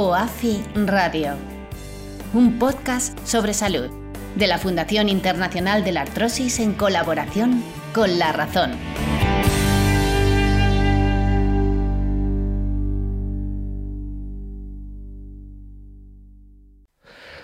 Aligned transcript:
OAFI 0.00 0.62
Radio. 0.86 1.32
Un 2.32 2.56
podcast 2.60 3.18
sobre 3.26 3.52
salud 3.52 3.90
de 4.36 4.46
la 4.46 4.58
Fundación 4.58 5.08
Internacional 5.08 5.82
de 5.82 5.90
la 5.90 6.02
Artrosis 6.02 6.60
en 6.60 6.74
colaboración 6.74 7.64
con 7.92 8.16
La 8.16 8.30
Razón. 8.30 8.74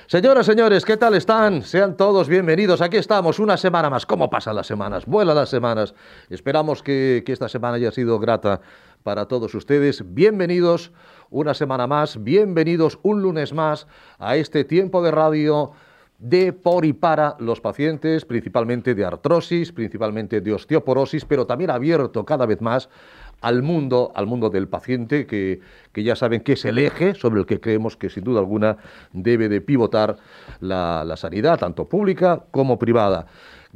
Señoras, 0.07 0.47
señores, 0.47 0.84
¿qué 0.84 0.97
tal 0.97 1.15
están? 1.15 1.62
Sean 1.62 1.97
todos 1.97 2.29
bienvenidos. 2.29 2.81
Aquí 2.83 2.98
estamos, 2.98 3.41
una 3.41 3.57
semana 3.57 3.91
más. 3.91 4.07
¿Cómo 4.07 4.31
pasan 4.31 4.55
las 4.55 4.69
semanas? 4.69 5.07
Vuelan 5.07 5.34
las 5.34 5.48
semanas. 5.48 5.97
Esperamos 6.31 6.84
que, 6.84 7.25
que 7.27 7.33
esta 7.33 7.48
semana 7.48 7.79
haya 7.79 7.91
sido 7.91 8.21
grata 8.21 8.61
para 9.03 9.27
todos 9.27 9.53
ustedes. 9.57 10.15
Bienvenidos 10.15 10.93
una 11.34 11.52
semana 11.52 11.88
más, 11.88 12.23
bienvenidos 12.23 13.01
un 13.02 13.20
lunes 13.20 13.53
más 13.53 13.89
a 14.20 14.36
este 14.36 14.62
tiempo 14.62 15.03
de 15.03 15.11
radio 15.11 15.72
de 16.20 16.53
por 16.53 16.84
y 16.84 16.92
para 16.92 17.34
los 17.41 17.61
pacientes, 17.61 18.25
principalmente 18.25 18.95
de 18.95 19.05
artrosis, 19.05 19.72
principalmente 19.72 20.41
de 20.41 20.53
osteoporosis, 20.53 21.25
pero 21.25 21.44
también 21.44 21.70
abierto 21.70 22.25
cada 22.25 22.47
vez 22.47 22.61
más 22.61 22.89
al 23.41 23.64
mundo, 23.64 24.12
al 24.14 24.28
mundo 24.28 24.48
del 24.48 24.69
paciente, 24.69 25.27
que, 25.27 25.61
que, 25.92 26.05
ya 26.05 26.14
saben 26.14 26.41
que 26.41 26.53
es 26.53 26.64
el 26.67 26.78
eje 26.78 27.17
sobre 27.17 27.41
el 27.41 27.47
que 27.47 27.59
creemos 27.59 27.97
que 27.97 28.11
sin 28.11 28.22
duda 28.22 28.39
alguna 28.39 28.77
debe 29.12 29.48
de 29.48 29.61
pivotar 29.61 30.16
la, 30.61 31.03
la 31.05 31.16
sanidad, 31.16 31.59
tanto 31.59 31.89
pública 31.89 32.44
como 32.53 32.78
privada. 32.78 33.27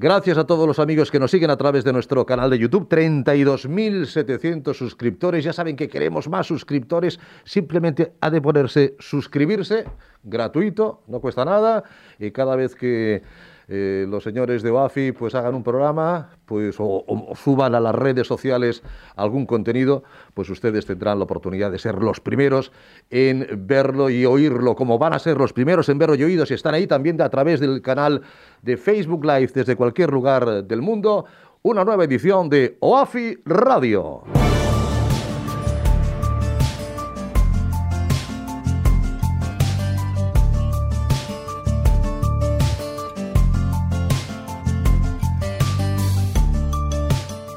Gracias 0.00 0.38
a 0.38 0.46
todos 0.46 0.64
los 0.64 0.78
amigos 0.78 1.10
que 1.10 1.18
nos 1.18 1.32
siguen 1.32 1.50
a 1.50 1.56
través 1.56 1.82
de 1.82 1.92
nuestro 1.92 2.24
canal 2.24 2.50
de 2.50 2.58
YouTube. 2.60 2.88
32.700 2.88 4.72
suscriptores. 4.72 5.42
Ya 5.42 5.52
saben 5.52 5.74
que 5.74 5.88
queremos 5.88 6.28
más 6.28 6.46
suscriptores. 6.46 7.18
Simplemente 7.42 8.12
ha 8.20 8.30
de 8.30 8.40
ponerse 8.40 8.94
suscribirse, 9.00 9.86
gratuito, 10.22 11.02
no 11.08 11.20
cuesta 11.20 11.44
nada. 11.44 11.82
Y 12.20 12.30
cada 12.30 12.55
vez 12.55 12.77
que 12.77 13.24
eh, 13.69 14.06
los 14.08 14.24
señores 14.24 14.62
de 14.62 14.70
OAFI 14.70 15.12
pues 15.12 15.34
hagan 15.34 15.55
un 15.55 15.62
programa 15.62 16.30
pues, 16.47 16.80
o, 16.80 17.05
o, 17.06 17.36
suban 17.36 17.74
a 17.74 17.80
las 17.80 17.94
redes 17.94 18.27
sociales 18.27 18.83
algún 19.14 19.44
contenido, 19.44 20.05
pues 20.33 20.48
ustedes 20.48 20.86
tendrán 20.86 21.19
la 21.19 21.24
oportunidad 21.24 21.70
de 21.70 21.78
ser 21.78 21.96
los 21.96 22.20
primeros 22.20 22.72
en 23.11 23.46
verlo 23.66 24.08
y 24.08 24.24
oírlo, 24.24 24.74
como 24.74 24.98
van 24.98 25.12
a 25.12 25.19
ser 25.19 25.36
los 25.36 25.52
primeros 25.52 25.89
en 25.91 25.98
verlo 25.98 26.14
y 26.14 26.24
oídos, 26.24 26.50
y 26.50 26.55
están 26.55 26.74
ahí 26.74 26.86
también 26.86 27.20
a 27.20 27.28
través 27.28 27.61
del 27.61 27.83
canal 27.83 28.22
de 28.62 28.78
Facebook 28.78 29.24
Live 29.24 29.50
desde 29.55 29.77
cualquier 29.77 30.11
lugar 30.11 30.64
del 30.64 30.80
mundo, 30.80 31.27
una 31.62 31.84
nueva 31.84 32.05
edición 32.05 32.48
de 32.48 32.78
OAFI 32.80 33.41
Radio. 33.44 34.22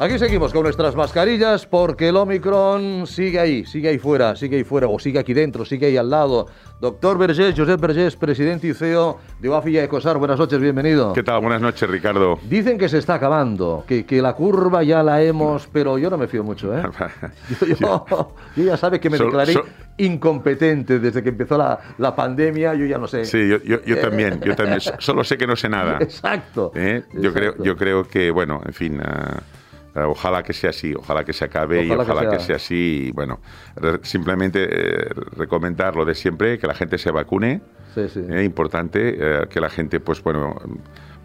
Aquí 0.02 0.18
seguimos 0.18 0.52
con 0.52 0.64
nuestras 0.64 0.96
mascarillas 0.96 1.68
porque 1.68 2.08
el 2.08 2.16
Omicron 2.16 3.06
sigue 3.06 3.40
ahí, 3.40 3.66
sigue 3.68 3.90
ahí 3.90 4.00
fuera, 4.00 4.36
sigue 4.36 4.58
ahí 4.58 4.64
fuera, 4.64 4.88
o 4.88 4.98
sigue 4.98 5.20
aquí 5.20 5.32
dentro, 5.32 5.64
sigue 5.64 5.86
ahí 5.86 5.96
al 5.96 6.10
lado. 6.10 6.48
Doctor 6.80 7.20
Vergés, 7.20 7.54
Josep 7.56 7.80
Vergés, 7.80 8.16
presidente 8.16 8.66
y 8.66 8.74
CEO 8.74 9.20
de 9.40 9.48
UAFI 9.48 9.70
y 9.70 9.78
Ecosar, 9.78 10.18
buenas 10.18 10.40
noches, 10.40 10.60
bienvenido. 10.60 11.14
¿Qué 11.14 11.22
tal? 11.22 11.42
Buenas 11.42 11.62
noches, 11.62 11.88
Ricardo. 11.88 12.40
Dicen 12.50 12.80
que 12.80 12.90
se 12.90 12.98
está 12.98 13.14
acabando, 13.14 13.84
que, 13.88 14.04
que 14.04 14.24
la 14.24 14.34
curva 14.34 14.82
ya 14.82 15.04
la 15.04 15.22
hemos, 15.22 15.68
pero 15.68 16.00
yo 16.00 16.10
no 16.10 16.18
me 16.18 16.28
fío 16.28 16.44
mucho, 16.44 16.76
¿eh? 16.76 16.82
yo, 17.60 17.68
yo, 17.68 18.08
yo, 18.56 18.64
ya 18.64 18.78
sabe 18.78 19.00
que 19.00 19.08
me 19.08 19.20
declaré 19.20 19.54
so, 19.54 19.60
so... 19.60 19.68
incompetente 20.00 20.98
desde 20.98 21.22
que 21.22 21.30
empezó 21.30 21.60
la, 21.60 21.80
la, 22.00 22.16
pandemia, 22.16 22.74
yo 22.74 22.88
ya 22.88 22.98
no 22.98 23.08
sé. 23.08 23.24
Sí, 23.26 23.48
yo, 23.48 23.60
yo 23.64 24.00
también, 24.00 24.42
yo 24.42 24.56
también, 24.56 24.82
solo 24.98 25.24
sé 25.24 25.38
que 25.38 25.46
no 25.46 25.56
sé 25.56 25.70
nada. 25.70 26.00
Exacto. 26.02 26.72
¿Eh? 26.74 27.04
Yo, 27.14 27.30
exacto. 27.30 27.34
Creo, 27.34 27.64
yo 27.64 27.78
creo 27.78 28.08
que, 28.08 28.32
bueno, 28.32 28.64
en 28.66 28.74
fin... 28.74 29.00
Uh... 29.00 29.51
Uh, 29.94 30.10
ojalá 30.10 30.42
que 30.42 30.54
sea 30.54 30.70
así, 30.70 30.94
ojalá 30.94 31.26
que 31.26 31.34
se 31.34 31.44
acabe 31.44 31.80
ojalá 31.80 32.04
y 32.04 32.06
ojalá 32.06 32.22
que 32.22 32.28
sea, 32.30 32.38
que 32.38 32.44
sea 32.44 32.56
así. 32.56 33.08
Y, 33.08 33.12
bueno, 33.12 33.42
re 33.76 34.00
simplemente 34.04 34.68
eh, 34.70 35.10
recomendar 35.36 35.96
lo 35.96 36.06
de 36.06 36.16
siempre, 36.16 36.58
que 36.60 36.68
la 36.68 36.74
gente 36.74 36.98
se 36.98 37.12
vacune. 37.12 37.62
Sí, 37.94 38.08
sí. 38.08 38.22
Eh, 38.30 38.44
importante, 38.44 39.16
eh, 39.18 39.48
que 39.50 39.60
la 39.60 39.70
gente, 39.70 40.00
pues 40.00 40.24
bueno, 40.24 40.56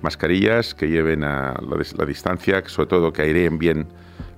mascarillas, 0.03 0.75
que 0.75 0.89
lleven 0.89 1.23
a 1.23 1.55
la, 1.61 1.83
la, 1.97 2.05
distancia, 2.05 2.61
sobre 2.67 2.89
todo 2.89 3.13
que 3.13 3.23
aireen 3.23 3.57
bien 3.59 3.87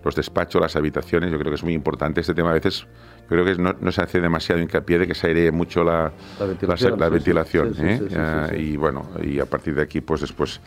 los 0.05 0.15
despachos, 0.15 0.61
las 0.61 0.77
habitaciones. 0.77 1.33
Yo 1.33 1.39
creo 1.39 1.51
que 1.51 1.57
es 1.57 1.65
muy 1.65 1.73
importante. 1.73 2.21
Este 2.21 2.35
tema 2.35 2.51
a 2.51 2.55
veces 2.55 2.87
creo 3.31 3.47
que 3.47 3.55
no, 3.55 3.75
no 3.81 3.93
se 3.93 4.03
hace 4.03 4.21
demasiado 4.21 4.61
hincapié 4.61 4.99
de 4.99 5.07
que 5.07 5.15
se 5.15 5.29
airee 5.29 5.51
mucho 5.53 5.83
la, 5.83 6.13
la 6.39 6.47
ventilación. 6.47 6.91
La, 6.93 6.97
la 7.07 7.09
ventilación 7.09 7.75
sí, 7.75 7.99
sí, 8.09 8.57
y 8.57 8.77
bueno, 8.77 9.09
y 9.23 9.39
a 9.41 9.47
partir 9.47 9.75
de 9.75 9.83
aquí, 9.83 10.03
pues 10.03 10.21
después 10.21 10.61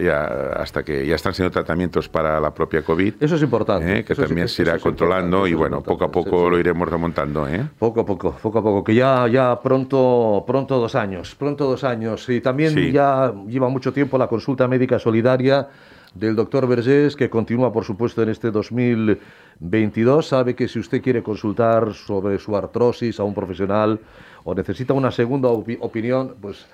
ya 0.00 0.52
hasta 0.56 0.82
que 0.82 1.06
ya 1.06 1.14
están 1.16 1.34
siendo 1.34 1.50
tratamientos 1.50 2.08
para 2.08 2.40
la 2.40 2.52
propia 2.52 2.82
COVID. 2.82 3.14
Eso 3.20 3.36
es 3.36 3.42
importante. 3.42 3.98
¿eh? 3.98 4.04
Que 4.04 4.12
eso 4.14 4.22
también 4.22 4.46
es, 4.46 4.54
se 4.54 4.62
irá 4.62 4.78
controlando 4.78 5.46
y 5.46 5.54
bueno, 5.54 5.82
poco 5.82 6.04
a 6.04 6.10
poco 6.10 6.44
sí, 6.46 6.50
lo 6.50 6.58
iremos 6.58 6.88
remontando. 6.88 7.46
¿eh? 7.48 7.66
Poco 7.78 8.00
a 8.00 8.06
poco, 8.06 8.32
poco 8.42 8.58
a 8.58 8.62
poco, 8.62 8.84
que 8.84 8.94
ya, 8.94 9.28
ya 9.28 9.60
pronto, 9.60 10.44
pronto 10.46 10.78
dos 10.78 10.94
años, 10.94 11.34
pronto 11.34 11.64
dos 11.68 11.84
años. 11.84 12.28
Y 12.28 12.40
también 12.40 12.72
Sí. 12.74 12.92
ya 12.92 13.32
lleva 13.46 13.68
mucho 13.68 13.92
tiempo 13.92 14.16
la 14.16 14.28
consulta 14.28 14.66
médica 14.68 14.98
solidaria 14.98 15.68
del 16.14 16.36
doctor 16.36 16.66
Vergés, 16.66 17.16
que 17.16 17.30
continúa, 17.30 17.72
por 17.72 17.84
supuesto, 17.84 18.22
en 18.22 18.28
este 18.28 18.50
2022. 18.50 20.26
Sabe 20.26 20.54
que 20.54 20.68
si 20.68 20.78
usted 20.78 21.02
quiere 21.02 21.22
consultar 21.22 21.92
sobre 21.94 22.38
su 22.38 22.56
artrosis 22.56 23.18
a 23.20 23.24
un 23.24 23.34
profesional 23.34 23.98
o 24.44 24.54
necesita 24.54 24.92
una 24.94 25.10
segunda 25.10 25.48
opi- 25.48 25.78
opinión, 25.80 26.34
pues 26.40 26.66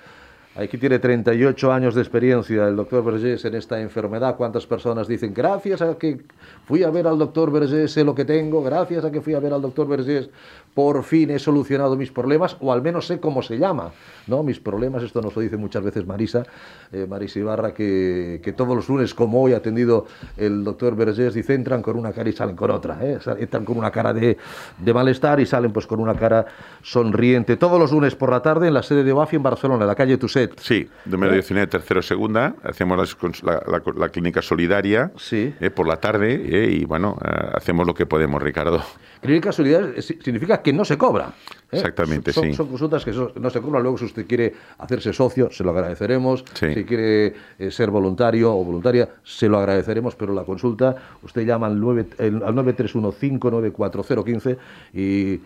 Aquí 0.55 0.77
tiene 0.77 0.97
38 0.97 1.71
años 1.71 1.93
de 1.93 2.01
experiencia 2.01 2.67
el 2.67 2.75
doctor 2.75 3.03
Vergés 3.03 3.45
en 3.45 3.53
esta 3.53 3.79
enfermedad. 3.79 4.35
¿Cuántas 4.35 4.65
personas 4.65 5.07
dicen, 5.07 5.33
gracias 5.33 5.81
a 5.81 5.95
que 5.97 6.21
fui 6.65 6.83
a 6.83 6.89
ver 6.89 7.05
al 7.07 7.19
doctor 7.19 7.51
Vergés 7.51 7.91
sé 7.91 8.03
lo 8.03 8.15
que 8.15 8.25
tengo, 8.25 8.63
gracias 8.63 9.05
a 9.05 9.11
que 9.11 9.21
fui 9.21 9.35
a 9.35 9.39
ver 9.39 9.53
al 9.53 9.61
doctor 9.61 9.87
Vergés 9.87 10.29
por 10.73 11.03
fin 11.03 11.31
he 11.31 11.39
solucionado 11.39 11.95
mis 11.95 12.11
problemas, 12.11 12.57
o 12.59 12.71
al 12.71 12.81
menos 12.81 13.07
sé 13.07 13.19
cómo 13.19 13.41
se 13.41 13.57
llama, 13.57 13.91
¿no? 14.27 14.43
Mis 14.43 14.59
problemas, 14.59 15.03
esto 15.03 15.21
nos 15.21 15.35
lo 15.35 15.41
dice 15.41 15.57
muchas 15.57 15.83
veces 15.83 16.05
Marisa, 16.05 16.43
eh, 16.91 17.05
Marisa 17.09 17.39
Ibarra, 17.39 17.73
que, 17.73 18.39
que, 18.43 18.53
todos 18.53 18.75
los 18.75 18.87
lunes, 18.87 19.13
como 19.13 19.41
hoy 19.41 19.53
ha 19.53 19.57
atendido 19.57 20.05
el 20.37 20.63
doctor 20.63 20.95
Vergés, 20.95 21.33
dice, 21.33 21.53
entran 21.53 21.81
con 21.81 21.97
una 21.97 22.11
cara 22.11 22.29
y 22.29 22.33
salen 22.33 22.55
con 22.55 22.71
otra, 22.71 22.99
¿eh? 23.01 23.19
entran 23.39 23.65
con 23.65 23.77
una 23.77 23.91
cara 23.91 24.13
de, 24.13 24.37
de, 24.77 24.93
malestar 24.93 25.39
y 25.39 25.45
salen 25.45 25.71
pues 25.71 25.87
con 25.87 25.99
una 25.99 26.15
cara 26.15 26.45
sonriente. 26.81 27.57
Todos 27.57 27.79
los 27.79 27.91
lunes 27.91 28.15
por 28.15 28.31
la 28.31 28.41
tarde 28.41 28.67
en 28.67 28.73
la 28.73 28.83
sede 28.83 29.03
de 29.03 29.11
OAFI 29.11 29.37
en 29.37 29.43
Barcelona, 29.43 29.83
en 29.83 29.87
la 29.87 29.95
calle 29.95 30.17
Tuset. 30.17 30.59
Sí, 30.59 30.87
número 31.05 31.31
¿Eh? 31.31 31.35
19, 31.35 31.67
tercero, 31.67 32.01
segunda. 32.01 32.55
Hacemos 32.63 33.43
la, 33.43 33.61
la, 33.67 33.81
la 33.95 34.09
clínica 34.09 34.41
solidaria 34.41 35.11
sí. 35.17 35.53
eh, 35.59 35.69
por 35.69 35.87
la 35.87 35.97
tarde 35.97 36.41
eh, 36.45 36.71
y 36.71 36.85
bueno, 36.85 37.17
eh, 37.23 37.51
hacemos 37.53 37.85
lo 37.85 37.93
que 37.93 38.05
podemos, 38.05 38.41
Ricardo. 38.41 38.83
Clínica 39.21 39.51
solidaria 39.51 40.01
significa 40.01 40.58
que 40.61 40.73
no 40.73 40.85
se 40.85 40.97
cobra. 40.97 41.33
¿eh? 41.71 41.77
Exactamente, 41.77 42.33
son, 42.33 42.45
sí. 42.45 42.53
Son 42.53 42.67
consultas 42.67 43.05
que 43.05 43.11
no 43.11 43.49
se 43.49 43.61
cobran. 43.61 43.83
Luego, 43.83 43.97
si 43.97 44.05
usted 44.05 44.27
quiere 44.27 44.53
hacerse 44.77 45.13
socio, 45.13 45.49
se 45.51 45.63
lo 45.63 45.71
agradeceremos. 45.71 46.43
Sí. 46.53 46.73
Si 46.73 46.85
quiere 46.85 47.33
eh, 47.57 47.71
ser 47.71 47.89
voluntario 47.91 48.55
o 48.55 48.63
voluntaria, 48.63 49.09
se 49.23 49.47
lo 49.47 49.57
agradeceremos. 49.57 50.15
Pero 50.15 50.33
la 50.33 50.43
consulta, 50.43 50.95
usted 51.23 51.45
llama 51.45 51.67
al, 51.67 51.79
9, 51.79 52.05
el, 52.17 52.43
al 52.43 52.55
931-594-015 52.55 54.57
y 54.93 55.39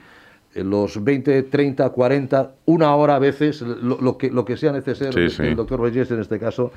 eh, 0.55 0.63
los 0.63 1.03
20, 1.03 1.43
30, 1.43 1.89
40, 1.89 2.51
una 2.65 2.95
hora 2.95 3.15
a 3.15 3.19
veces, 3.19 3.61
lo, 3.61 3.99
lo 3.99 4.17
que, 4.17 4.29
lo 4.29 4.45
que 4.45 4.57
sea 4.57 4.71
necesario. 4.71 5.13
Sí, 5.13 5.19
el, 5.19 5.31
sí. 5.31 5.43
el 5.43 5.55
doctor 5.55 5.81
Reyes, 5.81 6.11
en 6.11 6.19
este 6.19 6.39
caso, 6.39 6.71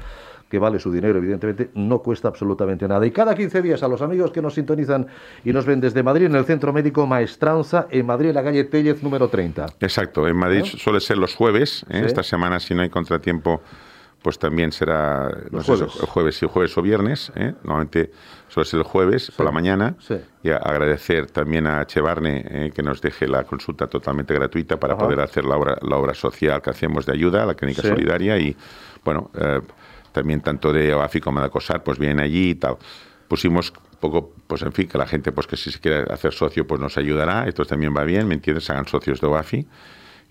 que 0.48 0.58
vale 0.58 0.78
su 0.78 0.92
dinero, 0.92 1.18
evidentemente, 1.18 1.70
no 1.74 1.98
cuesta 2.00 2.28
absolutamente 2.28 2.86
nada. 2.86 3.04
Y 3.06 3.10
cada 3.10 3.34
15 3.34 3.62
días 3.62 3.82
a 3.82 3.88
los 3.88 4.00
amigos 4.02 4.30
que 4.30 4.40
nos 4.40 4.54
sintonizan 4.54 5.06
y 5.44 5.52
nos 5.52 5.66
ven 5.66 5.80
desde 5.80 6.02
Madrid, 6.02 6.26
en 6.26 6.36
el 6.36 6.44
Centro 6.44 6.72
Médico 6.72 7.06
Maestranza, 7.06 7.88
en 7.90 8.06
Madrid, 8.06 8.28
en 8.28 8.34
la 8.36 8.44
calle 8.44 8.64
Tellez, 8.64 9.02
número 9.02 9.28
30. 9.28 9.66
Exacto, 9.80 10.28
en 10.28 10.36
Madrid 10.36 10.60
¿No? 10.60 10.66
suele 10.66 11.00
ser 11.00 11.18
los 11.18 11.34
jueves, 11.34 11.84
¿eh? 11.88 12.00
Sí. 12.00 12.06
esta 12.06 12.22
semana 12.22 12.60
si 12.60 12.74
no 12.74 12.82
hay 12.82 12.90
contratiempo 12.90 13.60
pues 14.22 14.40
también 14.40 14.72
será 14.72 15.28
no 15.52 15.60
sé, 15.62 15.66
jueves. 15.76 15.96
el 16.00 16.06
jueves, 16.06 16.36
sí, 16.36 16.46
jueves 16.50 16.76
o 16.78 16.82
viernes, 16.82 17.30
¿eh? 17.36 17.54
normalmente 17.62 18.10
suele 18.48 18.68
ser 18.68 18.78
el 18.80 18.84
jueves 18.84 19.30
por 19.30 19.46
la 19.46 19.52
mañana, 19.52 19.94
sí. 20.00 20.16
y 20.42 20.50
a- 20.50 20.56
agradecer 20.56 21.30
también 21.30 21.68
a 21.68 21.86
Chevarne 21.86 22.44
eh, 22.48 22.72
que 22.74 22.82
nos 22.82 23.00
deje 23.00 23.28
la 23.28 23.44
consulta 23.44 23.86
totalmente 23.86 24.34
gratuita 24.34 24.78
para 24.80 24.94
Ajá. 24.94 25.04
poder 25.04 25.20
hacer 25.20 25.44
la 25.44 25.56
obra, 25.56 25.78
la 25.80 25.96
obra 25.96 26.12
social 26.14 26.60
que 26.60 26.70
hacemos 26.70 27.06
de 27.06 27.12
ayuda, 27.12 27.46
la 27.46 27.54
clínica 27.54 27.82
solidaria, 27.82 28.36
y 28.36 28.56
bueno, 29.04 29.30
eh, 29.38 29.60
también 30.16 30.40
tanto 30.40 30.72
de 30.72 30.94
OAFI 30.94 31.20
como 31.20 31.40
de 31.40 31.46
ACOSAR, 31.46 31.84
pues 31.84 31.98
vienen 31.98 32.20
allí 32.20 32.50
y 32.50 32.54
tal. 32.54 32.78
Pusimos 33.28 33.72
poco, 34.00 34.32
pues 34.46 34.62
en 34.62 34.72
fin, 34.72 34.88
que 34.88 34.96
la 34.96 35.06
gente, 35.06 35.30
pues 35.30 35.46
que 35.46 35.56
si 35.56 35.70
se 35.70 35.78
quiere 35.78 36.10
hacer 36.10 36.32
socio, 36.32 36.66
pues 36.66 36.80
nos 36.80 36.96
ayudará. 36.96 37.46
Esto 37.46 37.64
también 37.66 37.94
va 37.94 38.02
bien, 38.04 38.26
¿me 38.26 38.34
entiendes? 38.34 38.70
Hagan 38.70 38.88
socios 38.88 39.20
de 39.20 39.26
OAFI 39.26 39.66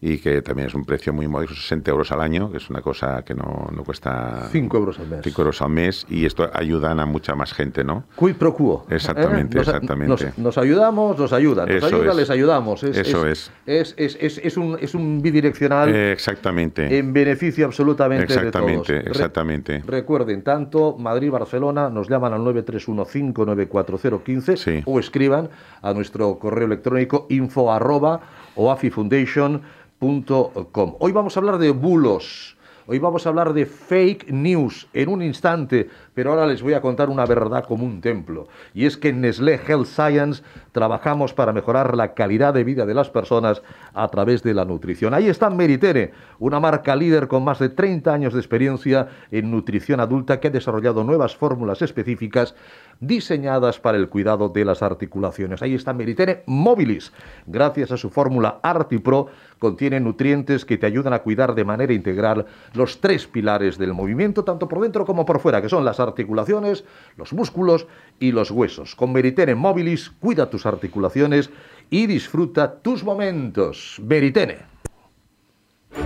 y 0.08 0.20
que 0.20 0.44
también 0.44 0.68
es 0.68 0.76
un 0.76 0.86
precio 0.86 1.12
muy 1.14 1.28
modesto, 1.28 1.56
60 1.56 1.90
euros 1.90 2.12
al 2.12 2.22
año, 2.22 2.52
que 2.52 2.58
es 2.58 2.70
una 2.70 2.80
cosa 2.82 3.24
que 3.26 3.34
no, 3.34 3.68
no 3.76 3.84
cuesta 3.84 4.50
5 4.52 4.78
euros 4.78 5.00
al 5.00 5.08
mes. 5.08 5.22
5 5.24 5.42
euros 5.42 5.60
al 5.64 5.70
mes 5.72 6.06
y 6.10 6.28
esto 6.28 6.48
ayudan 6.54 7.00
a 7.00 7.08
mucha 7.08 7.34
más 7.34 7.54
gente, 7.54 7.84
¿no? 7.84 8.04
Quid 8.20 8.36
pro 8.36 8.54
quo. 8.54 8.86
Exactamente, 8.90 9.58
¿Eh? 9.58 9.62
Nos, 9.62 9.68
exactamente. 9.68 10.26
Nos, 10.28 10.38
nos 10.38 10.58
ayudamos, 10.60 11.18
nos 11.18 11.34
ayudan. 11.34 11.68
Nos 11.68 11.78
Eso 11.78 11.88
ayuda, 11.88 12.12
es. 12.12 12.18
les 12.18 12.30
ayudamos. 12.30 12.84
Eso 12.84 13.26
es. 13.26 13.52
Es, 13.66 13.96
es, 13.98 14.16
es- 14.22 14.38
es 14.38 14.58
un, 14.58 14.78
es 14.80 14.94
un 14.94 15.24
bidireccional 15.24 15.90
Eh, 15.96 16.12
exactamente. 16.12 17.00
en 17.00 17.12
beneficio 17.12 17.66
absolutamente 17.66 18.26
Exactamente, 18.26 18.94
de 18.94 19.00
todos. 19.00 19.06
Re- 19.06 19.10
exactamente. 19.12 19.84
recuerden, 19.88 20.44
tanto 20.44 20.98
Madrid-Barcelona 21.00 21.90
nos 21.90 22.08
llaman 22.10 22.32
al 22.34 22.42
931-594-015 22.42 24.56
Sí. 24.58 24.84
o 24.86 25.00
escriban 25.00 25.50
a 25.82 25.94
nuestro 25.94 26.38
correo 26.38 26.68
electrónico 26.68 27.26
info 27.30 27.72
arroba 27.74 28.20
oafifoundation.com. 28.56 29.62
Hoy 30.00 31.12
vamos 31.14 31.38
a 31.38 31.40
hablar 31.40 31.58
de 31.58 31.72
bulos. 31.72 32.58
Hoy 32.88 33.00
vamos 33.00 33.26
a 33.26 33.30
hablar 33.30 33.54
de 33.54 33.66
fake 33.66 34.30
news 34.30 34.88
en 34.94 35.10
un 35.10 35.24
instante, 35.24 35.90
pero 36.14 36.30
ahora 36.30 36.46
les 36.46 36.62
voy 36.62 36.74
a 36.74 36.82
contar 36.82 37.10
una 37.10 37.26
verdad 37.26 37.64
como 37.64 37.84
un 37.84 38.00
templo. 38.00 38.48
Y 38.76 38.86
es 38.86 38.96
que 38.96 39.10
en 39.10 39.22
Nestlé 39.22 39.60
Health 39.66 39.88
Science 39.88 40.44
trabajamos 40.72 41.34
para 41.34 41.52
mejorar 41.52 41.98
la 41.98 42.14
calidad 42.14 42.54
de 42.54 42.64
vida 42.64 42.86
de 42.86 42.94
las 42.94 43.10
personas 43.10 43.64
a 43.96 44.08
través 44.10 44.44
de 44.44 44.54
la 44.54 44.66
nutrición. 44.66 45.16
Ahí 45.16 45.30
está 45.30 45.50
Meritere, 45.50 46.14
una 46.38 46.60
marca 46.60 46.96
líder 46.96 47.28
con 47.28 47.44
más 47.44 47.58
de 47.58 47.70
30 47.70 48.14
años 48.14 48.34
de 48.34 48.40
experiencia 48.40 49.08
en 49.32 49.50
nutrición 49.50 50.00
adulta 50.00 50.40
que 50.40 50.50
ha 50.50 50.52
desarrollado 50.52 51.04
nuevas 51.04 51.36
fórmulas 51.36 51.82
específicas 51.82 52.54
diseñadas 53.00 53.80
para 53.80 53.98
el 53.98 54.10
cuidado 54.10 54.50
de 54.50 54.66
las 54.66 54.82
articulaciones. 54.82 55.62
Ahí 55.62 55.76
está 55.76 55.94
Meritere 55.94 56.44
Mobilis. 56.46 57.12
Gracias 57.46 57.92
a 57.92 57.98
su 57.98 58.10
fórmula 58.10 58.60
ArtiPro, 58.64 59.28
contiene 59.60 60.00
nutrientes 60.00 60.66
que 60.66 60.78
te 60.78 60.86
ayudan 60.86 61.14
a 61.14 61.20
cuidar 61.20 61.56
de 61.56 61.64
manera 61.64 61.94
integral 61.94 62.46
los 62.74 63.02
tres 63.02 63.28
pilares 63.28 63.78
del 63.78 63.94
movimiento, 63.94 64.44
tanto 64.44 64.68
por 64.68 64.82
dentro 64.82 65.06
como 65.06 65.26
por 65.26 65.40
fuera, 65.40 65.62
que 65.62 65.70
son 65.70 65.86
las 65.86 66.00
articulaciones, 66.00 66.86
los 67.18 67.34
músculos 67.34 67.88
y 68.20 68.32
los 68.32 68.52
huesos. 68.52 68.96
Con 68.96 69.14
Meritere 69.14 69.56
Mobilis, 69.56 70.12
cuida 70.20 70.50
tus 70.50 70.66
articulaciones 70.66 71.50
y 71.90 72.08
disfruta 72.08 72.80
tus 72.82 73.04
momentos. 73.04 74.02
Meritene. 74.04 74.76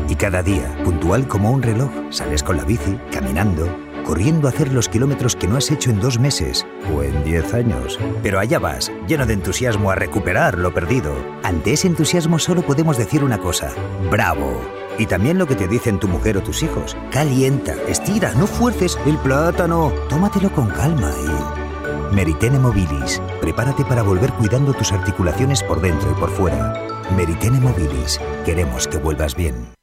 Y 0.07 0.15
cada 0.15 0.44
día, 0.44 0.75
puntual 0.83 1.27
como 1.27 1.51
un 1.51 1.63
reloj, 1.63 1.89
sales 2.09 2.44
con 2.44 2.57
la 2.57 2.63
bici, 2.63 2.97
caminando, 3.12 3.68
corriendo 4.10 4.48
a 4.48 4.50
hacer 4.50 4.74
los 4.74 4.90
kilómetros 4.90 5.36
que 5.36 5.48
no 5.48 5.56
has 5.56 5.70
hecho 5.70 5.92
en 5.92 6.00
dos 6.00 6.18
meses 6.18 6.66
o 6.92 7.04
en 7.04 7.24
diez 7.24 7.54
años. 7.54 8.00
Pero 8.24 8.40
allá 8.40 8.58
vas, 8.58 8.92
lleno 9.08 9.28
de 9.28 9.36
entusiasmo 9.36 9.92
a 9.92 9.96
recuperar 9.96 10.58
lo 10.58 10.74
perdido. 10.74 11.14
Ante 11.44 11.74
ese 11.74 11.86
entusiasmo 11.86 12.40
solo 12.40 12.64
podemos 12.64 12.98
decir 12.98 13.24
una 13.24 13.38
cosa, 13.38 13.72
bravo. 14.10 14.62
Y 14.98 15.06
también 15.06 15.38
lo 15.38 15.46
que 15.46 15.54
te 15.54 15.68
dicen 15.68 16.00
tu 16.00 16.08
mujer 16.08 16.38
o 16.38 16.42
tus 16.42 16.64
hijos. 16.64 16.98
Calienta, 17.12 17.76
estira, 17.88 18.34
no 18.34 18.48
fuerces 18.48 18.98
el 19.06 19.16
plátano. 19.20 19.94
Tómatelo 20.10 20.52
con 20.54 20.70
calma 20.70 21.12
y... 21.24 22.16
Meritene 22.16 22.58
Mobilis. 22.58 23.22
Prepárate 23.40 23.86
para 23.86 24.02
volver 24.02 24.34
cuidando 24.34 24.74
tus 24.74 24.92
articulaciones 24.92 25.62
por 25.62 25.82
dentro 25.82 26.10
y 26.10 26.20
por 26.20 26.32
fuera. 26.32 26.74
Meritene 27.16 27.60
Mobilis. 27.60 28.20
Queremos 28.44 28.88
que 28.88 28.98
vuelvas 28.98 29.36
bien. 29.36 29.79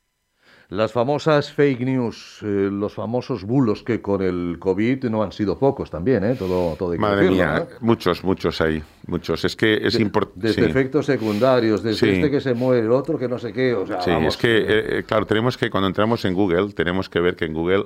Las 0.68 0.90
famosas 0.92 1.52
fake 1.52 1.80
news, 1.82 2.40
eh, 2.42 2.68
los 2.72 2.92
famosos 2.92 3.44
bulos 3.44 3.84
que 3.84 4.02
con 4.02 4.20
el 4.20 4.56
COVID 4.58 5.04
no 5.04 5.22
han 5.22 5.30
sido 5.30 5.56
pocos 5.56 5.90
también, 5.90 6.24
¿eh? 6.24 6.34
Todo, 6.36 6.74
todo 6.74 6.90
hay 6.90 6.96
que 6.96 7.02
Madre 7.02 7.16
decirlo, 7.22 7.36
mía, 7.36 7.68
¿no? 7.70 7.86
muchos, 7.86 8.24
muchos 8.24 8.60
hay, 8.60 8.82
muchos. 9.06 9.44
Es 9.44 9.54
que 9.54 9.74
es 9.86 9.94
De- 9.94 10.02
importante. 10.02 10.48
Desde 10.48 10.66
efectos 10.66 11.06
secundarios, 11.06 11.84
desde 11.84 12.06
Sí. 12.06 12.12
este 12.16 12.32
que 12.32 12.40
se 12.40 12.54
muere, 12.54 12.80
el 12.84 12.90
otro 12.90 13.16
que 13.16 13.28
no 13.28 13.38
sé 13.38 13.52
qué, 13.52 13.74
o 13.74 13.86
sea, 13.86 14.00
Sí, 14.00 14.10
vamos, 14.10 14.34
es 14.34 14.40
que, 14.40 14.58
eh, 14.58 14.98
eh, 14.98 15.02
claro, 15.06 15.24
tenemos 15.24 15.56
que, 15.56 15.70
cuando 15.70 15.86
entramos 15.86 16.24
en 16.24 16.34
Google, 16.34 16.72
tenemos 16.72 17.08
que 17.08 17.20
ver 17.20 17.36
que 17.36 17.44
en 17.44 17.52
Google 17.52 17.84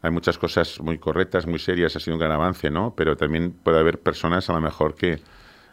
hay 0.00 0.10
muchas 0.12 0.38
cosas 0.38 0.80
muy 0.80 0.98
correctas, 0.98 1.44
muy 1.48 1.58
serias, 1.58 1.96
ha 1.96 2.00
sido 2.00 2.14
un 2.14 2.20
gran 2.20 2.30
avance, 2.32 2.70
¿no? 2.70 2.94
Pero 2.96 3.16
también 3.16 3.50
puede 3.50 3.80
haber 3.80 3.98
personas 3.98 4.48
a 4.48 4.52
lo 4.52 4.60
mejor 4.60 4.94
que 4.94 5.18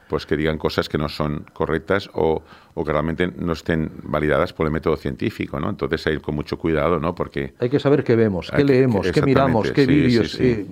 pues 0.10 0.26
que 0.26 0.36
digan 0.36 0.58
cosas 0.58 0.90
que 0.90 0.98
no 0.98 1.08
son 1.08 1.46
correctas 1.54 2.10
o, 2.14 2.42
o 2.74 2.84
que 2.84 2.92
realmente 2.92 3.32
no 3.38 3.54
estén 3.54 3.92
validadas 4.04 4.52
por 4.52 4.66
el 4.66 4.74
método 4.74 4.98
científico, 4.98 5.60
¿no? 5.60 5.70
Entonces 5.70 6.06
hay 6.08 6.14
que 6.14 6.16
ir 6.16 6.22
con 6.22 6.36
mucho 6.36 6.58
cuidado, 6.58 7.00
¿no? 7.00 7.14
Porque 7.14 7.54
Hay 7.60 7.70
que 7.70 7.80
saber 7.80 8.04
qué 8.04 8.16
vemos, 8.16 8.52
qué 8.54 8.64
leemos, 8.64 9.12
qué 9.12 9.22
miramos, 9.22 9.72
qué 9.72 9.86
sí, 9.86 9.92
vídeos. 9.94 10.32
sí, 10.32 10.38
sí. 10.38 10.68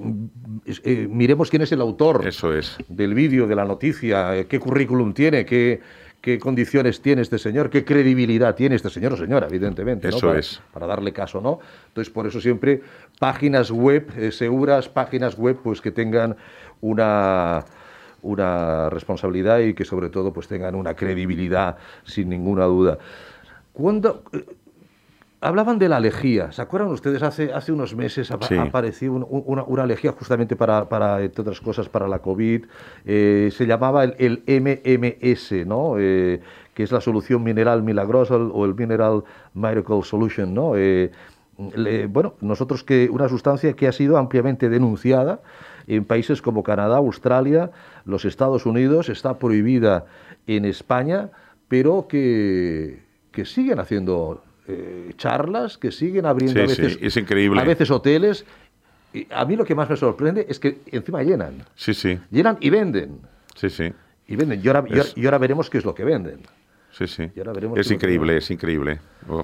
eh, 0.66 0.80
eh, 0.84 1.08
miremos 1.10 1.50
quién 1.52 1.62
es 1.62 1.72
el 1.72 1.82
autor 1.82 2.28
eso 2.28 2.52
es. 2.54 2.76
del 2.90 3.14
vídeo, 3.14 3.46
de 3.48 3.56
la 3.56 3.64
noticia, 3.64 4.36
eh, 4.36 4.48
qué 4.48 4.60
currículum 4.60 5.14
tiene, 5.14 5.46
qué, 5.46 5.80
qué 6.20 6.40
condiciones 6.40 7.00
tiene 7.02 7.22
este 7.22 7.38
señor, 7.38 7.70
qué 7.70 7.86
credibilidad 7.86 8.56
tiene 8.56 8.76
este 8.76 8.90
señor 8.90 9.14
o 9.14 9.18
señora, 9.18 9.48
evidentemente. 9.48 10.10
¿no? 10.10 10.18
Eso 10.18 10.28
para, 10.28 10.40
es. 10.40 10.60
Para 10.74 10.88
darle 10.88 11.14
caso, 11.14 11.40
¿no? 11.42 11.60
Entonces, 11.90 12.12
por 12.12 12.26
eso 12.26 12.42
siempre 12.42 12.82
páginas 13.20 13.70
web 13.70 14.10
eh, 14.18 14.32
seguras, 14.32 14.90
páginas 14.90 15.38
web 15.38 15.58
pues 15.64 15.80
que 15.80 15.92
tengan 15.92 16.36
una 16.82 17.64
una 18.22 18.90
responsabilidad 18.90 19.60
y 19.60 19.74
que 19.74 19.86
sobre 19.86 20.10
todo 20.10 20.34
pues 20.34 20.48
tengan 20.48 20.76
una 20.76 20.94
credibilidad 20.96 21.78
sin 22.04 22.30
ninguna 22.30 22.66
duda. 22.66 22.98
Cuando 23.74 24.24
eh, 24.34 24.46
Hablaban 25.40 25.78
de 25.78 25.88
la 25.88 26.00
lejía. 26.00 26.52
¿Se 26.52 26.64
acuerdan 26.64 26.90
ustedes? 26.90 27.22
Hace, 27.22 27.54
hace 27.54 27.72
unos 27.72 27.96
meses 27.96 28.32
apa- 28.32 28.48
Sí. 28.48 28.58
apareció 28.58 29.14
un- 29.14 29.24
un- 29.30 29.44
una, 29.46 29.62
una 29.66 29.86
lejía 29.86 30.12
justamente 30.12 30.56
para, 30.56 30.90
para, 30.90 31.22
entre 31.22 31.44
otras 31.44 31.62
cosas, 31.62 31.88
para 31.90 32.08
la 32.08 32.18
COVID. 32.24 32.66
Eh, 33.06 33.50
se 33.52 33.68
llamaba 33.68 34.04
el, 34.04 34.16
el 34.18 34.42
MMS, 34.48 35.64
¿no? 35.68 35.94
Eh, 36.00 36.42
que 36.74 36.82
es 36.82 36.92
la 36.92 37.02
solución 37.02 37.44
mineral 37.44 37.84
milagrosa 37.84 38.36
o 38.36 38.66
el 38.66 38.74
Mineral 38.74 39.24
Miracle 39.54 40.02
Solution, 40.02 40.56
¿no? 40.56 40.74
Le- 40.76 41.12
bueno, 42.08 42.34
nosotros 42.42 42.84
que 42.84 43.08
una 43.12 43.30
sustancia 43.30 43.74
que 43.74 43.88
ha 43.88 43.92
sido 43.92 44.18
ampliamente 44.18 44.70
denunciada 44.70 45.42
en 45.88 46.04
países 46.06 46.42
como 46.42 46.64
Canadá, 46.64 46.98
Australia, 46.98 47.72
los 48.06 48.26
Estados 48.26 48.66
Unidos, 48.66 49.10
está 49.10 49.40
prohibida 49.40 50.06
en 50.46 50.66
España, 50.66 51.30
pero 51.68 52.08
que, 52.08 53.00
que 53.32 53.46
siguen 53.46 53.80
haciendo 53.80 54.44
eh, 54.68 55.14
charlas, 55.18 55.78
que 55.78 55.92
siguen 55.92 56.26
abriendo 56.26 56.54
Sí, 56.54 56.60
a 56.60 56.68
veces, 56.68 56.94
sí, 56.94 57.00
es 57.02 57.18
increíble. 57.18 57.60
a 57.62 57.64
veces 57.64 57.90
hoteles. 57.90 58.46
Y 59.14 59.26
a 59.32 59.46
mí 59.46 59.56
lo 59.56 59.64
que 59.64 59.74
más 59.74 59.90
me 59.90 59.96
sorprende 59.96 60.46
es 60.50 60.60
que 60.60 60.80
encima 60.92 61.24
llenan, 61.24 61.64
Sí, 61.76 61.94
sí, 61.94 62.20
llenan 62.30 62.58
y 62.60 62.70
venden. 62.70 63.20
sí, 63.56 63.70
sí. 63.70 63.92
Y 64.28 64.36
venden. 64.36 64.60
Y 64.62 64.68
ahora, 64.68 64.84
y 64.88 64.92
ahora- 64.92 65.02
Es- 65.04 65.18
y 65.18 65.24
ahora 65.26 65.38
veremos 65.38 65.70
qué 65.70 65.78
es 65.78 65.86
lo 65.86 65.96
que 65.96 66.04
venden. 66.04 66.42
Sí, 66.92 67.08
sí. 67.08 67.32
Y 67.34 67.40
ahora 67.40 67.54
veremos 67.54 67.80
Es 67.80 67.88
que 67.88 67.94
increíble, 67.94 68.36
es 68.38 68.52
increíble. 68.52 69.00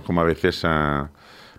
Como 0.06 0.20
a 0.20 0.24
veces, 0.26 0.62
ah, 0.66 1.10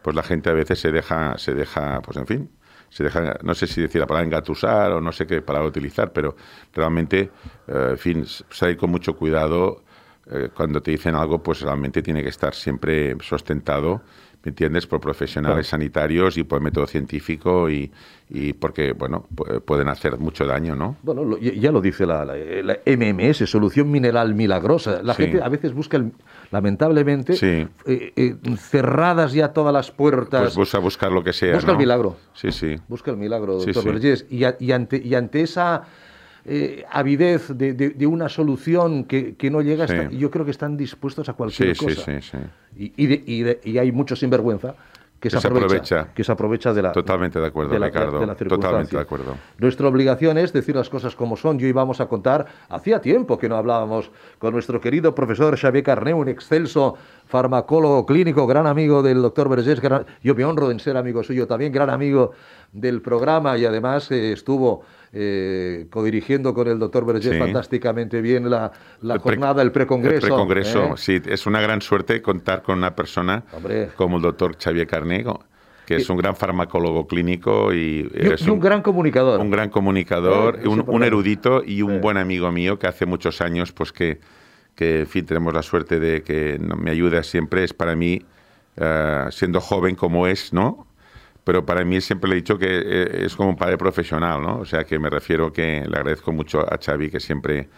pues 0.02 0.14
la 0.14 0.22
gente 0.22 0.50
a 0.50 0.52
veces 0.52 0.78
se 0.78 0.92
deja, 0.92 1.38
se 1.38 1.54
deja, 1.54 2.02
pues 2.02 2.18
en 2.18 2.26
fin, 2.26 2.50
se 2.94 3.02
deja, 3.02 3.38
no 3.42 3.54
sé 3.56 3.66
si 3.66 3.80
decir 3.82 4.00
la 4.00 4.06
palabra 4.06 4.24
engatusar 4.24 4.92
o 4.92 5.00
no 5.00 5.10
sé 5.10 5.26
qué 5.26 5.42
palabra 5.42 5.68
utilizar, 5.68 6.12
pero 6.12 6.36
realmente, 6.72 7.32
eh, 7.66 7.88
en 7.90 7.98
fin, 7.98 8.24
hay 8.60 8.76
con 8.76 8.90
mucho 8.90 9.16
cuidado. 9.16 9.82
eh, 10.30 10.48
cuando 10.54 10.80
te 10.80 10.92
dicen 10.92 11.16
algo, 11.16 11.42
pues 11.42 11.60
realmente 11.60 12.02
tiene 12.02 12.22
que 12.22 12.28
estar 12.30 12.54
siempre 12.54 13.16
sustentado, 13.20 14.02
¿me 14.44 14.50
entiendes? 14.50 14.86
Por 14.86 15.00
profesionales 15.00 15.66
sanitarios 15.68 16.36
y 16.36 16.44
por 16.44 16.60
método 16.60 16.86
científico 16.86 17.70
y, 17.70 17.90
y 18.28 18.52
porque, 18.52 18.92
bueno, 18.92 19.26
pu- 19.34 19.60
pueden 19.62 19.88
hacer 19.88 20.18
mucho 20.18 20.44
daño, 20.46 20.76
¿no? 20.76 20.96
Bueno, 21.02 21.24
lo- 21.24 21.38
ya 21.38 21.72
lo 21.72 21.80
dice 21.80 22.04
la, 22.06 22.24
la- 22.24 22.34
la 22.36 22.78
MMS, 22.84 23.46
solución 23.46 23.90
mineral 23.90 24.34
milagrosa. 24.34 25.02
La 25.02 25.14
Sí. 25.14 25.22
gente 25.22 25.42
a 25.42 25.48
veces 25.48 25.72
busca, 25.72 25.96
el- 25.96 26.12
lamentablemente, 26.50 27.34
Sí. 27.34 27.66
eh, 27.86 28.12
eh, 28.16 28.36
cerradas 28.58 29.32
ya 29.32 29.48
todas 29.52 29.72
las 29.72 29.90
puertas. 29.90 30.42
Pues 30.42 30.56
busca 30.56 30.78
buscar 30.78 31.10
lo 31.12 31.24
que 31.24 31.32
sea. 31.32 31.54
Busca 31.54 31.72
el 31.72 31.78
milagro. 31.78 32.16
Sí, 32.34 32.52
sí. 32.52 32.76
Busca 32.88 33.10
el 33.10 33.16
milagro, 33.16 33.54
doctor 33.54 33.82
sí. 33.82 33.88
Vergés. 33.88 34.26
Y, 34.30 34.44
a- 34.44 34.56
y 34.60 34.72
ante, 34.72 34.98
y 35.02 35.14
ante 35.14 35.40
esa 35.40 35.84
eh, 36.46 36.84
avidez 36.90 37.48
de, 37.48 37.72
de- 37.72 37.90
de 37.90 38.06
una 38.06 38.28
solución 38.28 39.04
que, 39.04 39.34
que 39.36 39.50
no 39.50 39.62
llega, 39.62 39.86
Sí. 39.88 40.16
yo 40.18 40.30
creo 40.30 40.44
que 40.44 40.50
están 40.50 40.76
dispuestos 40.76 41.28
a 41.28 41.32
cualquier 41.32 41.74
Sí, 41.76 41.84
cosa. 41.86 42.04
sí, 42.20 42.20
sí. 42.20 42.38
Y, 42.76 42.92
y 43.04 43.06
de- 43.06 43.60
y 43.64 43.70
y 43.70 43.78
hay 43.78 43.92
muchos 43.92 44.18
sinvergüenza 44.18 44.74
que 45.20 45.30
se, 45.30 45.36
Que 45.36 45.40
se 45.40 45.46
aprovecha, 45.46 45.64
aprovecha. 45.76 46.14
que 46.14 46.24
se 46.24 46.32
aprovecha 46.32 46.74
de 46.74 46.82
la 46.82 46.92
Totalmente 46.92 47.40
de 47.40 47.46
acuerdo, 47.46 47.72
de 47.72 47.78
la- 47.78 47.86
Ricardo. 47.86 48.26
la 48.26 48.34
Totalmente 48.34 48.94
de 48.94 49.00
acuerdo. 49.02 49.36
Nuestra 49.56 49.88
obligación 49.88 50.36
es 50.36 50.52
decir 50.52 50.76
las 50.76 50.90
cosas 50.90 51.16
como 51.16 51.38
son. 51.38 51.58
Yo 51.58 51.66
íbamos 51.66 52.00
a 52.02 52.08
contar, 52.08 52.44
hacía 52.68 53.00
tiempo 53.00 53.38
que 53.38 53.48
no 53.48 53.56
hablábamos 53.56 54.10
con 54.38 54.52
nuestro 54.52 54.82
querido 54.82 55.14
profesor 55.14 55.56
Xavier 55.56 55.82
Carné, 55.82 56.12
un 56.12 56.28
excelso 56.28 56.96
farmacólogo 57.26 58.06
clínico, 58.06 58.46
gran 58.46 58.66
amigo 58.66 59.02
del 59.02 59.20
doctor 59.22 59.48
Vergés. 59.48 59.80
gran- 59.80 60.04
Yo 60.22 60.34
me 60.34 60.44
honro 60.44 60.70
en 60.70 60.78
ser 60.80 60.96
amigo 60.96 61.22
suyo 61.22 61.46
también, 61.46 61.72
gran 61.72 61.90
amigo 61.90 62.32
del 62.72 63.00
programa 63.02 63.56
y 63.58 63.64
además 63.64 64.10
eh, 64.10 64.32
estuvo 64.32 64.82
eh, 65.12 65.86
codirigiendo 65.90 66.52
con 66.54 66.66
el 66.68 66.78
doctor 66.78 67.06
Vergés 67.06 67.32
Sí. 67.32 67.38
fantásticamente 67.38 68.20
bien 68.20 68.50
la, 68.50 68.72
la 69.00 69.14
El 69.14 69.20
jornada, 69.20 69.62
el 69.62 69.70
precongreso. 69.72 70.16
El 70.26 70.32
precongreso, 70.32 70.84
¿eh? 70.84 70.92
sí, 70.96 71.22
es 71.26 71.46
una 71.46 71.60
gran 71.60 71.80
suerte 71.82 72.20
contar 72.20 72.62
con 72.62 72.78
una 72.78 72.94
persona 72.96 73.44
Hombre. 73.52 73.90
como 73.96 74.16
el 74.16 74.22
doctor 74.22 74.56
Xavier 74.62 74.86
Carnego, 74.88 75.40
que 75.86 75.96
es 75.96 76.08
un 76.10 76.16
gran 76.16 76.34
farmacólogo 76.34 77.06
clínico 77.06 77.72
y, 77.72 78.10
es 78.14 78.42
y 78.44 78.50
un 78.50 78.58
gran 78.58 78.82
comunicador. 78.82 79.38
un 79.40 79.50
gran 79.50 79.70
comunicador, 79.70 80.58
Eh, 80.62 80.66
un, 80.68 81.04
erudito 81.04 81.62
y 81.64 81.82
un 81.82 81.92
Sí. 81.94 81.98
buen 81.98 82.16
amigo 82.16 82.50
mío 82.50 82.78
que 82.78 82.86
hace 82.88 83.06
muchos 83.06 83.40
años, 83.40 83.70
pues 83.72 83.92
que, 83.92 84.18
que 84.74 85.00
en 85.00 85.06
fin, 85.06 85.26
tenemos 85.26 85.54
la 85.54 85.62
suerte 85.62 86.00
de 86.00 86.22
que 86.22 86.58
me 86.58 86.90
ayuda 86.90 87.22
siempre. 87.22 87.64
Es 87.64 87.72
para 87.72 87.94
mí, 87.94 88.22
eh, 88.76 89.26
siendo 89.30 89.60
joven 89.60 89.94
como 89.94 90.26
es, 90.26 90.52
¿no? 90.52 90.86
Pero 91.44 91.66
para 91.66 91.84
mí 91.84 92.00
siempre 92.00 92.30
le 92.30 92.36
he 92.36 92.36
dicho 92.36 92.58
que 92.58 92.66
eh, 92.68 93.24
es 93.24 93.36
como 93.36 93.50
un 93.50 93.56
padre 93.56 93.76
profesional, 93.76 94.40
¿no? 94.40 94.58
O 94.60 94.64
sea 94.64 94.84
que 94.84 94.98
me 94.98 95.10
refiero 95.10 95.52
que 95.52 95.84
le 95.86 95.96
agradezco 95.96 96.32
mucho 96.32 96.60
a 96.60 96.78
Xavi 96.78 97.10
que 97.10 97.20
siempre 97.20 97.68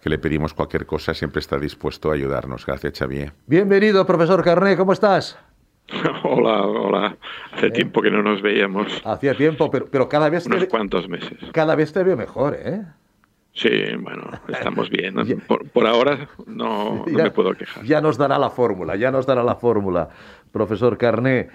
que 0.00 0.10
le 0.10 0.18
pedimos 0.18 0.54
cualquier 0.54 0.86
cosa 0.86 1.14
siempre 1.14 1.40
está 1.40 1.58
dispuesto 1.58 2.10
a 2.10 2.14
ayudarnos. 2.14 2.64
Gracias, 2.64 2.96
Xavi. 2.96 3.28
Bienvenido, 3.46 4.06
profesor 4.06 4.44
Carné, 4.44 4.76
¿cómo 4.76 4.92
estás? 4.92 5.36
Hola, 6.22 6.62
hola. 6.62 7.16
Hace 7.52 7.70
tiempo 7.70 8.02
que 8.02 8.10
no 8.10 8.22
nos 8.22 8.42
veíamos, 8.42 9.00
Hacía 9.04 9.34
tiempo, 9.34 9.70
pero, 9.70 9.86
pero 9.86 10.08
cada, 10.08 10.28
vez 10.28 10.46
unos 10.46 10.60
te, 10.60 10.68
cuantos 10.68 11.08
meses. 11.08 11.38
cada 11.52 11.76
vez 11.76 11.92
te 11.92 12.02
veo 12.02 12.16
mejor, 12.16 12.54
¿eh? 12.54 12.82
Sí, 13.56 13.70
bueno, 14.00 14.24
estamos 14.48 14.90
bien. 14.90 15.14
Por, 15.48 15.68
por 15.70 15.86
ahora 15.86 16.28
no, 16.46 17.04
no 17.06 17.18
Ya- 17.18 17.24
me 17.24 17.30
puedo 17.30 17.54
quejar. 17.54 17.84
Ya 17.84 18.00
nos 18.02 18.18
dará 18.18 18.38
la 18.38 18.50
fórmula, 18.50 18.96
ya 18.96 19.10
nos 19.10 19.24
dará 19.26 19.42
la 19.42 19.54
fórmula, 19.56 20.08
profesor 20.52 20.98
Carné. 20.98 21.48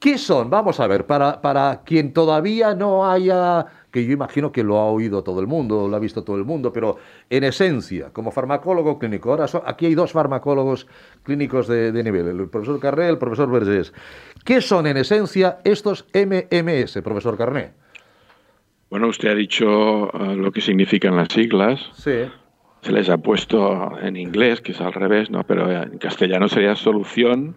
¿Qué 0.00 0.18
son? 0.18 0.50
Vamos 0.50 0.80
a 0.80 0.86
ver, 0.88 1.06
para, 1.06 1.40
para 1.40 1.82
quien 1.84 2.12
todavía 2.12 2.74
no 2.74 3.08
haya, 3.08 3.66
que 3.92 4.04
yo 4.04 4.12
imagino 4.12 4.50
que 4.50 4.64
lo 4.64 4.78
ha 4.78 4.86
oído 4.86 5.22
todo 5.22 5.38
el 5.40 5.46
mundo, 5.46 5.86
lo 5.88 5.94
ha 5.94 6.00
visto 6.00 6.24
todo 6.24 6.34
el 6.36 6.44
mundo, 6.44 6.72
pero 6.72 6.96
en 7.30 7.44
esencia, 7.44 8.10
como 8.12 8.32
farmacólogo 8.32 8.98
clínico, 8.98 9.30
ahora 9.30 9.46
so- 9.46 9.62
aquí 9.64 9.86
hay 9.86 9.94
dos 9.94 10.10
farmacólogos 10.10 10.88
clínicos 11.22 11.68
de, 11.68 11.92
de 11.92 12.02
nivel, 12.02 12.26
el 12.26 12.48
profesor 12.48 12.80
Carné 12.80 13.04
y 13.06 13.10
el 13.10 13.18
profesor 13.18 13.48
Vergés. 13.50 13.92
¿Qué 14.44 14.60
son 14.60 14.88
en 14.88 14.96
esencia 14.96 15.58
estos 15.62 16.04
MMS, 16.14 17.00
profesor 17.02 17.36
Carné? 17.38 17.74
Bueno, 18.92 19.08
usted 19.08 19.30
ha 19.30 19.34
dicho 19.34 20.12
eh, 20.12 20.36
lo 20.36 20.52
que 20.52 20.60
significan 20.60 21.16
las 21.16 21.28
siglas. 21.28 21.80
Sí. 21.94 22.26
Se 22.82 22.92
les 22.92 23.08
ha 23.08 23.16
puesto 23.16 23.98
en 23.98 24.18
inglés, 24.18 24.60
que 24.60 24.72
es 24.72 24.82
al 24.82 24.92
revés, 24.92 25.30
¿no? 25.30 25.44
Pero 25.44 25.72
en 25.72 25.96
castellano 25.96 26.46
sería 26.46 26.76
solución 26.76 27.56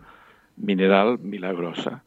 mineral 0.55 1.19
milagrosa. 1.19 2.05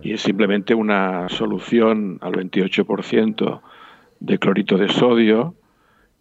Y 0.00 0.14
es 0.14 0.22
simplemente 0.22 0.74
una 0.74 1.28
solución 1.28 2.16
al 2.22 2.32
28% 2.32 3.60
de 4.20 4.38
clorito 4.38 4.78
de 4.78 4.88
sodio 4.88 5.54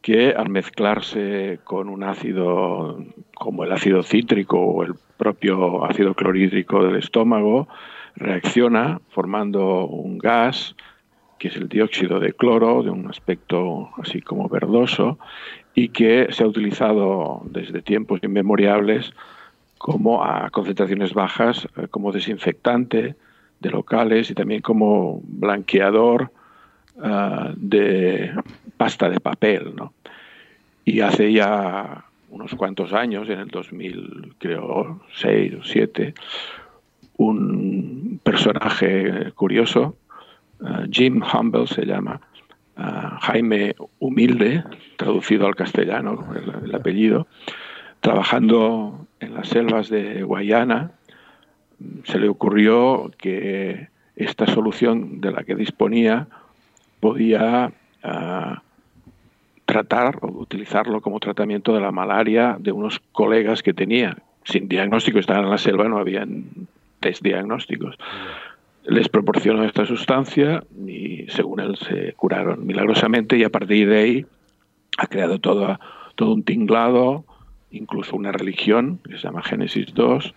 que 0.01 0.31
al 0.31 0.49
mezclarse 0.49 1.61
con 1.63 1.87
un 1.87 2.03
ácido 2.03 3.05
como 3.35 3.63
el 3.63 3.71
ácido 3.71 4.03
cítrico 4.03 4.59
o 4.59 4.83
el 4.83 4.95
propio 5.15 5.85
ácido 5.85 6.13
clorhídrico 6.13 6.83
del 6.83 6.97
estómago, 6.97 7.69
reacciona 8.17 8.99
formando 9.11 9.85
un 9.85 10.17
gas 10.17 10.75
que 11.39 11.47
es 11.47 11.55
el 11.55 11.69
dióxido 11.69 12.19
de 12.19 12.33
cloro, 12.33 12.83
de 12.83 12.91
un 12.91 13.07
aspecto 13.07 13.89
así 13.97 14.21
como 14.21 14.47
verdoso, 14.49 15.17
y 15.73 15.89
que 15.89 16.27
se 16.31 16.43
ha 16.43 16.47
utilizado 16.47 17.41
desde 17.45 17.81
tiempos 17.81 18.19
inmemoriales 18.21 19.13
como 19.77 20.23
a 20.23 20.49
concentraciones 20.49 21.13
bajas, 21.13 21.67
eh, 21.77 21.87
como 21.89 22.11
desinfectante 22.11 23.15
de 23.59 23.69
locales 23.69 24.29
y 24.29 24.35
también 24.35 24.61
como 24.61 25.21
blanqueador 25.23 26.31
ah, 27.01 27.53
de 27.55 28.31
pasta 28.77 29.09
de 29.09 29.19
papel, 29.19 29.73
¿no? 29.75 29.93
Y 30.85 31.01
hace 31.01 31.31
ya 31.31 32.05
unos 32.29 32.55
cuantos 32.55 32.93
años, 32.93 33.29
en 33.29 33.39
el 33.39 33.47
2000, 33.47 34.35
creo, 34.37 35.01
6 35.13 35.53
o 35.59 35.63
7, 35.63 36.13
un 37.17 38.19
personaje 38.23 39.31
curioso, 39.33 39.95
uh, 40.61 40.87
Jim 40.89 41.21
Humble 41.21 41.67
se 41.67 41.85
llama, 41.85 42.19
uh, 42.77 43.17
Jaime 43.21 43.75
Humilde, 43.99 44.63
traducido 44.97 45.47
al 45.47 45.55
castellano 45.55 46.25
el, 46.35 46.65
el, 46.65 46.75
apellido, 46.75 47.27
trabajando 48.01 49.07
en 49.19 49.33
las 49.33 49.49
selvas 49.49 49.89
de 49.89 50.23
Guayana, 50.23 50.91
se 52.03 52.19
le 52.19 52.27
ocurrió 52.27 53.11
que 53.17 53.87
esta 54.15 54.47
solución 54.47 55.21
de 55.21 55.31
la 55.31 55.43
que 55.43 55.55
disponía 55.55 56.27
podía 56.99 57.71
uh, 58.03 58.55
tratar 59.65 60.17
o 60.21 60.27
utilizarlo 60.27 60.99
como 60.99 61.19
tratamiento 61.19 61.73
de 61.73 61.81
la 61.81 61.91
malaria 61.91 62.57
de 62.59 62.71
unos 62.71 62.99
colegas 63.11 63.63
que 63.63 63.73
tenía. 63.73 64.17
Sin 64.43 64.67
diagnóstico, 64.67 65.19
estaban 65.19 65.45
en 65.45 65.51
la 65.51 65.57
selva, 65.57 65.87
no 65.87 65.99
habían 65.99 66.45
test 66.99 67.21
diagnósticos. 67.21 67.95
Les 68.85 69.09
proporcionó 69.09 69.63
esta 69.63 69.85
sustancia 69.85 70.63
y 70.87 71.25
según 71.29 71.59
él 71.59 71.75
se 71.77 72.13
curaron 72.13 72.65
milagrosamente 72.65 73.37
y 73.37 73.43
a 73.43 73.49
partir 73.49 73.89
de 73.89 73.97
ahí 73.97 74.25
ha 74.97 75.07
creado 75.07 75.39
todo, 75.39 75.79
todo 76.15 76.33
un 76.33 76.43
tinglado, 76.43 77.25
incluso 77.71 78.15
una 78.15 78.31
religión 78.31 78.99
que 79.03 79.17
se 79.17 79.23
llama 79.23 79.43
Génesis 79.43 79.93
2. 79.93 80.33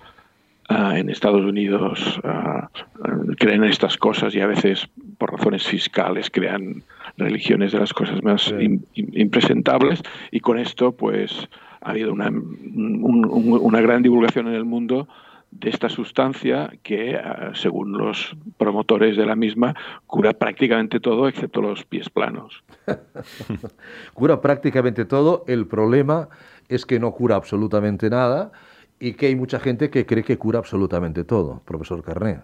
Uh, 0.70 0.92
en 0.94 1.10
Estados 1.10 1.44
Unidos 1.44 2.20
uh, 2.22 3.34
creen 3.36 3.64
estas 3.64 3.96
cosas 3.96 4.32
y 4.34 4.40
a 4.40 4.46
veces 4.46 4.88
por 5.18 5.32
razones 5.32 5.66
fiscales 5.66 6.30
crean 6.30 6.84
religiones 7.16 7.72
de 7.72 7.80
las 7.80 7.92
cosas 7.92 8.22
más 8.22 8.42
sí. 8.42 8.54
in, 8.60 8.86
in, 8.94 9.10
impresentables 9.12 10.00
y 10.30 10.38
con 10.38 10.58
esto 10.58 10.92
pues 10.92 11.48
ha 11.80 11.90
habido 11.90 12.12
una, 12.12 12.28
un, 12.28 13.00
un, 13.02 13.58
una 13.60 13.80
gran 13.80 14.02
divulgación 14.02 14.46
en 14.46 14.54
el 14.54 14.64
mundo 14.64 15.08
de 15.52 15.70
esta 15.70 15.88
sustancia 15.88 16.70
que, 16.82 17.14
uh, 17.14 17.54
según 17.54 17.92
los 17.92 18.36
promotores 18.56 19.16
de 19.16 19.26
la 19.26 19.36
misma, 19.36 19.74
cura 20.06 20.32
prácticamente 20.32 20.98
todo 20.98 21.28
excepto 21.28 21.60
los 21.60 21.84
pies 21.84 22.10
planos. 22.10 22.64
cura 24.14 24.40
prácticamente 24.40 25.04
todo. 25.04 25.44
El 25.46 25.66
problema 25.66 26.28
es 26.68 26.86
que 26.86 26.98
no 26.98 27.12
cura 27.12 27.36
absolutamente 27.36 28.10
nada 28.10 28.50
y 28.98 29.12
que 29.12 29.26
hay 29.26 29.36
mucha 29.36 29.60
gente 29.60 29.90
que 29.90 30.06
cree 30.06 30.24
que 30.24 30.38
cura 30.38 30.58
absolutamente 30.58 31.24
todo, 31.24 31.62
profesor 31.64 32.02
Carné. 32.02 32.40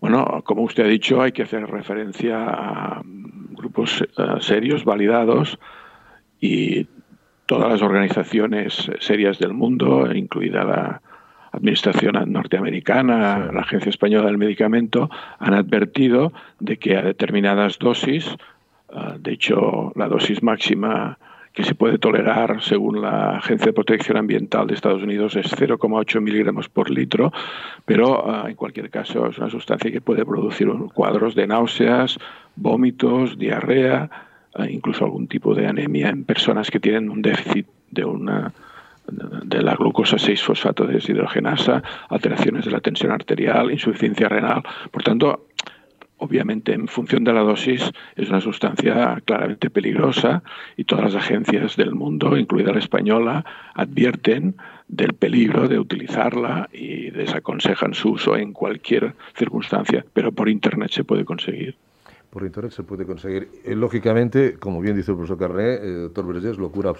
Bueno, 0.00 0.42
como 0.44 0.62
usted 0.62 0.84
ha 0.84 0.88
dicho, 0.88 1.20
hay 1.20 1.32
que 1.32 1.42
hacer 1.42 1.66
referencia 1.68 2.38
a 2.38 3.02
grupos 3.50 4.02
uh, 4.16 4.40
serios, 4.40 4.84
validados, 4.84 5.58
y 6.40 6.86
todas 7.46 7.72
las 7.72 7.82
organizaciones 7.82 8.88
serias 9.00 9.40
del 9.40 9.54
mundo, 9.54 10.08
incluida 10.14 10.62
la 10.62 11.02
Administración 11.52 12.14
norteamericana, 12.32 13.46
sí. 13.48 13.54
la 13.54 13.60
Agencia 13.60 13.90
Española 13.90 14.26
del 14.26 14.38
Medicamento, 14.38 15.10
han 15.38 15.54
advertido 15.54 16.32
de 16.60 16.78
que 16.78 16.96
a 16.96 17.02
determinadas 17.02 17.78
dosis, 17.78 18.36
uh, 18.90 19.18
de 19.18 19.32
hecho 19.32 19.92
la 19.96 20.08
dosis 20.08 20.42
máxima 20.42 21.18
que 21.52 21.64
se 21.64 21.74
puede 21.74 21.98
tolerar 21.98 22.62
según 22.62 23.00
la 23.00 23.38
Agencia 23.38 23.66
de 23.66 23.72
Protección 23.72 24.16
Ambiental 24.16 24.66
de 24.66 24.74
Estados 24.74 25.02
Unidos 25.02 25.34
es 25.34 25.46
0,8 25.56 26.20
miligramos 26.20 26.68
por 26.68 26.90
litro, 26.90 27.32
pero 27.84 28.24
uh, 28.24 28.46
en 28.46 28.54
cualquier 28.54 28.90
caso 28.90 29.26
es 29.26 29.38
una 29.38 29.50
sustancia 29.50 29.90
que 29.90 30.00
puede 30.00 30.24
producir 30.24 30.68
cuadros 30.94 31.34
de 31.34 31.46
náuseas, 31.46 32.18
vómitos, 32.54 33.38
diarrea, 33.38 34.08
uh, 34.56 34.64
incluso 34.64 35.04
algún 35.04 35.26
tipo 35.26 35.54
de 35.54 35.66
anemia 35.66 36.10
en 36.10 36.24
personas 36.24 36.70
que 36.70 36.78
tienen 36.78 37.10
un 37.10 37.22
déficit 37.22 37.66
de 37.90 38.04
una 38.04 38.52
de 39.08 39.62
la 39.62 39.74
glucosa 39.74 40.16
6-fosfato 40.16 40.86
de 40.86 40.94
deshidrogenasa, 40.94 41.82
alteraciones 42.08 42.64
de 42.64 42.70
la 42.70 42.80
tensión 42.80 43.12
arterial, 43.12 43.70
insuficiencia 43.70 44.28
renal. 44.28 44.62
Por 44.90 45.02
tanto, 45.02 45.46
obviamente 46.18 46.72
en 46.72 46.88
función 46.88 47.24
de 47.24 47.32
la 47.32 47.40
dosis 47.40 47.90
es 48.16 48.28
una 48.28 48.40
sustancia 48.40 49.20
claramente 49.24 49.70
peligrosa 49.70 50.42
y 50.76 50.84
todas 50.84 51.04
las 51.04 51.14
agencias 51.14 51.76
del 51.76 51.94
mundo, 51.94 52.36
incluida 52.36 52.72
la 52.72 52.78
española, 52.78 53.44
advierten 53.74 54.56
del 54.88 55.14
peligro 55.14 55.68
de 55.68 55.78
utilizarla 55.78 56.68
y 56.72 57.10
desaconsejan 57.10 57.94
su 57.94 58.12
uso 58.12 58.36
en 58.36 58.52
cualquier 58.52 59.14
circunstancia, 59.34 60.04
pero 60.12 60.32
por 60.32 60.48
Internet 60.48 60.90
se 60.90 61.04
puede 61.04 61.24
conseguir. 61.24 61.76
Por 62.30 62.42
Internet 62.44 62.72
se 62.72 62.82
puede 62.82 63.06
conseguir. 63.06 63.48
Eh, 63.64 63.74
lógicamente, 63.74 64.58
como 64.58 64.80
bien 64.80 64.94
dice 64.94 65.12
el 65.12 65.16
profesor 65.16 65.38
Carré, 65.38 65.74
eh, 65.76 65.92
doctor 66.02 66.26
Vergés, 66.26 66.58
locura 66.58 66.92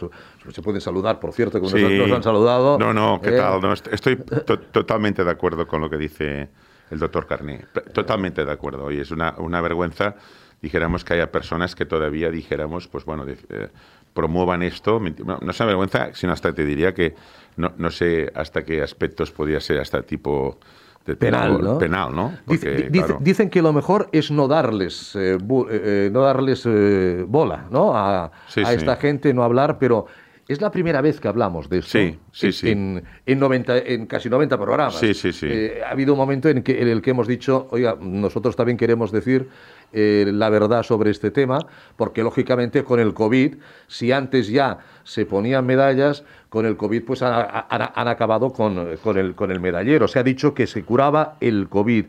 Se 0.50 0.62
pueden 0.62 0.80
saludar, 0.80 1.20
por 1.20 1.32
cierto, 1.32 1.60
como 1.60 1.70
sí. 1.70 1.82
nos, 1.82 1.92
nos, 1.92 2.12
han 2.12 2.22
saludado. 2.22 2.78
No, 2.78 2.94
no, 2.94 3.20
¿qué 3.20 3.30
eh? 3.30 3.36
tal? 3.36 3.60
No, 3.60 3.72
estoy 3.72 4.16
to 4.16 4.58
totalmente 4.58 5.24
de 5.24 5.30
acuerdo 5.30 5.66
con 5.66 5.82
lo 5.82 5.90
que 5.90 5.98
dice 5.98 6.48
el 6.90 6.98
doctor 6.98 7.26
Carné. 7.26 7.66
Totalmente 7.92 8.44
de 8.44 8.50
acuerdo. 8.50 8.90
Y 8.90 9.00
es 9.00 9.10
una, 9.10 9.34
una 9.36 9.60
vergüenza, 9.60 10.16
dijéramos, 10.62 11.04
que 11.04 11.14
haya 11.14 11.30
personas 11.30 11.74
que 11.74 11.84
todavía, 11.84 12.30
dijéramos, 12.30 12.88
pues 12.88 13.04
bueno, 13.04 13.26
eh, 13.28 13.68
promuevan 14.14 14.62
esto. 14.62 14.98
No, 15.24 15.38
no 15.42 15.50
es 15.50 15.60
una 15.60 15.66
vergüenza, 15.66 16.14
sino 16.14 16.32
hasta 16.32 16.54
te 16.54 16.64
diría 16.64 16.94
que 16.94 17.14
no, 17.56 17.72
no 17.76 17.90
sé 17.90 18.32
hasta 18.34 18.64
qué 18.64 18.82
aspectos 18.82 19.30
podría 19.30 19.60
ser 19.60 19.78
hasta 19.78 20.02
tipo 20.02 20.58
penal, 21.16 21.62
¿no? 21.62 21.78
Penal, 21.78 22.14
¿no? 22.14 22.32
Dicen 23.20 23.50
que 23.50 23.62
lo 23.62 23.72
mejor 23.72 24.08
es 24.12 24.30
no 24.30 24.48
darles, 24.48 25.14
eh, 25.16 25.36
eh, 25.36 25.38
eh, 25.70 26.10
no 26.12 26.22
darles 26.22 26.66
bola, 27.26 27.66
¿no? 27.70 27.96
A, 27.96 28.30
esta 28.54 28.96
gente, 28.96 29.32
no 29.32 29.42
hablar, 29.42 29.78
pero 29.78 30.06
es 30.46 30.60
la 30.60 30.70
primera 30.70 31.00
vez 31.00 31.20
que 31.20 31.28
hablamos 31.28 31.68
de 31.68 31.78
esto. 31.78 31.98
Sí, 31.98 32.18
sí, 32.32 32.52
sí. 32.52 32.70
En, 32.70 33.02
en, 33.26 33.38
90, 33.38 33.78
en 33.78 34.06
casi 34.06 34.30
90 34.30 34.56
programas. 34.56 34.98
Sí, 34.98 35.12
sí, 35.14 35.32
sí. 35.32 35.48
ha 35.84 35.90
habido 35.90 36.14
un 36.14 36.18
momento 36.18 36.48
en, 36.48 36.62
que, 36.62 36.80
en 36.80 36.88
el 36.88 37.02
que 37.02 37.10
hemos 37.10 37.26
dicho, 37.26 37.68
oiga, 37.70 37.96
nosotros 38.00 38.56
también 38.56 38.78
queremos 38.78 39.12
decir 39.12 39.48
la 39.92 40.50
verdad 40.50 40.82
sobre 40.82 41.10
este 41.10 41.30
tema, 41.30 41.58
porque 41.96 42.22
lógicamente 42.22 42.84
con 42.84 43.00
el 43.00 43.14
COVID, 43.14 43.56
si 43.86 44.12
antes 44.12 44.48
ya 44.48 44.78
se 45.04 45.24
ponían 45.24 45.64
medallas, 45.64 46.24
con 46.48 46.66
el 46.66 46.76
COVID 46.76 47.04
pues 47.04 47.22
han, 47.22 48.08
acabado 48.08 48.52
con, 48.52 48.78
el, 48.78 49.60
medallero. 49.60 50.08
Se 50.08 50.18
ha 50.18 50.22
dicho 50.22 50.54
que 50.54 50.66
se 50.66 50.82
curaba 50.82 51.36
el 51.40 51.68
COVID. 51.68 52.06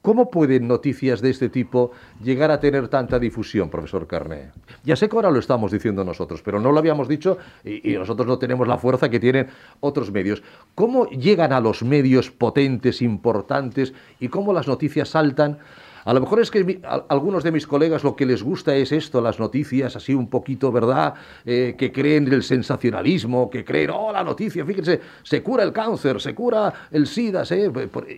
¿Cómo 0.00 0.30
pueden 0.32 0.66
noticias 0.66 1.20
de 1.20 1.30
este 1.30 1.48
tipo 1.48 1.92
llegar 2.24 2.50
a 2.50 2.58
tener 2.58 2.88
tanta 2.88 3.20
difusión, 3.20 3.70
profesor 3.70 4.08
Carné? 4.08 4.50
Ya 4.82 4.96
sé 4.96 5.08
que 5.08 5.14
ahora 5.14 5.30
lo 5.30 5.38
estamos 5.38 5.70
diciendo 5.70 6.04
nosotros, 6.04 6.42
pero 6.42 6.58
no 6.58 6.72
lo 6.72 6.78
habíamos 6.80 7.06
dicho 7.06 7.38
y, 7.64 7.92
nosotros 7.92 8.26
no 8.26 8.36
tenemos 8.36 8.66
la 8.66 8.78
fuerza 8.78 9.08
que 9.08 9.20
tienen 9.20 9.46
otros 9.78 10.10
medios. 10.10 10.42
¿Cómo 10.74 11.06
llegan 11.06 11.52
a 11.52 11.60
los 11.60 11.84
medios 11.84 12.32
potentes, 12.32 13.00
importantes 13.00 13.94
y 14.18 14.26
cómo 14.26 14.52
las 14.52 14.66
noticias 14.66 15.10
saltan 15.10 15.58
a 16.04 16.12
lo 16.12 16.20
mejor 16.20 16.40
es 16.40 16.50
que 16.50 16.80
algunos 17.08 17.44
de 17.44 17.52
mis 17.52 17.66
colegas 17.66 18.04
lo 18.04 18.16
que 18.16 18.26
les 18.26 18.42
gusta 18.42 18.74
es 18.74 18.92
esto, 18.92 19.20
las 19.20 19.38
noticias 19.38 19.96
así 19.96 20.14
un 20.14 20.28
poquito, 20.28 20.72
¿verdad? 20.72 21.14
Eh, 21.44 21.74
que 21.78 21.92
creen 21.92 22.32
el 22.32 22.42
sensacionalismo, 22.42 23.50
que 23.50 23.64
creen, 23.64 23.90
oh, 23.90 24.12
la 24.12 24.24
noticia, 24.24 24.64
fíjense, 24.64 25.00
se 25.22 25.42
cura 25.42 25.62
el 25.62 25.72
cáncer, 25.72 26.20
se 26.20 26.34
cura 26.34 26.72
el 26.90 27.06
SIDA, 27.06 27.44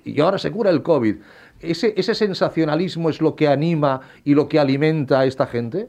y 0.05 0.21
ahora 0.21 0.39
se 0.39 0.51
cura 0.51 0.71
el 0.71 0.83
COVID. 0.83 1.17
¿Ese, 1.61 1.95
¿Ese 1.97 2.15
sensacionalismo 2.15 3.11
es 3.11 3.21
lo 3.21 3.35
que 3.35 3.49
anima 3.49 4.01
y 4.25 4.35
lo 4.35 4.49
que 4.49 4.59
alimenta 4.59 5.21
a 5.21 5.27
esta 5.27 5.47
gente? 5.47 5.89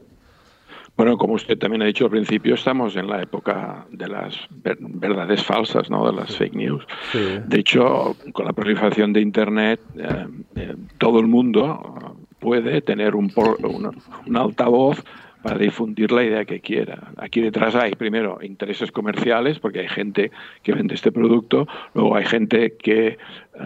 Bueno, 0.96 1.18
como 1.18 1.34
usted 1.34 1.58
también 1.58 1.82
ha 1.82 1.86
dicho 1.86 2.06
al 2.06 2.10
principio, 2.10 2.54
estamos 2.54 2.96
en 2.96 3.06
la 3.06 3.20
época 3.20 3.86
de 3.90 4.08
las 4.08 4.34
verdades 4.50 5.44
falsas, 5.44 5.90
¿no? 5.90 6.10
de 6.10 6.16
las 6.16 6.34
fake 6.34 6.54
news. 6.54 6.86
De 7.12 7.58
hecho, 7.58 8.16
con 8.32 8.46
la 8.46 8.54
proliferación 8.54 9.12
de 9.12 9.20
Internet, 9.20 9.78
eh, 9.98 10.26
eh, 10.54 10.74
todo 10.96 11.20
el 11.20 11.26
mundo 11.26 12.16
puede 12.38 12.80
tener 12.80 13.14
un, 13.14 13.30
un, 14.26 14.36
altavoz 14.36 15.04
para 15.42 15.58
difundir 15.58 16.12
la 16.12 16.24
idea 16.24 16.46
que 16.46 16.60
quiera. 16.60 17.12
Aquí 17.18 17.42
detrás 17.42 17.74
hay, 17.74 17.92
primero, 17.94 18.38
intereses 18.40 18.90
comerciales, 18.90 19.58
porque 19.58 19.80
hay 19.80 19.88
gente 19.88 20.30
que 20.62 20.72
vende 20.72 20.94
este 20.94 21.12
producto, 21.12 21.68
luego 21.92 22.16
hay 22.16 22.24
gente 22.24 22.74
que, 22.78 23.06
eh, 23.08 23.18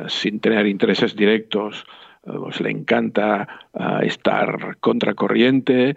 sin 0.08 0.40
tener 0.40 0.66
intereses 0.66 1.14
directos, 1.14 1.86
pues 2.22 2.60
le 2.60 2.70
encanta 2.70 3.48
estar 4.02 4.76
contracorriente, 4.80 5.96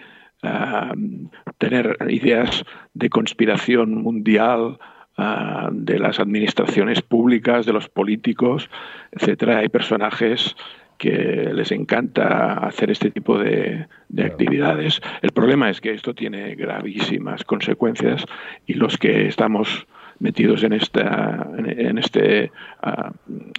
tener 1.57 1.97
ideas 2.09 2.65
de 2.93 3.09
conspiración 3.09 3.95
mundial 3.95 4.77
ah, 5.17 5.69
de 5.71 5.99
las 5.99 6.19
administraciones 6.19 7.01
públicas, 7.01 7.65
de 7.65 7.73
los 7.73 7.87
políticos, 7.89 8.69
etcétera. 9.11 9.59
Hay 9.59 9.69
personajes 9.69 10.55
que 10.97 11.51
les 11.53 11.71
encanta 11.71 12.53
hacer 12.65 12.91
este 12.91 13.11
tipo 13.11 13.37
de, 13.37 13.87
actividades. 14.23 15.01
El 15.21 15.31
problema 15.31 15.69
es 15.69 15.81
que 15.81 15.91
esto 15.91 16.13
tiene 16.13 16.55
gravísimas 16.55 17.43
consecuencias 17.43 18.25
y 18.65 18.75
los 18.75 18.97
que 18.97 19.27
estamos 19.27 19.87
metidos 20.19 20.63
en 20.63 20.73
esta 20.73 21.47
en, 21.57 21.97
este 21.97 22.51
ah, 22.81 23.11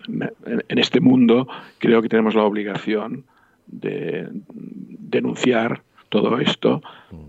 en 0.07 0.79
este 0.79 1.01
mundo 1.01 1.49
creo 1.79 2.01
que 2.01 2.09
tenemos 2.09 2.35
la 2.35 2.45
obligación 2.45 3.25
de 3.67 4.29
denunciar 4.61 5.83
todo 6.15 6.39
esto, 6.39 6.81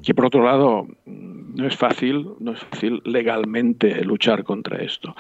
que 0.04 0.14
por 0.14 0.28
otro 0.28 0.44
lado 0.44 0.86
no 1.08 1.66
es 1.66 1.76
fácil, 1.76 2.28
no 2.40 2.52
es 2.52 2.60
fácil 2.60 3.02
legalmente 3.04 4.06
luchar 4.06 4.44
contra 4.44 4.84
esto. 4.84 5.16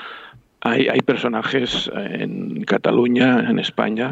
Hay, 0.61 0.87
hay 0.87 0.99
personajes 0.99 1.89
en 1.95 2.63
Cataluña, 2.63 3.49
en 3.49 3.57
España, 3.57 4.11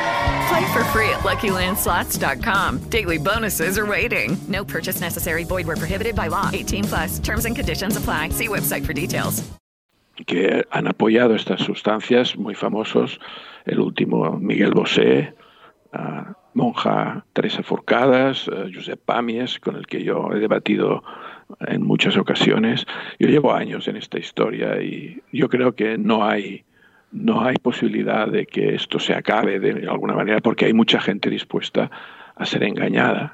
Play 0.47 0.73
for 0.73 0.83
free 0.85 1.09
at 1.09 1.21
LuckyLandSlots.com. 1.21 2.79
Daily 2.89 3.17
bonuses 3.17 3.77
are 3.77 3.85
waiting. 3.85 4.37
No 4.47 4.63
purchase 4.65 5.01
necessary. 5.01 5.43
Void 5.43 5.67
prohibited 5.67 6.15
by 6.15 6.27
law. 6.27 6.49
18 6.51 6.83
plus. 6.85 7.19
Terms 7.19 7.45
and 7.45 7.55
conditions 7.55 7.97
apply. 7.97 8.29
See 8.29 8.47
website 8.47 8.85
for 8.85 8.93
details. 8.93 9.43
Que 10.27 10.63
han 10.71 10.87
apoyado 10.87 11.35
estas 11.35 11.61
sustancias 11.61 12.37
muy 12.37 12.53
famosos. 12.53 13.19
El 13.65 13.79
último, 13.79 14.37
Miguel 14.39 14.71
Bosé, 14.71 15.33
monja 16.53 17.25
Teresa 17.33 17.63
Forcadas, 17.63 18.49
Josep 18.73 18.99
Pamies, 19.03 19.59
con 19.59 19.75
el 19.75 19.87
que 19.87 20.03
yo 20.03 20.31
he 20.33 20.39
debatido 20.39 21.03
en 21.61 21.81
muchas 21.83 22.17
ocasiones. 22.17 22.85
Yo 23.19 23.29
llevo 23.29 23.53
años 23.53 23.87
en 23.87 23.95
esta 23.95 24.19
historia 24.19 24.81
y 24.81 25.21
yo 25.31 25.49
creo 25.49 25.73
que 25.75 25.97
no 25.97 26.25
hay 26.25 26.65
no 27.11 27.43
hay 27.43 27.55
posibilidad 27.55 28.27
de 28.27 28.45
que 28.45 28.75
esto 28.75 28.99
se 28.99 29.13
acabe 29.13 29.59
de 29.59 29.87
alguna 29.89 30.13
manera 30.13 30.39
porque 30.39 30.65
hay 30.65 30.73
mucha 30.73 30.99
gente 30.99 31.29
dispuesta 31.29 31.91
a 32.35 32.45
ser 32.45 32.63
engañada. 32.63 33.33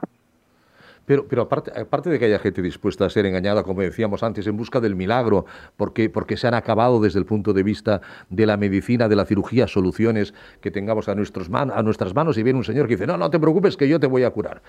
Pero, 1.07 1.25
pero 1.25 1.43
aparte, 1.43 1.71
aparte 1.79 2.09
de 2.09 2.19
que 2.19 2.25
haya 2.25 2.37
gente 2.37 2.61
dispuesta 2.61 3.05
a 3.05 3.09
ser 3.09 3.25
engañada, 3.25 3.63
como 3.63 3.81
decíamos 3.81 4.23
antes, 4.23 4.45
en 4.45 4.57
busca 4.57 4.81
del 4.81 4.93
milagro, 4.93 5.45
porque, 5.77 6.09
porque 6.09 6.35
se 6.35 6.49
han 6.49 6.53
acabado 6.53 6.99
desde 6.99 7.17
el 7.17 7.25
punto 7.25 7.53
de 7.53 7.63
vista 7.63 8.01
de 8.29 8.45
la 8.45 8.57
medicina, 8.57 9.07
de 9.07 9.15
la 9.15 9.25
cirugía, 9.25 9.69
soluciones 9.69 10.33
que 10.59 10.69
tengamos 10.69 11.07
a, 11.07 11.15
nuestros 11.15 11.49
man, 11.49 11.71
a 11.73 11.81
nuestras 11.81 12.13
manos 12.13 12.37
y 12.37 12.43
viene 12.43 12.59
un 12.59 12.65
señor 12.65 12.89
que 12.89 12.95
dice, 12.95 13.07
no, 13.07 13.15
no 13.15 13.29
te 13.29 13.39
preocupes 13.39 13.77
que 13.77 13.87
yo 13.87 14.01
te 14.01 14.07
voy 14.07 14.23
a 14.23 14.31
curar. 14.31 14.61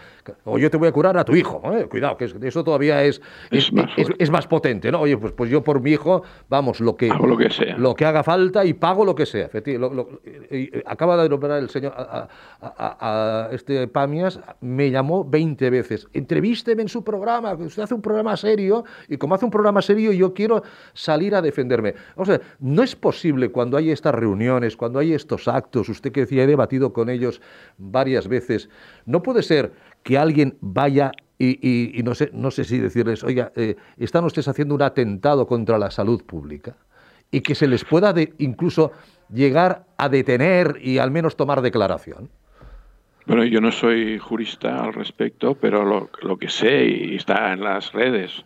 O 0.44 0.59
yo 0.59 0.70
te 0.70 0.77
voy 0.77 0.87
a 0.87 0.92
curar 0.92 1.18
a 1.18 1.24
tu 1.24 1.35
hijo. 1.35 1.61
¿eh? 1.72 1.88
Cuidado, 1.90 2.16
que 2.16 2.33
eso 2.42 2.62
todavía 2.62 3.03
es, 3.03 3.20
es, 3.51 3.72
es, 3.96 4.31
más 4.31 4.46
potente. 4.46 4.92
¿no? 4.92 5.01
Oye, 5.01 5.16
pues, 5.16 5.33
pues 5.33 5.51
yo 5.51 5.64
por 5.64 5.81
mi 5.81 5.90
hijo, 5.90 6.22
vamos, 6.48 6.79
lo 6.79 6.94
que, 6.94 7.09
lo 7.09 7.37
que, 7.37 7.51
sea. 7.51 7.77
Lo 7.77 7.96
que 7.96 8.05
haga 8.05 8.22
falta 8.22 8.64
y 8.64 8.74
pago 8.74 9.05
lo 9.05 9.16
que 9.16 9.27
sea. 9.27 9.51
acaba 10.87 11.20
de 11.20 11.29
nombrar 11.29 11.59
el 11.59 11.68
señor 11.68 11.94
a, 11.96 12.29
a, 12.61 13.48
este 13.51 13.88
Pamias, 13.88 14.38
me 14.61 14.92
llamó 14.92 15.24
20 15.24 15.68
veces 15.70 16.07
entrevísteme 16.28 16.82
en 16.82 16.88
su 16.88 17.02
programa, 17.02 17.54
usted 17.54 17.82
hace 17.82 17.94
un 17.94 18.02
programa 18.02 18.36
serio 18.36 18.84
y 19.08 19.16
como 19.16 19.34
hace 19.34 19.46
un 19.46 19.50
programa 19.50 19.80
serio 19.80 20.12
yo 20.12 20.34
quiero 20.34 20.62
salir 20.92 21.34
a 21.34 21.40
defenderme. 21.40 21.94
O 22.16 22.26
sea, 22.26 22.38
no 22.60 22.82
es 22.82 22.94
posible 22.94 23.50
cuando 23.50 23.78
hay 23.78 23.90
estas 23.90 24.14
reuniones, 24.14 24.76
cuando 24.76 24.98
hay 24.98 25.14
estos 25.14 25.48
actos, 25.48 25.88
usted 25.88 26.12
que 26.12 26.20
decía, 26.20 26.44
he 26.44 26.46
debatido 26.46 26.92
con 26.92 27.08
ellos 27.08 27.40
varias 27.78 28.28
veces, 28.28 28.68
no 29.06 29.22
puede 29.22 29.42
ser 29.42 29.72
que 30.02 30.18
alguien 30.18 30.58
vaya 30.60 31.12
y, 31.38 32.02
no, 32.04 32.14
sé, 32.14 32.30
no 32.34 32.50
sé 32.50 32.64
si 32.64 32.78
decirles, 32.78 33.24
oiga, 33.24 33.52
eh, 33.56 33.76
están 33.96 34.24
ustedes 34.24 34.48
haciendo 34.48 34.74
un 34.74 34.82
atentado 34.82 35.46
contra 35.46 35.78
la 35.78 35.90
salud 35.90 36.22
pública 36.24 36.76
y 37.30 37.40
que 37.40 37.54
se 37.54 37.68
les 37.68 37.84
pueda 37.84 38.12
incluso 38.38 38.92
llegar 39.32 39.86
a 39.96 40.08
detener 40.08 40.78
y 40.82 40.98
al 40.98 41.10
menos 41.10 41.36
tomar 41.36 41.62
declaración. 41.62 42.28
Bueno, 43.28 43.44
yo 43.44 43.60
no 43.60 43.70
soy 43.70 44.16
jurista 44.16 44.82
al 44.82 44.94
respecto, 44.94 45.54
pero 45.54 45.84
lo, 45.84 46.38
que 46.38 46.48
sé 46.48 46.86
y 46.86 47.16
está 47.16 47.52
en 47.52 47.60
las 47.60 47.92
redes, 47.92 48.42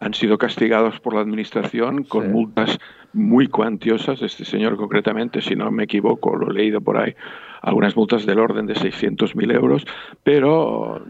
han 0.00 0.12
sido 0.12 0.36
castigados 0.36 1.00
por 1.00 1.14
la 1.14 1.22
administración 1.22 2.04
con 2.04 2.30
multas 2.30 2.78
muy 3.14 3.48
cuantiosas. 3.48 4.20
Este 4.20 4.44
señor 4.44 4.76
concretamente, 4.76 5.40
si 5.40 5.56
no 5.56 5.70
me 5.70 5.84
equivoco, 5.84 6.36
lo 6.36 6.50
he 6.50 6.52
leído 6.54 6.82
por 6.82 6.98
ahí, 6.98 7.14
algunas 7.62 7.96
multas 7.96 8.26
del 8.26 8.38
orden 8.38 8.66
de 8.66 8.74
600.000 8.74 9.54
euros, 9.54 9.86
pero 10.22 11.02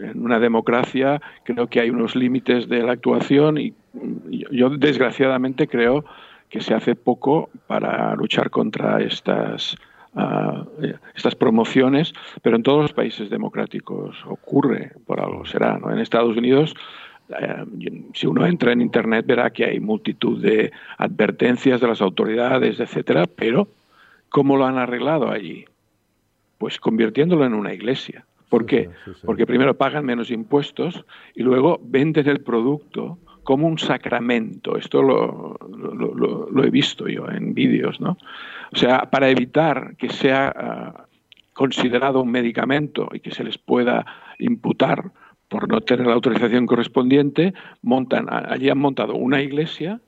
en 0.00 0.24
una 0.24 0.38
democracia 0.38 1.20
creo 1.44 1.66
que 1.66 1.80
hay 1.80 1.90
unos 1.90 2.16
límites 2.16 2.66
de 2.66 2.82
la 2.82 2.92
actuación 2.92 3.58
y 3.58 3.74
yo 4.50 4.70
desgraciadamente 4.70 5.68
creo 5.68 6.06
que 6.48 6.62
se 6.62 6.72
hace 6.72 6.94
poco 6.94 7.50
para 7.66 8.14
luchar 8.14 8.48
contra 8.48 9.02
estas 9.02 9.76
uh, 10.14 10.66
estas 11.14 11.34
promociones, 11.34 12.12
pero 12.42 12.56
en 12.56 12.62
todos 12.62 12.82
los 12.82 12.92
países 12.92 13.30
democráticos 13.30 14.16
ocurre, 14.26 14.92
por 15.06 15.20
algo 15.20 15.44
será. 15.44 15.78
¿no? 15.78 15.90
En 15.90 15.98
Estados 15.98 16.36
Unidos, 16.36 16.74
eh, 17.28 17.64
si 18.14 18.26
uno 18.26 18.46
entra 18.46 18.72
en 18.72 18.80
Internet, 18.80 19.26
verá 19.26 19.50
que 19.50 19.64
hay 19.64 19.80
multitud 19.80 20.40
de 20.42 20.72
advertencias 20.96 21.80
de 21.80 21.88
las 21.88 22.00
autoridades, 22.00 22.80
etcétera, 22.80 23.26
pero 23.26 23.68
¿cómo 24.28 24.56
lo 24.56 24.66
han 24.66 24.78
arreglado 24.78 25.30
allí? 25.30 25.64
Pues 26.58 26.80
convirtiéndolo 26.80 27.44
en 27.44 27.54
una 27.54 27.74
iglesia. 27.74 28.24
¿Por 28.48 28.64
qué? 28.64 28.88
Porque 29.24 29.46
primero 29.46 29.76
pagan 29.76 30.06
menos 30.06 30.30
impuestos 30.30 31.04
y 31.34 31.42
luego 31.42 31.78
venden 31.82 32.28
el 32.28 32.40
producto 32.40 33.18
como 33.48 33.66
un 33.66 33.78
sacramento. 33.78 34.76
Esto 34.76 35.00
lo, 35.00 35.56
lo, 36.50 36.64
he 36.64 36.68
visto 36.68 37.08
yo 37.08 37.30
en 37.30 37.54
vídeos, 37.54 37.98
¿no? 37.98 38.18
O 38.74 38.76
sea, 38.76 39.08
para 39.08 39.30
evitar 39.30 39.96
que 39.96 40.10
sea 40.10 40.52
ah, 40.54 41.06
considerado 41.54 42.20
un 42.20 42.30
medicamento 42.30 43.08
y 43.10 43.20
que 43.20 43.30
se 43.30 43.44
les 43.44 43.56
pueda 43.56 44.04
imputar 44.38 45.12
por 45.48 45.66
no 45.66 45.80
tener 45.80 46.06
la 46.06 46.12
autorización 46.12 46.66
correspondiente, 46.66 47.54
montan, 47.80 48.26
allí 48.28 48.68
han 48.68 48.76
montado 48.76 49.14
una 49.14 49.40
iglesia 49.40 49.98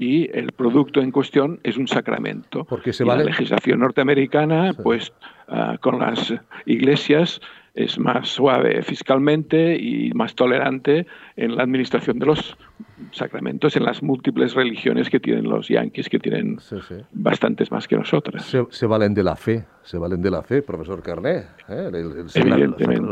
y 0.00 0.28
el 0.36 0.50
producto 0.50 1.00
en 1.00 1.12
cuestión 1.12 1.60
es 1.62 1.76
un 1.76 1.86
sacramento. 1.86 2.64
Porque 2.64 2.92
se 2.92 3.04
y 3.04 3.06
La 3.06 3.14
legislación 3.14 3.78
norteamericana, 3.78 4.74
pues 4.82 5.12
ah, 5.46 5.78
con 5.80 6.00
las 6.00 6.34
iglesias 6.66 7.40
es 7.74 7.98
más 7.98 8.28
suave 8.28 8.82
fiscalmente 8.82 9.76
y 9.76 10.12
más 10.12 10.34
tolerante 10.34 11.06
en 11.36 11.56
la 11.56 11.62
administración 11.62 12.18
de 12.18 12.26
los 12.26 12.56
sacramentos 13.10 13.76
en 13.76 13.84
las 13.84 14.02
múltiples 14.02 14.54
religiones 14.54 15.10
que 15.10 15.18
tienen 15.18 15.48
los 15.48 15.68
yanquis, 15.68 16.08
que 16.08 16.18
tienen 16.18 16.58
bastantes 17.12 17.70
más 17.70 17.88
que 17.88 17.96
nosotras. 17.96 18.54
Se, 18.70 18.86
valen 18.86 19.14
de 19.14 19.22
la 19.22 19.36
fe, 19.36 19.64
se 19.82 19.98
valen 19.98 20.22
de 20.22 20.30
la 20.30 20.42
fe, 20.42 20.62
profesor 20.62 21.02
Carné, 21.02 21.44
¿eh? 21.68 21.90
los, 21.90 22.32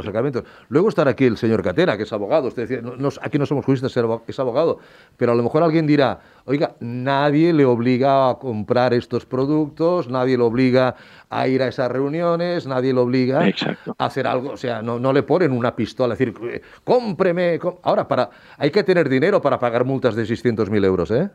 sacramentos. 0.05 0.45
Luego 0.69 0.89
estará 0.89 1.11
aquí 1.11 1.25
el 1.25 1.37
señor 1.37 1.63
Catera, 1.63 1.97
que 1.97 2.05
es 2.05 2.13
abogado. 2.13 2.49
Usted 2.49 2.69
decía, 2.69 2.83
aquí 3.23 3.39
no 3.39 3.47
somos 3.47 3.65
juristas, 3.65 3.97
es 4.27 4.39
abogado. 4.39 4.79
Pero 5.17 5.33
a 5.33 5.35
lo 5.35 5.43
mejor 5.43 5.63
alguien 5.63 5.87
dirá, 5.87 6.21
oiga, 6.45 6.75
nadie 6.81 7.53
le 7.53 7.65
obliga 7.65 8.31
a 8.31 8.39
comprar 8.39 8.95
estos 8.95 9.27
productos, 9.27 10.09
nadie 10.09 10.37
le 10.37 10.45
obliga 10.45 10.95
a 11.29 11.49
ir 11.49 11.63
a 11.63 11.69
esas 11.69 11.91
reuniones, 11.91 12.67
nadie 12.67 12.93
le 12.93 13.01
obliga 13.01 13.43
a 13.99 14.05
hacer 14.05 14.27
algo. 14.27 14.53
O 14.53 14.57
sea, 14.57 14.83
no, 14.83 14.99
no 14.99 15.13
le 15.13 15.23
ponen 15.23 15.53
una 15.53 15.75
pistola, 15.75 16.15
decir, 16.15 16.35
cómpreme. 16.85 17.59
Ahora, 17.83 18.07
para, 18.11 18.29
hay 18.59 18.71
que 18.71 18.83
tener 18.83 19.09
dinero 19.09 19.41
para 19.41 19.59
pagar 19.61 19.85
multas 19.85 20.17
de 20.17 20.25
600.000 20.25 20.85
euros, 20.85 21.11
¿eh? 21.13 21.31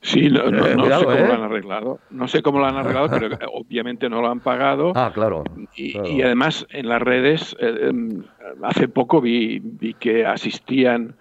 Sí, 0.00 0.30
no, 0.30 0.44
sé 0.44 0.74
cómo 0.74 0.86
lo 0.86 1.14
¿eh? 1.14 1.32
han 1.32 1.42
arreglado. 1.42 1.98
No 2.10 2.28
sé 2.28 2.42
cómo 2.42 2.58
lo 2.58 2.66
han 2.66 2.76
arreglado, 2.76 3.08
pero 3.10 3.28
obviamente 3.52 4.08
no 4.08 4.20
lo 4.20 4.30
han 4.30 4.40
pagado. 4.40 4.92
Ah, 4.94 5.10
claro. 5.12 5.44
Y, 5.76 6.22
además 6.22 6.66
en 6.70 6.88
las 6.88 7.02
redes, 7.02 7.56
eh, 7.60 7.88
em, 7.88 8.22
hace 8.62 8.88
poco 8.88 9.20
vi, 9.20 9.60
vi, 9.60 9.94
que 9.94 10.24
asistían 10.24 11.14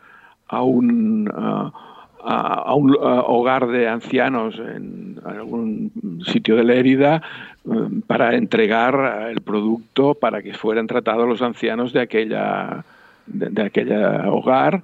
a 0.47 0.63
un, 0.63 1.29
a, 1.33 2.75
un 2.75 2.97
hogar 2.99 3.67
de 3.67 3.87
ancianos 3.87 4.59
en 4.59 5.19
algún 5.25 6.21
sitio 6.25 6.55
de 6.55 6.63
Lérida 6.63 7.21
em, 7.65 8.01
para 8.01 8.35
entregar 8.35 9.29
el 9.29 9.41
producto 9.41 10.15
para 10.15 10.41
que 10.41 10.53
fueran 10.53 10.87
tratados 10.87 11.27
los 11.27 11.41
ancianos 11.41 11.93
de 11.93 12.01
aquella 12.01 12.83
de, 13.27 13.61
aquel 13.61 13.91
hogar 14.27 14.83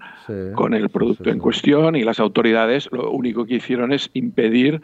con 0.54 0.74
el 0.74 0.90
producto 0.90 1.30
en 1.30 1.40
cuestión 1.40 1.96
y 1.96 2.04
las 2.04 2.20
autoridades 2.20 2.90
lo 2.92 3.12
único 3.12 3.46
que 3.46 3.56
hicieron 3.56 3.94
es 3.94 4.10
impedir 4.14 4.82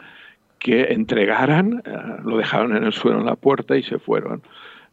que 0.64 0.94
entregaran, 0.94 1.82
eh, 1.84 1.90
lo 2.24 2.38
dejaron 2.38 2.74
en 2.74 2.84
el 2.84 2.92
suelo 2.94 3.20
en 3.20 3.26
la 3.26 3.36
puerta 3.36 3.76
y 3.76 3.82
se 3.82 3.98
fueron. 3.98 4.42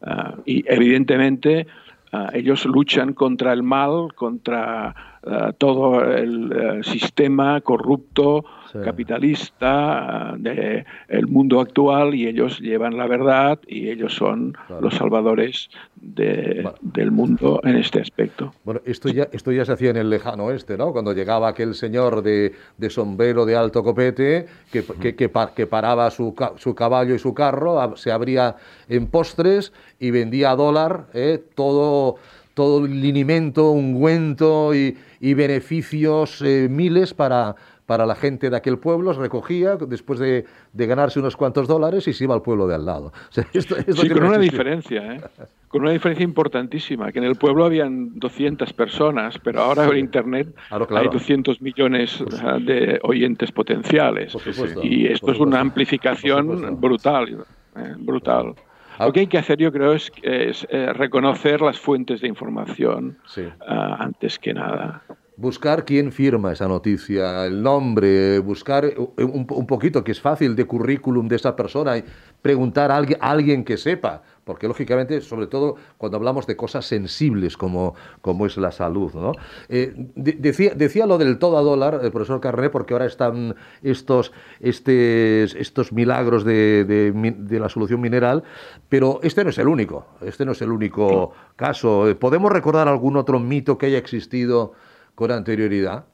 Ah, 0.02 0.34
y 0.44 0.64
evidentemente 0.70 1.66
ah, 2.12 2.28
ellos 2.34 2.66
luchan 2.66 3.14
contra 3.14 3.54
el 3.54 3.62
mal, 3.62 4.08
contra 4.14 5.11
ah, 5.26 5.52
todo 5.56 6.04
el 6.04 6.52
eh, 6.52 6.80
sistema 6.82 7.60
corrupto 7.60 8.44
capitalista 8.80 10.34
del 10.38 10.84
el 11.08 11.26
mundo 11.26 11.60
actual 11.60 12.14
y 12.14 12.26
ellos 12.26 12.58
llevan 12.60 12.96
la 12.96 13.06
verdad 13.06 13.58
y 13.66 13.90
ellos 13.90 14.14
son 14.14 14.56
los 14.80 14.94
salvadores 14.94 15.68
del 15.94 17.10
mundo 17.10 17.60
en 17.64 17.76
este 17.76 18.00
aspecto. 18.00 18.54
Bueno, 18.64 18.80
esto 18.84 19.08
ya, 19.08 19.28
esto 19.32 19.52
ya 19.52 19.64
se 19.64 19.72
hacía 19.72 19.90
en 19.90 19.96
el 19.96 20.10
lejano 20.10 20.46
oeste, 20.46 20.76
¿no? 20.76 20.92
Cuando 20.92 21.12
llegaba 21.12 21.48
aquel 21.48 21.74
señor 21.74 22.22
de, 22.22 22.54
de 22.78 22.90
sombrero 22.90 23.44
de 23.44 23.56
alto 23.56 23.82
copete 23.82 24.46
que, 24.72 24.84
que, 25.00 25.14
que, 25.14 25.66
paraba 25.66 26.10
su, 26.10 26.34
su, 26.56 26.74
caballo 26.74 27.14
y 27.14 27.18
su 27.18 27.34
carro, 27.34 27.96
se 27.96 28.10
abría 28.10 28.56
en 28.88 29.06
postres 29.06 29.72
y 29.98 30.10
vendía 30.10 30.52
a 30.52 30.56
dólar 30.56 31.06
¿eh? 31.14 31.42
todo 31.54 32.16
todo 32.54 32.84
el 32.84 32.92
alimento, 32.92 33.70
ungüento 33.70 34.74
y, 34.74 34.96
y 35.20 35.34
beneficios 35.34 36.42
eh, 36.42 36.68
miles 36.70 37.14
para, 37.14 37.56
para 37.86 38.06
la 38.06 38.14
gente 38.14 38.48
de 38.48 38.56
aquel 38.56 38.78
pueblo, 38.78 39.12
se 39.12 39.20
recogía 39.20 39.76
después 39.76 40.18
de, 40.18 40.46
ganarse 40.72 41.18
unos 41.18 41.36
cuantos 41.36 41.68
dólares 41.68 42.08
y 42.08 42.12
se 42.12 42.24
iba 42.24 42.34
al 42.34 42.42
pueblo 42.42 42.66
de 42.66 42.74
al 42.74 42.86
lado. 42.86 43.12
sí, 43.30 44.08
con 44.08 44.24
una 44.24 44.38
diferencia, 44.38 45.14
¿eh? 45.14 45.20
con 45.68 45.82
una 45.82 45.90
diferencia 45.90 46.24
importantísima, 46.24 47.12
que 47.12 47.18
en 47.18 47.26
el 47.26 47.36
pueblo 47.36 47.64
habían 47.64 48.18
200 48.18 48.72
personas, 48.72 49.38
pero 49.42 49.60
ahora 49.60 49.86
en 49.88 49.98
Internet 49.98 50.54
hay 50.70 51.08
200 51.08 51.60
millones 51.60 52.24
de 52.64 52.98
oyentes 53.02 53.52
potenciales. 53.52 54.36
y 54.82 55.06
esto 55.06 55.32
es 55.32 55.38
una 55.38 55.60
amplificación 55.60 56.80
brutal, 56.80 57.44
¿eh? 57.76 57.94
brutal. 57.98 58.54
Lo 58.98 59.12
que 59.12 59.20
hay 59.20 59.26
que 59.26 59.38
hacer, 59.38 59.58
yo 59.58 59.72
creo, 59.72 59.92
es, 59.92 60.10
eh, 60.22 60.92
reconocer 60.92 61.60
las 61.60 61.78
fuentes 61.78 62.20
de 62.20 62.28
información 62.28 63.18
ah, 63.66 63.96
antes 63.98 64.38
que 64.38 64.54
nada. 64.54 65.02
Buscar 65.36 65.84
quién 65.84 66.12
firma 66.12 66.52
esa 66.52 66.68
noticia, 66.68 67.46
el 67.46 67.62
nombre, 67.62 68.38
buscar 68.38 68.84
un, 69.16 69.46
poquito, 69.46 70.04
que 70.04 70.12
es 70.12 70.20
fácil, 70.20 70.54
de 70.54 70.66
currículum 70.66 71.26
de 71.26 71.36
esa 71.36 71.56
persona, 71.56 71.96
y 71.96 72.04
preguntar 72.42 72.90
a 72.90 72.96
alguien, 72.96 73.18
alguien 73.20 73.64
que 73.64 73.76
sepa, 73.76 74.22
porque 74.44 74.68
lógicamente, 74.68 75.20
sobre 75.20 75.46
todo 75.46 75.76
cuando 75.98 76.16
hablamos 76.16 76.46
de 76.46 76.56
cosas 76.56 76.86
sensibles 76.86 77.56
como, 77.56 77.94
como 78.20 78.46
es 78.46 78.56
la 78.56 78.72
salud. 78.72 79.12
¿no? 79.14 79.32
Eh, 79.68 79.92
decía, 80.16 80.74
decía 80.74 81.06
lo 81.06 81.18
del 81.18 81.38
todo 81.38 81.58
a 81.58 81.62
dólar, 81.62 82.00
el 82.02 82.10
profesor 82.10 82.40
Carné, 82.40 82.70
porque 82.70 82.94
ahora 82.94 83.06
están 83.06 83.54
estos, 83.82 84.32
este, 84.60 85.44
estos 85.44 85.92
milagros 85.92 86.44
de, 86.44 86.84
de, 86.84 87.60
la 87.60 87.68
solución 87.68 88.00
mineral, 88.00 88.42
pero 88.88 89.20
este 89.22 89.44
no 89.44 89.50
es 89.50 89.58
el 89.58 89.68
único, 89.68 90.06
este 90.20 90.44
no 90.44 90.52
es 90.52 90.62
el 90.62 90.72
único 90.72 91.32
caso. 91.56 92.06
¿Podemos 92.18 92.50
recordar 92.50 92.88
algún 92.88 93.16
otro 93.16 93.38
mito 93.38 93.78
que 93.78 93.86
haya 93.86 93.98
existido? 93.98 94.72
con 95.14 95.30
anterioridad? 95.30 96.04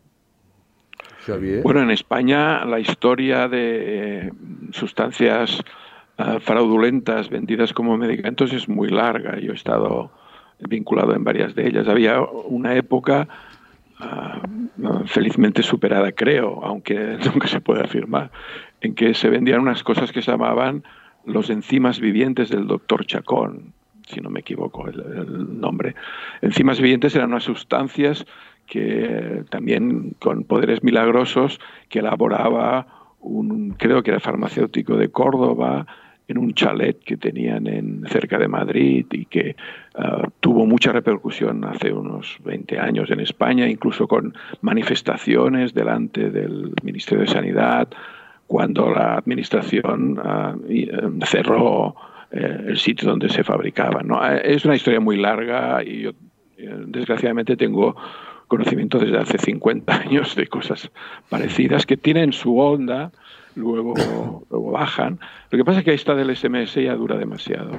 Bueno, 1.62 1.82
en 1.82 1.90
España 1.90 2.64
la 2.64 2.80
historia 2.80 3.48
de 3.48 4.32
sustancias 4.72 5.62
ah, 6.18 6.38
fraudulentas 6.40 7.30
vendidas 7.30 7.72
como 7.72 7.96
medicamentos 7.96 8.52
es 8.52 8.68
muy 8.68 8.88
larga. 8.88 9.38
Yo 9.38 9.52
he 9.52 9.54
estado 9.54 10.10
vinculado 10.60 11.14
en 11.14 11.24
varias 11.24 11.54
de 11.54 11.66
ellas. 11.66 11.88
Había 11.88 12.20
una 12.20 12.74
época 12.74 13.28
ah, 13.98 14.42
felizmente 15.06 15.62
superada, 15.62 16.12
creo, 16.12 16.62
aunque 16.64 17.18
nunca 17.32 17.48
se 17.48 17.60
puede 17.60 17.82
afirmar, 17.82 18.30
en 18.80 18.94
que 18.94 19.14
se 19.14 19.28
vendían 19.28 19.60
unas 19.60 19.82
cosas 19.82 20.12
que 20.12 20.22
se 20.22 20.30
llamaban 20.30 20.84
los 21.24 21.50
enzimas 21.50 22.00
vivientes 22.00 22.50
del 22.50 22.66
doctor 22.66 23.04
Chacón, 23.04 23.72
si 24.06 24.20
no 24.20 24.30
me 24.30 24.40
equivoco 24.40 24.88
el, 24.88 25.00
el 25.00 25.60
nombre. 25.60 25.94
Enzimas 26.42 26.80
vivientes 26.80 27.14
eran 27.14 27.30
unas 27.30 27.44
sustancias 27.44 28.26
que 28.66 29.44
también 29.50 30.14
con 30.18 30.44
poderes 30.44 30.82
milagrosos 30.82 31.58
que 31.88 32.00
elaboraba 32.00 32.86
un, 33.20 33.70
creo 33.70 34.02
que 34.02 34.10
era 34.10 34.20
farmacéutico 34.20 34.96
de 34.96 35.08
Córdoba, 35.08 35.86
en 36.28 36.38
un 36.38 36.52
chalet 36.52 36.98
que 37.02 37.16
tenían 37.16 37.66
en, 37.66 38.04
cerca 38.06 38.38
de 38.38 38.48
Madrid 38.48 39.06
y 39.10 39.24
que 39.24 39.56
ah, 39.94 40.28
tuvo 40.40 40.66
mucha 40.66 40.92
repercusión 40.92 41.64
hace 41.64 41.92
unos 41.92 42.36
20 42.44 42.78
años 42.78 43.10
en 43.10 43.20
España, 43.20 43.66
incluso 43.66 44.06
con 44.06 44.34
manifestaciones 44.60 45.72
delante 45.72 46.30
del 46.30 46.72
Ministerio 46.82 47.22
de 47.22 47.30
Sanidad, 47.30 47.88
cuando 48.46 48.90
la 48.90 49.16
administración 49.16 50.20
eh, 50.68 50.90
cerró 51.24 51.94
eh, 52.30 52.64
el 52.68 52.78
sitio 52.78 53.08
donde 53.08 53.30
se 53.30 53.42
fabricaban. 53.42 54.06
¿no? 54.06 54.24
Es 54.26 54.64
una 54.64 54.76
historia 54.76 55.00
muy 55.00 55.16
larga 55.16 55.82
y 55.82 56.02
yo 56.02 56.10
eh, 56.58 56.84
desgraciadamente 56.86 57.56
tengo 57.56 57.96
conocimiento 58.48 58.98
desde 58.98 59.18
hace 59.18 59.38
50 59.38 59.94
años 60.00 60.34
de 60.34 60.46
cosas 60.46 60.90
parecidas 61.28 61.86
que 61.86 61.96
tienen 61.96 62.32
su 62.32 62.58
onda, 62.58 63.12
luego, 63.58 64.44
luego 64.50 64.70
bajan. 64.70 65.18
Lo 65.50 65.58
que 65.58 65.64
pasa 65.64 65.80
es 65.80 65.84
que 65.84 65.94
esta 65.94 66.14
del 66.14 66.34
SMS 66.34 66.74
ya 66.74 66.94
dura 66.94 67.16
demasiado. 67.16 67.78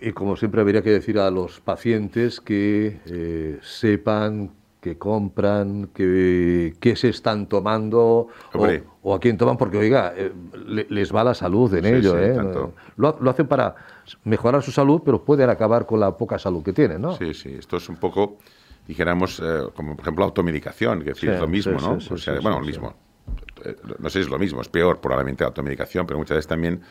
Y 0.00 0.12
como 0.12 0.36
siempre 0.36 0.60
habría 0.60 0.82
que 0.82 0.90
decir 0.90 1.18
a 1.18 1.30
los 1.30 1.60
pacientes 1.60 2.40
que 2.40 2.98
eh, 3.06 3.58
sepan 3.62 4.50
que 4.80 4.98
compran, 4.98 5.90
que, 5.94 6.74
que 6.80 6.96
se 6.96 7.08
están 7.10 7.46
tomando 7.46 8.26
o, 8.52 8.68
o, 9.02 9.14
a 9.14 9.20
quién 9.20 9.38
toman, 9.38 9.56
porque 9.56 9.76
oiga, 9.78 10.12
eh, 10.16 10.32
le, 10.66 10.88
les 10.90 11.14
va 11.14 11.22
la 11.22 11.34
salud 11.34 11.72
en 11.74 11.84
Sí, 11.84 11.90
ello. 11.90 12.14
sí, 12.14 12.18
¿eh? 12.18 12.36
Lo, 12.96 13.16
lo 13.20 13.30
hacen 13.30 13.46
para 13.46 13.76
mejorar 14.24 14.60
su 14.60 14.72
salud, 14.72 15.00
pero 15.04 15.22
pueden 15.24 15.50
acabar 15.50 15.86
con 15.86 16.00
la 16.00 16.16
poca 16.16 16.36
salud 16.36 16.64
que 16.64 16.72
tienen, 16.72 17.00
¿no? 17.00 17.16
Sí, 17.16 17.32
sí, 17.32 17.54
esto 17.56 17.76
es 17.76 17.88
un 17.88 17.94
poco, 17.94 18.38
dijéramos, 18.88 19.40
eh, 19.40 19.60
como 19.76 19.94
por 19.94 20.02
ejemplo 20.02 20.24
automedicación, 20.24 21.04
que 21.04 21.10
es 21.12 21.18
Sí, 21.18 21.26
lo 21.28 21.46
mismo, 21.46 21.80
¿no? 21.80 21.92
o 21.92 22.16
sea, 22.16 22.40
bueno, 22.40 22.58
lo 22.58 22.66
mismo. 22.66 22.92
Eh, 23.64 23.76
No 23.98 24.08
sé 24.10 24.18
si 24.18 24.24
es 24.24 24.28
lo 24.30 24.38
mismo, 24.38 24.60
es 24.60 24.68
peor 24.68 25.00
probablemente 25.00 25.44
la 25.44 25.48
automedicación, 25.48 26.06
pero 26.06 26.18
muchas 26.18 26.36
veces 26.36 26.48
también 26.48 26.82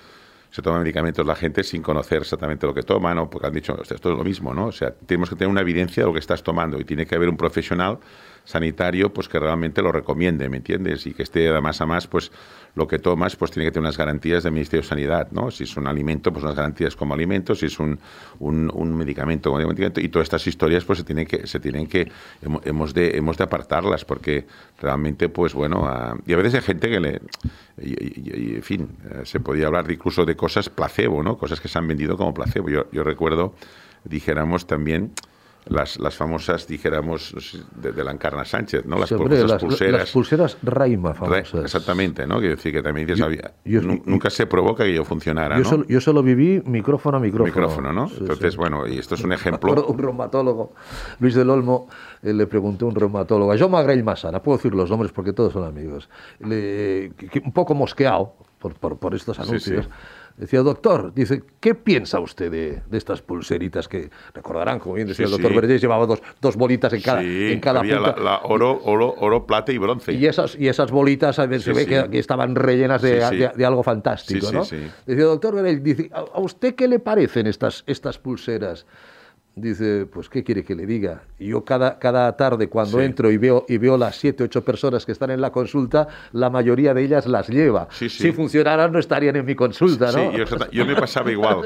se 0.49 0.61
toman 0.61 0.81
medicamentos 0.81 1.25
la 1.25 1.35
gente 1.35 1.63
sin 1.63 1.81
conocer 1.81 2.21
exactamente 2.21 2.67
lo 2.67 2.73
que 2.73 2.83
toman, 2.83 3.17
o 3.19 3.29
porque 3.29 3.47
han 3.47 3.53
dicho, 3.53 3.73
"Hostia, 3.79 3.95
esto 3.95 4.11
es 4.11 4.17
lo 4.17 4.23
mismo, 4.23 4.53
¿no? 4.53 4.65
O 4.67 4.71
sea, 4.71 4.91
tenemos 4.93 5.29
que 5.29 5.35
tener 5.35 5.49
una 5.49 5.61
evidencia 5.61 6.03
de 6.03 6.07
lo 6.07 6.13
que 6.13 6.19
estás 6.19 6.43
tomando 6.43 6.79
y 6.79 6.83
tiene 6.83 7.05
que 7.05 7.15
haber 7.15 7.29
un 7.29 7.37
profesional 7.37 7.99
sanitario 8.43 9.13
pues 9.13 9.29
que 9.29 9.39
realmente 9.39 9.81
lo 9.81 9.91
recomiende, 9.91 10.49
¿me 10.49 10.57
entiendes? 10.57 11.05
Y 11.07 11.13
que 11.13 11.23
esté 11.23 11.39
de 11.51 11.61
más 11.61 11.79
a 11.81 11.85
más, 11.85 12.07
pues 12.07 12.31
lo 12.75 12.87
que 12.87 12.99
tomas 12.99 13.35
pues 13.35 13.51
tiene 13.51 13.67
que 13.67 13.71
tener 13.71 13.83
unas 13.83 13.97
garantías 13.97 14.43
del 14.43 14.53
Ministerio 14.53 14.81
de 14.81 14.87
Sanidad, 14.87 15.27
¿no? 15.31 15.51
Si 15.51 15.63
es 15.65 15.75
un 15.77 15.87
alimento, 15.87 16.31
pues 16.31 16.43
unas 16.43 16.55
garantías 16.55 16.95
como 16.95 17.13
alimento, 17.13 17.53
si 17.53 17.65
es 17.65 17.79
un, 17.79 17.99
un, 18.39 18.71
un 18.73 18.95
medicamento 18.95 19.51
como 19.51 19.65
medicamento, 19.67 19.99
y 20.01 20.09
todas 20.09 20.25
estas 20.25 20.47
historias 20.47 20.85
pues 20.85 20.99
se 20.99 21.05
tienen 21.05 21.25
que, 21.25 21.45
se 21.47 21.59
tienen 21.59 21.87
que, 21.87 22.09
hemo- 22.41 22.61
hemos 22.65 22.93
de, 22.93 23.17
hemos 23.17 23.37
de 23.37 23.43
apartarlas 23.43 24.05
porque 24.05 24.45
realmente 24.81 25.29
pues 25.29 25.53
bueno, 25.53 25.83
ah, 25.85 26.15
y 26.25 26.33
a 26.33 26.37
veces 26.37 26.55
hay 26.55 26.61
gente 26.61 26.89
que 26.89 26.99
le, 26.99 27.21
en 27.77 28.63
fin, 28.63 28.89
eh, 29.09 29.21
se 29.25 29.39
podía 29.39 29.67
hablar 29.67 29.89
incluso 29.91 30.25
de 30.25 30.35
cosas 30.35 30.69
placebo, 30.69 31.23
¿no? 31.23 31.37
Cosas 31.37 31.59
que 31.59 31.67
se 31.67 31.77
han 31.77 31.87
vendido 31.87 32.17
como 32.17 32.33
placebo. 32.33 32.69
Yo, 32.69 32.89
yo 32.91 33.03
recuerdo, 33.03 33.53
dijéramos 34.05 34.65
también, 34.65 35.11
las, 35.65 35.99
las 35.99 36.15
famosas, 36.15 36.67
dijéramos, 36.67 37.33
de, 37.75 37.91
de 37.91 38.03
la 38.03 38.11
Encarna 38.11 38.43
Sánchez, 38.45 38.85
¿no? 38.85 38.97
Las, 38.97 39.09
Sí, 39.09 39.15
hombre, 39.15 39.43
las, 39.45 39.61
pulseras. 39.61 39.99
las 40.01 40.11
pulseras 40.11 40.57
Raima 40.63 41.13
famosas. 41.13 41.53
exactamente, 41.63 42.25
¿no? 42.25 42.39
Quiero 42.39 42.55
decir 42.55 42.73
que 42.73 42.81
también 42.81 43.05
dices, 43.07 43.19
Yo- 43.19 43.25
había- 43.25 43.53
yo- 43.63 43.81
nu- 43.81 44.01
nunca 44.05 44.29
se 44.29 44.47
provoca 44.47 44.83
que 44.83 44.93
yo 44.93 45.03
funcionara, 45.05 45.57
Yo, 45.57 45.63
¿no? 45.63 45.69
solo, 45.69 45.85
yo 45.87 46.01
solo 46.01 46.23
viví 46.23 46.61
micrófono 46.65 47.17
a 47.17 47.19
micrófono. 47.19 47.45
Micrófono, 47.45 47.93
¿no? 47.93 48.09
Sí, 48.09 48.15
Entonces, 48.21 48.53
sí. 48.53 48.57
bueno, 48.57 48.87
y 48.87 48.97
esto 48.97 49.15
es 49.15 49.23
un 49.23 49.33
ejemplo. 49.33 49.71
Un 49.87 49.97
reumatólogo, 49.97 50.73
Luis 51.19 51.35
del 51.35 51.49
Olmo, 51.49 51.87
eh, 52.23 52.33
le 52.33 52.47
preguntó 52.47 52.85
a 52.85 52.89
un 52.89 52.95
reumatólogo, 52.95 53.51
a 53.51 53.57
Jaume 53.57 53.77
Agrell 53.77 54.03
Massana, 54.03 54.41
puedo 54.41 54.57
decir 54.57 54.73
los 54.73 54.89
nombres 54.89 55.11
porque 55.11 55.33
todos 55.33 55.53
son 55.53 55.63
amigos, 55.65 56.09
le- 56.39 57.11
que- 57.17 57.27
que 57.29 57.39
un 57.45 57.51
poco 57.53 57.75
mosqueado 57.75 58.33
por, 58.59 58.73
por, 58.75 58.97
por 58.97 59.13
estos 59.15 59.39
anuncios. 59.39 59.87
Decía, 60.41 60.61
doctor, 60.61 61.13
dice, 61.13 61.43
¿qué 61.59 61.75
piensa 61.75 62.19
usted 62.19 62.49
de, 62.49 62.81
de 62.89 62.97
estas 62.97 63.21
pulseritas 63.21 63.87
que 63.87 64.09
recordarán, 64.33 64.79
como 64.79 64.95
bien 64.95 65.07
decía 65.07 65.27
Sí, 65.27 65.33
el 65.35 65.39
doctor 65.39 65.67
sí. 65.69 65.77
Llevaba 65.77 66.07
dos, 66.07 66.19
dos 66.41 66.55
bolitas 66.55 66.91
en 66.93 67.01
cada, 67.03 67.21
Sí, 67.21 67.51
en 67.51 67.59
cada 67.59 67.81
había 67.81 67.97
punta? 67.97 68.15
la, 68.17 68.23
la 68.23 68.39
oro, 68.45 68.81
oro, 68.83 69.13
oro, 69.19 69.45
plata 69.45 69.71
y 69.71 69.77
bronce. 69.77 70.13
Y 70.13 70.25
esas, 70.25 70.55
y 70.59 70.67
esas 70.67 70.89
bolitas 70.89 71.37
a 71.37 71.45
ver, 71.45 71.59
Sí, 71.61 71.65
se 71.65 71.73
ve 71.73 71.85
que, 71.85 72.09
que 72.09 72.17
estaban 72.17 72.55
rellenas 72.55 73.03
de, 73.03 73.19
de- 73.19 73.51
de 73.55 73.65
algo 73.65 73.83
fantástico, 73.83 74.51
¿no? 74.51 74.61
Decía, 75.05 75.25
doctor 75.25 75.55
Garel, 75.55 75.83
dice, 75.83 76.09
¿a, 76.11 76.21
a 76.21 76.39
usted 76.39 76.73
qué 76.73 76.87
le 76.87 76.97
parecen 76.97 77.45
estas, 77.45 77.83
estas 77.85 78.17
pulseras? 78.17 78.87
Dice, 79.53 80.05
pues, 80.05 80.29
¿qué 80.29 80.45
quiere 80.45 80.63
que 80.63 80.73
le 80.73 80.85
diga? 80.85 81.23
Yo 81.37 81.65
cada, 81.65 81.99
cada 81.99 82.37
tarde 82.37 82.69
cuando 82.69 82.99
Sí. 82.99 83.03
entro 83.03 83.29
y 83.29 83.35
veo, 83.37 83.65
y 83.67 83.77
veo 83.77 83.97
las 83.97 84.15
siete, 84.15 84.45
ocho 84.45 84.63
personas 84.63 85.05
que 85.05 85.11
están 85.11 85.29
en 85.29 85.41
la 85.41 85.51
consulta, 85.51 86.07
la 86.31 86.49
mayoría 86.49 86.93
de 86.93 87.03
ellas 87.03 87.25
las 87.27 87.49
lleva. 87.49 87.89
Sí, 87.91 88.07
sí. 88.07 88.23
Si 88.23 88.31
funcionaran 88.31 88.93
no 88.93 88.99
estarían 88.99 89.35
en 89.35 89.45
mi 89.45 89.53
consulta, 89.53 90.09
¿no? 90.13 90.31
yo, 90.31 90.45
yo 90.71 90.85
me 90.85 90.95
pasaba 90.95 91.29
igual. 91.33 91.63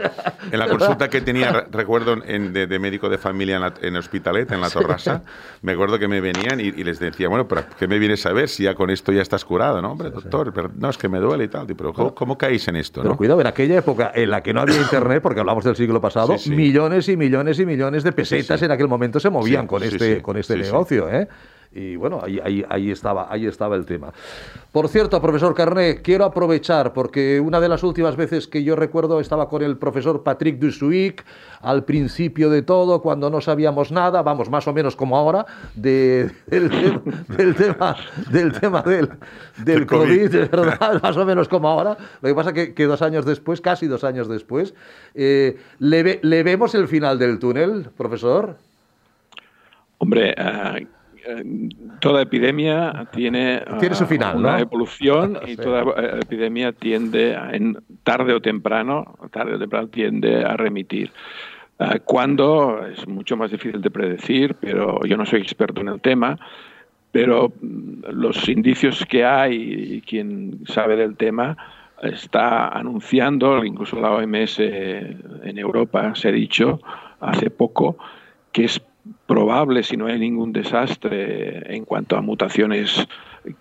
En 0.51 0.57
la 0.57 0.67
consulta 0.67 1.07
que 1.11 1.21
tenía, 1.21 1.51
re- 1.51 1.65
recuerdo, 1.71 2.15
en- 2.25 2.53
de, 2.53 2.65
de 2.65 2.79
médico 2.79 3.07
de 3.07 3.19
familia 3.19 3.57
en, 3.57 3.61
la, 3.61 3.73
en 3.79 3.95
Hospitalet, 3.97 4.51
en 4.51 4.61
la 4.61 4.71
Torrasa, 4.71 5.21
me 5.61 5.73
acuerdo 5.73 5.99
que 5.99 6.07
me 6.07 6.21
venían 6.21 6.59
y, 6.59 6.63
y 6.69 6.83
les 6.83 6.97
decía, 6.99 7.29
bueno, 7.29 7.47
pero 7.47 7.65
¿qué 7.77 7.87
me 7.87 7.99
vienes 7.99 8.25
a 8.25 8.33
ver 8.33 8.49
si 8.49 8.63
ya 8.63 8.73
con 8.73 8.89
esto 8.89 9.11
ya 9.11 9.21
estás 9.21 9.45
curado? 9.45 9.79
No, 9.83 9.91
hombre, 9.91 10.09
doctor, 10.09 10.51
pero 10.55 10.71
no, 10.75 10.89
es 10.89 10.97
que 10.97 11.07
me 11.07 11.19
duele 11.19 11.43
y 11.43 11.47
tal. 11.49 11.67
Pero 11.67 11.93
¿cómo, 11.93 12.15
cómo 12.15 12.35
caéis 12.35 12.67
en 12.67 12.77
esto? 12.77 13.01
Pero 13.01 13.11
no? 13.13 13.17
cuidado, 13.17 13.41
en 13.41 13.47
aquella 13.47 13.77
época 13.77 14.11
en 14.15 14.31
la 14.31 14.41
que 14.41 14.53
no 14.55 14.61
había 14.61 14.77
internet, 14.81 15.21
porque 15.21 15.39
hablamos 15.39 15.63
del 15.63 15.75
siglo 15.75 16.01
pasado, 16.01 16.35
millones 16.47 17.07
y 17.09 17.15
millones 17.15 17.59
y 17.59 17.65
millones 17.65 17.74
de 18.03 18.11
pesetas 18.11 18.61
en 18.61 18.71
aquel 18.71 18.87
momento 18.87 19.19
se 19.19 19.29
movían 19.29 19.63
Sí, 19.63 19.67
con 19.67 19.83
este, 19.83 20.21
con 20.21 20.37
este 20.37 20.55
negocio, 20.57 21.09
¿eh? 21.09 21.27
Y 21.77 21.97
bueno, 21.97 22.21
ahí, 22.23 22.39
ahí, 22.41 22.63
ahí, 22.69 22.89
estaba, 22.89 23.27
ahí 23.29 23.45
estaba 23.47 23.75
el 23.75 23.85
tema. 23.85 24.13
Por 24.71 24.87
cierto, 24.87 25.21
profesor 25.21 25.53
Carné, 25.53 26.01
quiero 26.01 26.23
aprovechar, 26.23 26.93
porque 26.93 27.41
una 27.41 27.59
de 27.59 27.67
las 27.67 27.83
últimas 27.83 28.15
veces 28.15 28.47
que 28.47 28.63
yo 28.63 28.77
recuerdo 28.77 29.19
estaba 29.19 29.49
con 29.49 29.61
el 29.61 29.77
profesor 29.77 30.23
Patrick 30.23 30.57
Dussuic, 30.57 31.25
al 31.59 31.83
principio 31.83 32.49
de 32.49 32.61
todo, 32.61 33.01
cuando 33.01 33.29
no 33.29 33.41
sabíamos 33.41 33.91
nada, 33.91 34.21
vamos, 34.21 34.49
más 34.49 34.65
o 34.69 34.73
menos 34.73 34.95
como 34.95 35.17
ahora, 35.17 35.45
de, 35.75 36.31
del, 36.47 36.69
te- 36.69 37.33
del 37.35 37.55
tema 37.55 37.97
del, 38.31 38.51
tema 38.57 38.81
del, 38.81 39.09
del 39.65 39.85
COVID. 39.85 40.29
COVID, 40.31 40.49
¿verdad? 40.49 40.99
más 41.03 41.17
o 41.17 41.25
menos 41.25 41.49
como 41.49 41.67
ahora. 41.67 41.97
Lo 42.21 42.29
que 42.29 42.35
pasa 42.35 42.53
que, 42.53 42.73
que 42.73 42.85
dos 42.85 43.01
años 43.01 43.25
después, 43.25 43.59
casi 43.59 43.87
dos 43.87 44.05
años 44.05 44.29
después, 44.29 44.73
eh, 45.13 45.57
¿le, 45.79 46.21
¿le 46.23 46.43
vemos 46.43 46.73
el 46.73 46.87
final 46.87 47.19
del 47.19 47.37
túnel, 47.37 47.89
profesor? 47.97 48.55
Hombre, 49.97 50.35
eh, 50.37 50.87
toda 51.99 52.21
epidemia 52.21 53.07
tiene, 53.11 53.63
Tiene 53.79 53.95
su 53.95 54.03
ah, 54.03 54.07
final, 54.07 54.37
una 54.37 54.51
¿no? 54.53 54.59
evolución 54.59 55.37
y 55.45 55.51
Sí. 55.51 55.57
toda 55.57 55.81
eh, 55.83 56.19
epidemia 56.21 56.71
tiende, 56.71 57.35
a- 57.35 57.51
en, 57.55 57.77
tarde 58.03 58.33
o 58.33 58.41
temprano, 58.41 59.15
tarde 59.31 59.55
o 59.55 59.59
temprano 59.59 59.87
tiende 59.87 60.43
a 60.43 60.55
remitir. 60.57 61.11
Ah, 61.79 61.97
¿Cuándo? 62.03 62.85
Es 62.87 63.07
mucho 63.07 63.35
más 63.35 63.51
difícil 63.51 63.81
de 63.81 63.91
predecir, 63.91 64.55
pero 64.59 64.99
yo 65.05 65.17
no 65.17 65.25
soy 65.25 65.41
experto 65.41 65.81
en 65.81 65.89
el 65.89 65.99
tema. 66.01 66.37
Pero 67.11 67.51
mm, 67.61 68.11
los 68.11 68.47
indicios 68.49 69.05
que 69.05 69.25
hay 69.25 69.55
y 69.95 70.01
quien 70.01 70.59
sabe 70.65 70.95
del 70.95 71.15
tema 71.17 71.57
está 72.01 72.67
anunciando, 72.69 73.63
incluso 73.63 73.99
la 73.99 74.11
OMS 74.11 74.59
en 74.59 75.57
Europa 75.57 76.13
se 76.15 76.27
ha 76.27 76.31
dicho 76.31 76.79
hace 77.21 77.49
poco, 77.49 77.97
que 78.51 78.65
es 78.65 78.79
probable, 79.25 79.83
si 79.83 79.97
no 79.97 80.07
hay 80.07 80.19
ningún 80.19 80.53
desastre 80.53 81.75
en 81.75 81.85
cuanto 81.85 82.15
a 82.17 82.21
mutaciones 82.21 83.07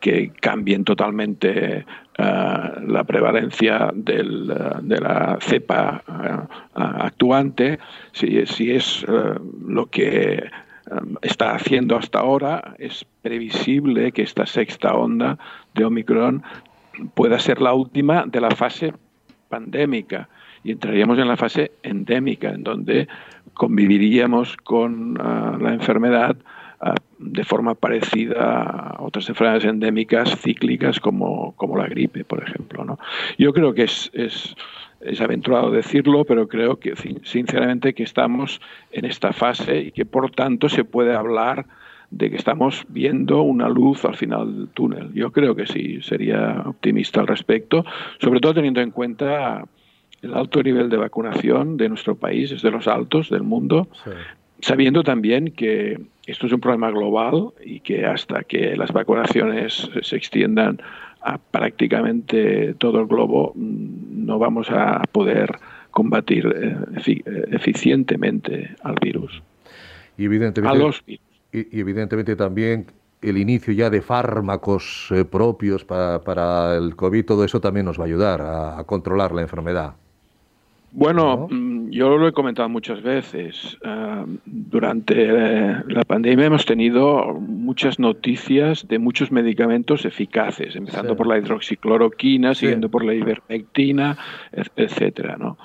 que 0.00 0.30
cambien 0.40 0.84
totalmente 0.84 1.84
ah, 2.18 2.72
la 2.86 3.04
prevalencia 3.04 3.90
del, 3.94 4.50
ah, 4.50 4.80
de 4.82 5.00
la 5.00 5.38
cepa 5.40 6.02
ah, 6.06 6.46
actuante, 6.74 7.78
si, 8.12 8.44
si 8.46 8.72
es 8.72 9.04
lo 9.66 9.86
que 9.86 10.50
está 11.22 11.54
haciendo 11.54 11.96
hasta 11.96 12.20
ahora, 12.20 12.74
es 12.78 13.06
previsible 13.22 14.12
que 14.12 14.22
esta 14.22 14.44
sexta 14.44 14.94
onda 14.94 15.38
de 15.74 15.84
Omicron 15.84 16.42
pueda 17.14 17.38
ser 17.38 17.60
la 17.60 17.72
última 17.72 18.24
de 18.26 18.40
la 18.40 18.50
fase 18.50 18.92
pandémica. 19.48 20.28
Y 20.62 20.72
entraríamos 20.72 21.18
en 21.18 21.28
la 21.28 21.36
fase 21.36 21.72
endémica, 21.82 22.50
en 22.50 22.64
donde 22.64 23.08
conviviríamos 23.54 24.56
con 24.58 25.16
ah, 25.20 25.56
la 25.60 25.72
enfermedad 25.72 26.36
ah, 26.80 26.94
de 27.18 27.44
forma 27.44 27.74
parecida 27.74 28.62
a 28.62 29.02
otras 29.02 29.28
enfermedades 29.28 29.64
endémicas 29.64 30.36
cíclicas 30.40 31.00
como, 31.00 31.54
como 31.56 31.76
la 31.76 31.86
gripe, 31.86 32.24
por 32.24 32.42
ejemplo. 32.42 32.84
¿no? 32.84 32.98
Yo 33.38 33.52
creo 33.52 33.72
que 33.74 33.84
es, 33.84 34.10
es, 34.12 34.54
es 35.00 35.20
aventurado 35.20 35.70
decirlo, 35.70 36.24
pero 36.24 36.48
creo 36.48 36.78
que 36.78 36.96
sin- 36.96 37.24
sinceramente 37.24 37.94
que 37.94 38.02
estamos 38.02 38.60
en 38.92 39.04
esta 39.06 39.32
fase 39.32 39.80
y 39.80 39.90
que 39.92 40.04
por 40.04 40.30
tanto 40.30 40.68
se 40.68 40.84
puede 40.84 41.14
hablar 41.14 41.66
de 42.10 42.30
que 42.30 42.36
estamos 42.36 42.84
viendo 42.88 43.42
una 43.42 43.68
luz 43.68 44.04
al 44.04 44.14
final 44.14 44.54
del 44.56 44.68
túnel. 44.68 45.12
Yo 45.14 45.32
creo 45.32 45.56
que 45.56 45.66
sí, 45.66 46.00
sería 46.02 46.62
optimista 46.64 47.20
al 47.20 47.26
respecto, 47.26 47.84
sobre 48.20 48.38
todo 48.40 48.54
teniendo 48.54 48.80
en 48.80 48.92
cuenta 48.92 49.64
el 50.24 50.34
alto 50.34 50.62
nivel 50.62 50.88
de 50.88 50.96
vacunación 50.96 51.76
de 51.76 51.88
nuestro 51.88 52.14
país, 52.14 52.50
es 52.50 52.62
de 52.62 52.70
los 52.70 52.88
altos 52.88 53.30
del 53.30 53.42
mundo, 53.42 53.88
sabiendo 54.60 55.02
también 55.02 55.52
que 55.52 56.00
esto 56.26 56.46
es 56.46 56.52
un 56.52 56.60
problema 56.60 56.90
global 56.90 57.50
y 57.64 57.80
que 57.80 58.06
hasta 58.06 58.42
que 58.44 58.76
las 58.76 58.92
vacunaciones 58.92 59.90
se 60.02 60.16
extiendan 60.16 60.80
a 61.20 61.38
prácticamente 61.38 62.74
todo 62.74 63.00
el 63.00 63.06
globo, 63.06 63.52
mm, 63.54 64.26
no 64.26 64.38
vamos 64.38 64.68
a 64.70 65.02
poder 65.10 65.56
combatir 65.90 66.46
eh, 66.46 66.76
eh, 67.06 67.44
eficientemente 67.52 68.74
al 68.82 68.96
virus. 69.00 69.42
Y 70.18 70.24
evidentemente, 70.24 70.76
A 70.76 70.78
los 70.78 71.04
virus. 71.06 71.24
y, 71.52 71.76
y 71.76 71.80
evidentemente 71.80 72.36
también 72.36 72.86
el 73.22 73.38
inicio 73.38 73.72
ya 73.72 73.88
de 73.88 74.02
fármacos 74.02 75.08
eh, 75.10 75.24
propios 75.24 75.84
para, 75.84 76.22
para 76.22 76.76
el 76.76 76.94
COVID, 76.94 77.24
todo 77.24 77.44
eso 77.44 77.58
también 77.58 77.86
nos 77.86 77.98
va 77.98 78.04
a 78.04 78.06
ayudar 78.06 78.40
a, 78.42 78.78
a 78.78 78.84
controlar 78.84 79.32
la 79.32 79.40
enfermedad. 79.40 79.94
Bueno, 80.96 81.48
mm, 81.50 81.90
yo 81.90 82.16
lo 82.16 82.28
he 82.28 82.32
comentado 82.32 82.68
muchas 82.68 83.02
veces. 83.02 83.76
Ah, 83.84 84.24
durante 84.44 85.14
eh, 85.16 85.82
la 85.88 86.04
pandemia 86.04 86.46
hemos 86.46 86.64
tenido 86.64 87.34
muchas 87.34 87.98
noticias 87.98 88.86
de 88.86 89.00
muchos 89.00 89.32
medicamentos 89.32 90.04
eficaces, 90.04 90.76
empezando 90.76 91.16
por 91.16 91.26
la 91.26 91.36
hidroxicloroquina, 91.38 92.54
siguiendo 92.54 92.88
por 92.88 93.04
la 93.04 93.12
ivermectina, 93.12 94.16
etcétera, 94.52 95.36
¿no? 95.36 95.58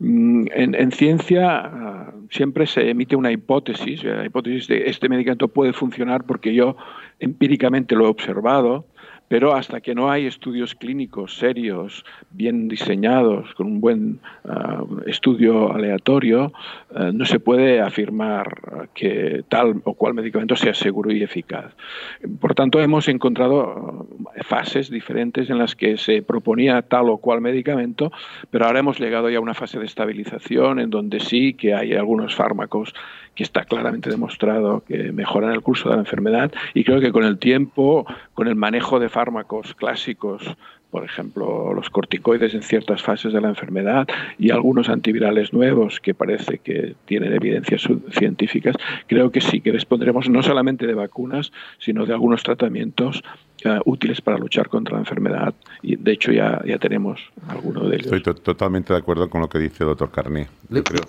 Mm, 0.00 0.46
en, 0.52 0.90
ciencia 0.90 1.60
ah, 1.60 2.12
siempre 2.28 2.66
se 2.66 2.90
emite 2.90 3.14
una 3.14 3.30
hipótesis, 3.30 4.02
la 4.02 4.26
hipótesis 4.26 4.66
de 4.66 4.90
este 4.90 5.08
medicamento 5.08 5.46
puede 5.46 5.72
funcionar 5.72 6.24
porque 6.24 6.54
yo 6.54 6.76
empíricamente 7.20 7.94
lo 7.94 8.06
he 8.06 8.08
observado, 8.08 8.86
pero 9.28 9.54
hasta 9.54 9.80
que 9.80 9.94
no 9.94 10.10
hay 10.10 10.26
estudios 10.26 10.74
clínicos 10.74 11.36
serios, 11.36 12.04
bien 12.30 12.68
diseñados, 12.68 13.54
con 13.54 13.66
un 13.66 13.80
buen 13.80 14.20
ah, 14.44 14.84
estudio 15.06 15.72
aleatorio, 15.72 16.52
ah, 16.94 17.10
no 17.12 17.24
se 17.24 17.40
puede 17.40 17.80
afirmar 17.80 18.88
que 18.94 19.44
tal 19.48 19.80
o 19.84 19.94
cual 19.94 20.14
medicamento 20.14 20.56
sea 20.56 20.74
seguro 20.74 21.10
y 21.12 21.22
eficaz. 21.22 21.74
Por 22.40 22.54
tanto, 22.54 22.80
hemos 22.80 23.08
encontrado 23.08 24.06
ah, 24.26 24.42
fases 24.44 24.90
diferentes 24.90 25.48
en 25.50 25.58
las 25.58 25.74
que 25.74 25.96
se 25.96 26.22
proponía 26.22 26.82
tal 26.82 27.08
o 27.08 27.18
cual 27.18 27.40
medicamento, 27.40 28.12
pero 28.50 28.66
ahora 28.66 28.80
hemos 28.80 29.00
llegado 29.00 29.30
ya 29.30 29.38
a 29.38 29.40
una 29.40 29.54
fase 29.54 29.78
de 29.78 29.86
estabilización 29.86 30.78
en 30.78 30.90
donde 30.90 31.20
sí 31.20 31.54
que 31.54 31.74
hay 31.74 31.94
algunos 31.94 32.34
fármacos 32.34 32.94
que 33.34 33.42
está 33.42 33.64
claramente 33.64 34.10
demostrado 34.10 34.84
que 34.86 35.12
mejoran 35.12 35.52
el 35.52 35.62
curso 35.62 35.88
de 35.88 35.96
la 35.96 36.02
enfermedad 36.02 36.52
y 36.74 36.84
creo 36.84 37.00
que 37.00 37.12
con 37.12 37.24
el 37.24 37.38
tiempo, 37.38 38.06
con 38.34 38.48
el 38.48 38.56
manejo 38.56 39.00
de 39.00 39.08
fármacos 39.08 39.74
clásicos, 39.74 40.56
por 40.92 41.04
ejemplo, 41.04 41.72
los 41.72 41.88
corticoides 41.88 42.52
en 42.52 42.62
ciertas 42.62 43.02
fases 43.02 43.32
de 43.32 43.40
la 43.40 43.48
enfermedad 43.48 44.06
y 44.38 44.50
algunos 44.50 44.90
antivirales 44.90 45.54
nuevos 45.54 46.00
que 46.00 46.12
parece 46.12 46.58
que 46.58 46.94
tienen 47.06 47.32
evidencias 47.32 47.88
científicas, 48.10 48.76
creo 49.06 49.32
que 49.32 49.40
sí 49.40 49.62
que 49.62 49.72
dispondremos 49.72 50.28
no 50.28 50.42
solamente 50.42 50.86
de 50.86 50.92
vacunas, 50.92 51.50
sino 51.78 52.04
de 52.04 52.12
algunos 52.12 52.42
tratamientos 52.42 53.22
uh, 53.64 53.80
útiles 53.90 54.20
para 54.20 54.36
luchar 54.36 54.68
contra 54.68 54.96
la 54.96 55.00
enfermedad. 55.00 55.54
Y 55.80 55.96
de 55.96 56.12
hecho 56.12 56.30
ya, 56.30 56.60
ya 56.66 56.76
tenemos 56.76 57.22
alguno 57.48 57.88
de 57.88 57.96
ellos. 57.96 58.12
Estoy 58.12 58.34
totalmente 58.34 58.92
de 58.92 58.98
acuerdo 58.98 59.30
con 59.30 59.40
lo 59.40 59.48
que 59.48 59.60
dice 59.60 59.84
el 59.84 59.88
doctor 59.88 60.10
Carné. 60.10 60.48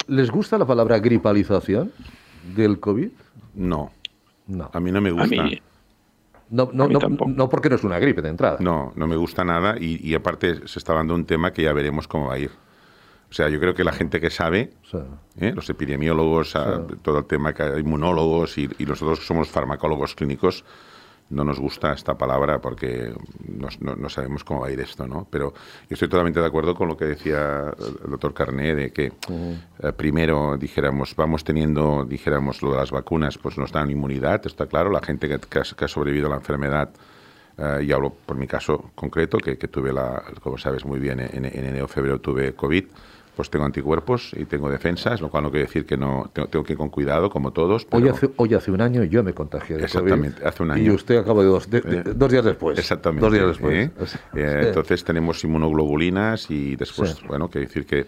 ¿Les 0.08 0.32
gusta 0.32 0.58
la 0.58 0.66
palabra 0.66 0.98
gripalización 1.00 1.92
del 2.56 2.80
COVID? 2.80 3.10
No. 3.56 3.92
No. 4.48 4.70
A 4.72 4.80
mí 4.80 4.94
no 4.94 5.02
me 5.02 5.12
gusta. 5.12 5.44
No, 6.50 6.70
no, 6.74 6.88
no, 6.88 7.00
no, 7.00 7.50
porque 7.50 7.70
no 7.70 7.76
es 7.76 7.84
una 7.84 8.00
gripe 8.00 8.22
de 8.22 8.30
entrada. 8.30 8.58
No, 8.60 8.94
no 8.96 9.08
me 9.08 9.16
gusta 9.16 9.44
nada 9.44 9.76
y, 9.80 10.14
aparte 10.14 10.68
se 10.68 10.80
está 10.80 10.94
dando 10.94 11.16
un 11.16 11.26
tema 11.26 11.52
que 11.52 11.64
ya 11.64 11.74
veremos 11.74 12.08
cómo 12.08 12.28
va 12.28 12.36
a 12.36 12.40
ir. 12.40 12.52
O 13.30 13.34
sea, 13.34 13.50
yo 13.50 13.60
creo 13.60 13.74
que 13.74 13.84
la 13.84 13.94
gente 13.94 14.22
que 14.22 14.30
sabe, 14.30 14.74
¿eh? 15.40 15.54
los 15.56 15.68
epidemiólogos, 15.70 16.54
todo 17.02 17.18
el 17.18 17.26
tema 17.26 17.54
que 17.54 17.64
hay 17.64 17.80
inmunólogos 17.80 18.58
y, 18.60 18.70
y 18.78 18.86
nosotros 18.86 19.26
somos 19.26 19.50
farmacólogos 19.50 20.14
clínicos, 20.14 20.64
no 21.30 21.44
nos 21.44 21.60
gusta 21.60 21.94
esta 21.94 22.18
palabra 22.18 22.60
porque 22.60 23.14
no, 23.48 24.10
sabemos 24.10 24.44
cómo 24.44 24.62
va 24.62 24.68
a 24.68 24.72
ir 24.72 24.80
esto, 24.80 25.08
¿no? 25.08 25.28
Pero 25.30 25.54
yo 25.54 25.94
estoy 25.94 26.08
totalmente 26.08 26.40
de 26.40 26.46
acuerdo 26.46 26.76
con 26.76 26.88
lo 26.88 26.98
que 26.98 27.06
decía 27.06 27.74
el 28.04 28.12
doctor 28.12 28.34
Carné, 28.34 28.76
de 28.76 28.92
que 28.92 29.06
eh, 29.06 29.94
primero 29.96 30.58
dijéramos, 30.58 31.16
vamos 31.16 31.44
teniendo, 31.44 32.06
dijéramos, 32.06 32.62
lo 32.62 32.72
de 32.72 32.78
las 32.78 32.92
vacunas, 32.92 33.38
pues 33.38 33.58
nos 33.58 33.72
dan 33.72 33.90
inmunidad, 33.90 34.46
está 34.46 34.68
claro, 34.68 34.92
la 34.92 35.02
gente 35.02 35.28
que, 35.28 35.60
ha, 35.60 35.88
sobrevivido 35.88 36.28
a 36.28 36.32
la 36.32 36.38
enfermedad, 36.38 36.90
eh, 37.58 37.86
y 37.88 37.92
hablo 37.92 38.12
por 38.12 38.38
mi 38.38 38.48
caso 38.48 38.92
concreto, 38.96 39.38
que, 39.38 39.56
tuve 39.56 39.92
la, 39.92 40.24
como 40.42 40.58
sabes 40.58 40.86
muy 40.86 41.00
bien, 41.00 41.20
en, 41.20 41.46
en 41.46 41.66
enero 41.66 41.88
febrero 41.88 42.20
tuve 42.20 42.54
COVID, 42.54 42.86
pues 43.36 43.50
tengo 43.50 43.66
anticuerpos 43.66 44.32
y 44.34 44.46
tengo 44.46 44.70
defensas, 44.70 45.20
lo 45.20 45.30
cual 45.30 45.44
no 45.44 45.52
quiere 45.52 45.66
decir 45.66 45.86
que 45.86 45.98
no 45.98 46.30
tengo, 46.34 46.64
que 46.64 46.74
ir 46.74 46.78
con 46.78 46.90
cuidado, 46.90 47.30
como 47.30 47.52
todos. 47.52 47.88
Hoy, 47.92 48.08
hace, 48.08 48.30
hoy 48.38 48.54
hace 48.54 48.72
un 48.72 48.82
año 48.82 49.04
yo 49.04 49.24
me 49.24 49.34
contagié 49.34 49.78
de 49.78 49.86
Exactamente, 49.86 50.46
hace 50.46 50.64
un 50.64 50.72
año. 50.72 50.84
Y 50.84 50.90
usted 50.92 51.18
acaba 51.18 51.42
de 51.42 51.50
dos, 51.50 51.68
eh, 51.72 52.04
dos 52.16 52.32
días 52.32 52.46
después. 52.46 52.78
Exactamente. 52.78 53.26
Dos 53.26 53.34
días 53.34 53.48
después. 53.48 53.74
¿eh? 53.74 53.92
Eh, 54.36 54.62
entonces 54.68 55.04
tenemos 55.04 55.44
inmunoglobulinas 55.44 56.52
y 56.52 56.76
después, 56.76 57.22
bueno, 57.28 57.50
quiere 57.50 57.68
decir 57.68 57.86
que 57.86 58.06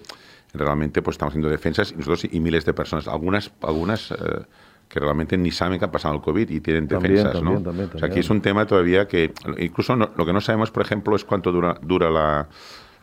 realmente 0.54 1.02
pues 1.02 1.16
estamos 1.16 1.32
haciendo 1.32 1.50
defensas 1.50 1.92
y 1.92 1.96
nosotros 1.96 2.28
y 2.32 2.40
miles 2.40 2.64
de 2.66 2.74
personas, 2.74 3.08
algunas, 3.08 3.52
algunas 3.62 4.14
que 4.88 5.00
realmente 5.00 5.36
ni 5.38 5.52
saben 5.52 5.80
que 5.80 5.86
ha 5.86 5.92
pasado 5.92 6.14
el 6.14 6.22
COVID 6.22 6.50
y 6.50 6.62
tienen 6.62 6.88
defensas, 6.88 7.42
¿no? 7.42 7.56
o 7.56 7.98
sea, 7.98 8.08
aquí 8.08 8.20
es 8.20 8.30
un 8.30 8.40
tema 8.42 8.68
todavía 8.68 9.08
que 9.08 9.34
incluso 9.58 9.96
lo 9.96 10.26
que 10.26 10.32
no 10.32 10.40
sabemos, 10.40 10.70
por 10.70 10.84
ejemplo, 10.84 11.16
es 11.16 11.26
cuánto 11.26 11.52
dura, 11.52 11.78
dura 11.82 12.12
la 12.12 12.48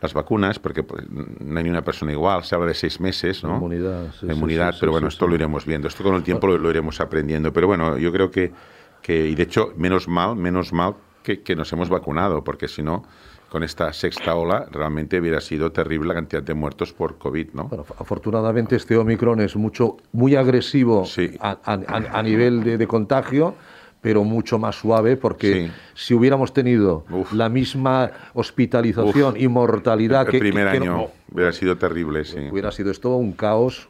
las 0.03 0.13
vacunas, 0.15 0.59
porque 0.59 0.83
pues, 0.83 1.05
no 1.09 1.59
hay 1.59 1.65
ni 1.65 1.71
una 1.71 1.83
persona 1.83 2.11
igual, 2.11 2.43
se 2.43 2.55
habla 2.57 2.67
de 2.67 2.75
seis 2.75 3.01
meses, 3.01 3.43
¿no? 3.45 3.55
Inmunidad, 3.55 4.13
sí, 4.19 4.27
inmunidad, 4.27 4.75
pero 4.81 4.91
bueno, 4.91 5.07
esto 5.07 5.29
lo 5.29 5.37
iremos 5.37 5.65
viendo, 5.65 5.87
esto 5.87 6.03
con 6.03 6.17
el 6.17 6.25
tiempo 6.25 6.49
lo, 6.49 6.71
iremos 6.71 7.01
aprendiendo, 7.01 7.53
pero 7.53 7.69
bueno, 7.69 7.97
yo 7.97 8.11
creo 8.13 8.31
que, 8.31 8.53
que, 9.01 9.29
y 9.29 9.35
de 9.37 9.45
hecho, 9.45 9.73
menos 9.77 10.09
mal, 10.09 10.35
menos 10.35 10.73
mal 10.73 10.97
que, 11.23 11.43
que 11.43 11.55
nos 11.55 11.73
hemos 11.73 11.89
vacunado, 11.89 12.43
porque 12.43 12.67
si 12.67 12.83
no, 12.83 13.05
con 13.49 13.63
esta 13.63 13.93
sexta 13.93 14.35
ola, 14.35 14.67
realmente 14.73 15.21
hubiera 15.21 15.41
sido 15.41 15.71
terrible 15.71 16.09
la 16.09 16.15
cantidad 16.15 16.43
de 16.43 16.55
muertos 16.55 16.93
por 16.93 17.19
COVID, 17.19 17.53
¿no? 17.53 17.65
Bueno, 17.69 17.85
afortunadamente 17.99 18.75
este 18.75 18.97
Omicron 18.97 19.41
es 19.41 19.55
mucho, 19.55 19.99
muy 20.11 20.35
agresivo 20.35 21.05
a, 21.39 21.59
a, 21.65 22.23
nivel 22.25 22.65
de, 22.65 22.77
de 22.77 22.87
contagio, 22.89 23.55
pero 24.03 24.25
mucho 24.25 24.59
más 24.59 24.75
suave, 24.75 25.17
porque 25.17 25.71
si 25.95 26.13
hubiéramos 26.13 26.53
tenido 26.53 27.05
la 27.33 27.49
misma 27.49 28.11
hospitalización 28.35 29.41
y 29.41 29.47
mortalidad 29.47 30.27
el, 30.27 30.31
que... 30.33 30.37
El 30.39 30.41
primer 30.43 30.69
año 30.69 31.07
hubiera 31.33 31.53
sido 31.53 31.79
terrible, 31.79 32.25
sí. 32.25 32.49
Hubiera 32.51 32.73
sido 32.73 32.91
esto 32.91 33.17
un 33.17 33.33
caos. 33.33 33.89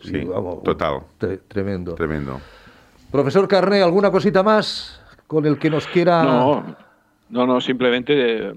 total. 0.62 1.00
tremendo. 1.48 1.94
Tremendo. 1.94 2.40
Profesor 3.10 3.48
Carné, 3.48 3.82
¿alguna 3.82 4.10
cosita 4.10 4.42
más 4.42 5.02
con 5.26 5.46
el 5.46 5.58
que 5.58 5.70
nos 5.70 5.86
quiera...? 5.86 6.22
No, 6.22 6.76
no, 7.30 7.46
no 7.46 7.60
simplemente 7.62 8.48
eh, 8.48 8.52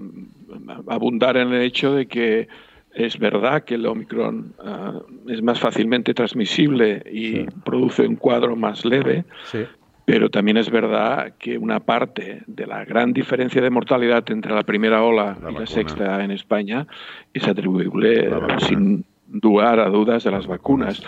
abundar 0.88 1.38
en 1.38 1.54
el 1.54 1.62
hecho 1.62 1.94
de 1.94 2.06
que 2.06 2.48
es 2.92 3.18
verdad 3.18 3.64
que 3.64 3.76
el 3.76 3.86
Omicron 3.86 4.54
ah, 4.62 5.00
es 5.26 5.42
más 5.42 5.58
fácilmente 5.58 6.12
transmisible 6.12 7.02
y 7.10 7.44
produce 7.64 8.06
un 8.06 8.16
cuadro 8.16 8.56
más 8.56 8.84
leve, 8.84 9.24
sí. 9.50 9.64
Pero 10.06 10.30
también 10.30 10.56
es 10.56 10.70
verdad 10.70 11.34
que 11.36 11.58
una 11.58 11.80
parte 11.80 12.42
de 12.46 12.64
la 12.64 12.84
gran 12.84 13.12
diferencia 13.12 13.60
de 13.60 13.70
mortalidad 13.70 14.24
entre 14.30 14.54
la 14.54 14.62
primera 14.62 15.02
ola 15.02 15.36
y 15.50 15.52
la 15.52 15.66
sexta 15.66 16.22
en 16.22 16.30
España 16.30 16.86
es 17.34 17.46
atribuible 17.48 18.30
sin 18.60 19.04
dudar 19.26 19.80
a 19.80 19.88
dudas 19.90 20.22
de 20.22 20.30
las 20.30 20.46
vacunas. 20.46 21.02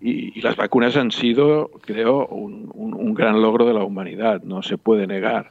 Y, 0.00 0.40
las 0.40 0.56
vacunas 0.56 0.96
han 0.96 1.10
sido, 1.10 1.70
creo, 1.82 2.26
un, 2.28 3.12
gran 3.12 3.42
logro 3.42 3.66
de 3.66 3.74
la 3.74 3.84
humanidad, 3.84 4.42
no 4.42 4.62
se 4.62 4.78
puede 4.78 5.06
negar. 5.06 5.50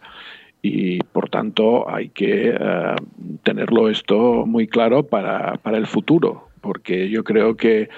Y 0.63 0.99
por 1.03 1.29
tanto 1.29 1.87
hay 1.87 2.09
que 2.09 2.55
eh, 2.59 2.95
tenerlo 3.43 3.89
esto 3.89 4.47
muy 4.47 4.67
claro 4.67 5.03
para, 5.03 5.57
para 5.57 5.77
el 5.77 5.85
futuro, 5.85 6.49
porque 6.61 7.09
yo 7.09 7.23
creo 7.23 7.55
que 7.55 7.89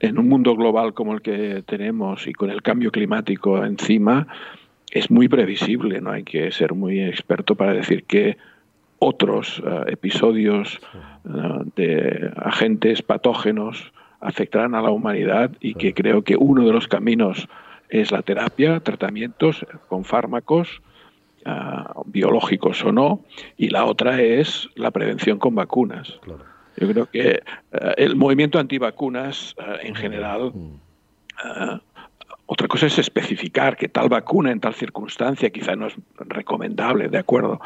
en 0.00 0.18
un 0.18 0.28
mundo 0.28 0.54
global 0.56 0.94
como 0.94 1.14
el 1.14 1.22
que 1.22 1.62
tenemos 1.66 2.26
y 2.26 2.32
con 2.32 2.50
el 2.50 2.62
cambio 2.62 2.90
climático 2.90 3.64
encima, 3.64 4.26
es 4.90 5.10
muy 5.10 5.28
previsible, 5.28 6.00
no 6.00 6.10
hay 6.10 6.24
que 6.24 6.50
ser 6.52 6.74
muy 6.74 7.00
experto 7.02 7.54
para 7.54 7.72
decir 7.72 8.04
que 8.04 8.36
otros 8.98 9.62
eh, 9.64 9.84
episodios 9.88 10.80
eh, 11.24 11.28
de 11.76 12.32
agentes 12.36 13.02
patógenos 13.02 13.92
afectarán 14.20 14.74
a 14.74 14.82
la 14.82 14.90
humanidad 14.90 15.50
y 15.60 15.74
que 15.74 15.92
creo 15.92 16.22
que 16.22 16.36
uno 16.36 16.64
de 16.64 16.72
los 16.72 16.88
caminos 16.88 17.48
es 17.88 18.10
la 18.10 18.22
terapia, 18.22 18.80
tratamientos 18.80 19.64
con 19.88 20.04
fármacos, 20.04 20.80
eh, 21.44 21.52
biológicos 22.06 22.84
o 22.84 22.92
no, 22.92 23.20
y 23.56 23.68
la 23.68 23.84
otra 23.84 24.20
es 24.20 24.68
la 24.74 24.90
prevención 24.90 25.38
con 25.38 25.54
vacunas. 25.54 26.18
Yo 26.76 26.88
creo 26.88 27.06
que 27.06 27.30
eh, 27.30 27.40
el 27.96 28.16
movimiento 28.16 28.58
antivacunas 28.58 29.54
eh, 29.58 29.88
en 29.88 29.94
general, 29.94 30.52
eh, 31.44 31.78
otra 32.46 32.68
cosa 32.68 32.86
es 32.86 32.98
especificar 32.98 33.76
que 33.76 33.88
tal 33.88 34.08
vacuna 34.08 34.52
en 34.52 34.60
tal 34.60 34.74
circunstancia 34.74 35.50
quizá 35.50 35.74
no 35.74 35.86
es 35.86 35.94
recomendable, 36.18 37.08
de 37.08 37.18
acuerdo, 37.18 37.60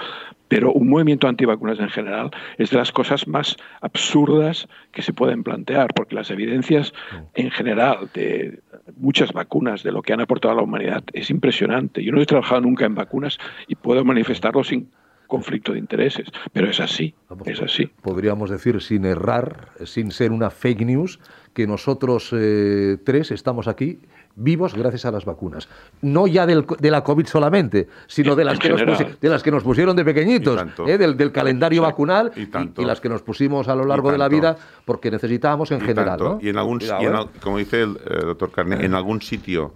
pero 0.48 0.72
un 0.72 0.88
movimiento 0.88 1.28
antivacunas 1.28 1.78
en 1.80 1.90
general 1.90 2.30
es 2.56 2.70
de 2.70 2.78
las 2.78 2.90
cosas 2.90 3.28
más 3.28 3.56
absurdas 3.82 4.68
que 4.92 5.02
se 5.02 5.12
pueden 5.12 5.42
plantear, 5.42 5.92
porque 5.94 6.14
las 6.14 6.30
evidencias 6.30 6.94
en 7.34 7.50
general 7.50 8.08
de 8.14 8.60
muchas 8.96 9.32
vacunas, 9.32 9.82
de 9.82 9.92
lo 9.92 10.02
que 10.02 10.12
han 10.12 10.20
aportado 10.20 10.52
a 10.52 10.56
la 10.56 10.62
humanidad, 10.62 11.04
es 11.12 11.30
impresionante. 11.30 12.02
Yo 12.02 12.12
no 12.12 12.22
he 12.22 12.26
trabajado 12.26 12.62
nunca 12.62 12.86
en 12.86 12.94
vacunas 12.94 13.38
y 13.68 13.74
puedo 13.74 14.04
manifestarlo 14.04 14.64
sin 14.64 14.90
conflicto 15.30 15.72
de 15.72 15.78
intereses, 15.78 16.28
pero 16.52 16.68
es 16.68 16.78
así, 16.80 17.14
es 17.46 17.62
así. 17.62 17.86
Podríamos 18.02 18.50
decir 18.50 18.82
sin 18.82 19.06
errar, 19.06 19.68
sin 19.86 20.10
ser 20.10 20.32
una 20.32 20.50
fake 20.50 20.82
news, 20.84 21.18
que 21.54 21.66
nosotros 21.66 22.30
eh, 22.32 22.98
tres 23.04 23.30
estamos 23.30 23.66
aquí 23.66 24.00
vivos 24.36 24.74
gracias 24.74 25.04
a 25.06 25.10
las 25.10 25.24
vacunas. 25.24 25.68
No 26.02 26.26
ya 26.26 26.46
del, 26.46 26.64
de 26.78 26.90
la 26.90 27.02
COVID 27.02 27.26
solamente, 27.26 27.88
sino 28.06 28.36
de 28.36 28.44
las, 28.44 28.58
que 28.58 28.68
nos, 28.70 28.80
pusi- 28.82 29.18
de 29.20 29.28
las 29.28 29.42
que 29.42 29.50
nos 29.50 29.62
pusieron 29.64 29.96
de 29.96 30.04
pequeñitos, 30.04 30.60
¿eh? 30.86 30.98
del, 30.98 31.16
del 31.16 31.32
calendario 31.32 31.82
vacunal 31.82 32.30
y, 32.36 32.42
y 32.80 32.84
las 32.84 33.00
que 33.00 33.08
nos 33.08 33.22
pusimos 33.22 33.66
a 33.68 33.74
lo 33.74 33.84
largo 33.84 34.12
de 34.12 34.18
la 34.18 34.28
vida 34.28 34.56
porque 34.84 35.10
necesitábamos 35.10 35.70
en 35.72 35.78
Y 35.78 35.86
general. 35.86 36.18
¿no? 36.20 36.38
Y 36.40 36.48
en 36.50 36.58
algún, 36.58 36.78
Cuidado, 36.78 37.02
y 37.02 37.06
en 37.06 37.14
al- 37.14 37.30
como 37.40 37.58
dice 37.58 37.82
el 37.82 37.96
eh, 37.96 38.20
doctor 38.26 38.50
Carne, 38.52 38.84
en 38.84 38.94
algún 38.94 39.20
sitio 39.20 39.74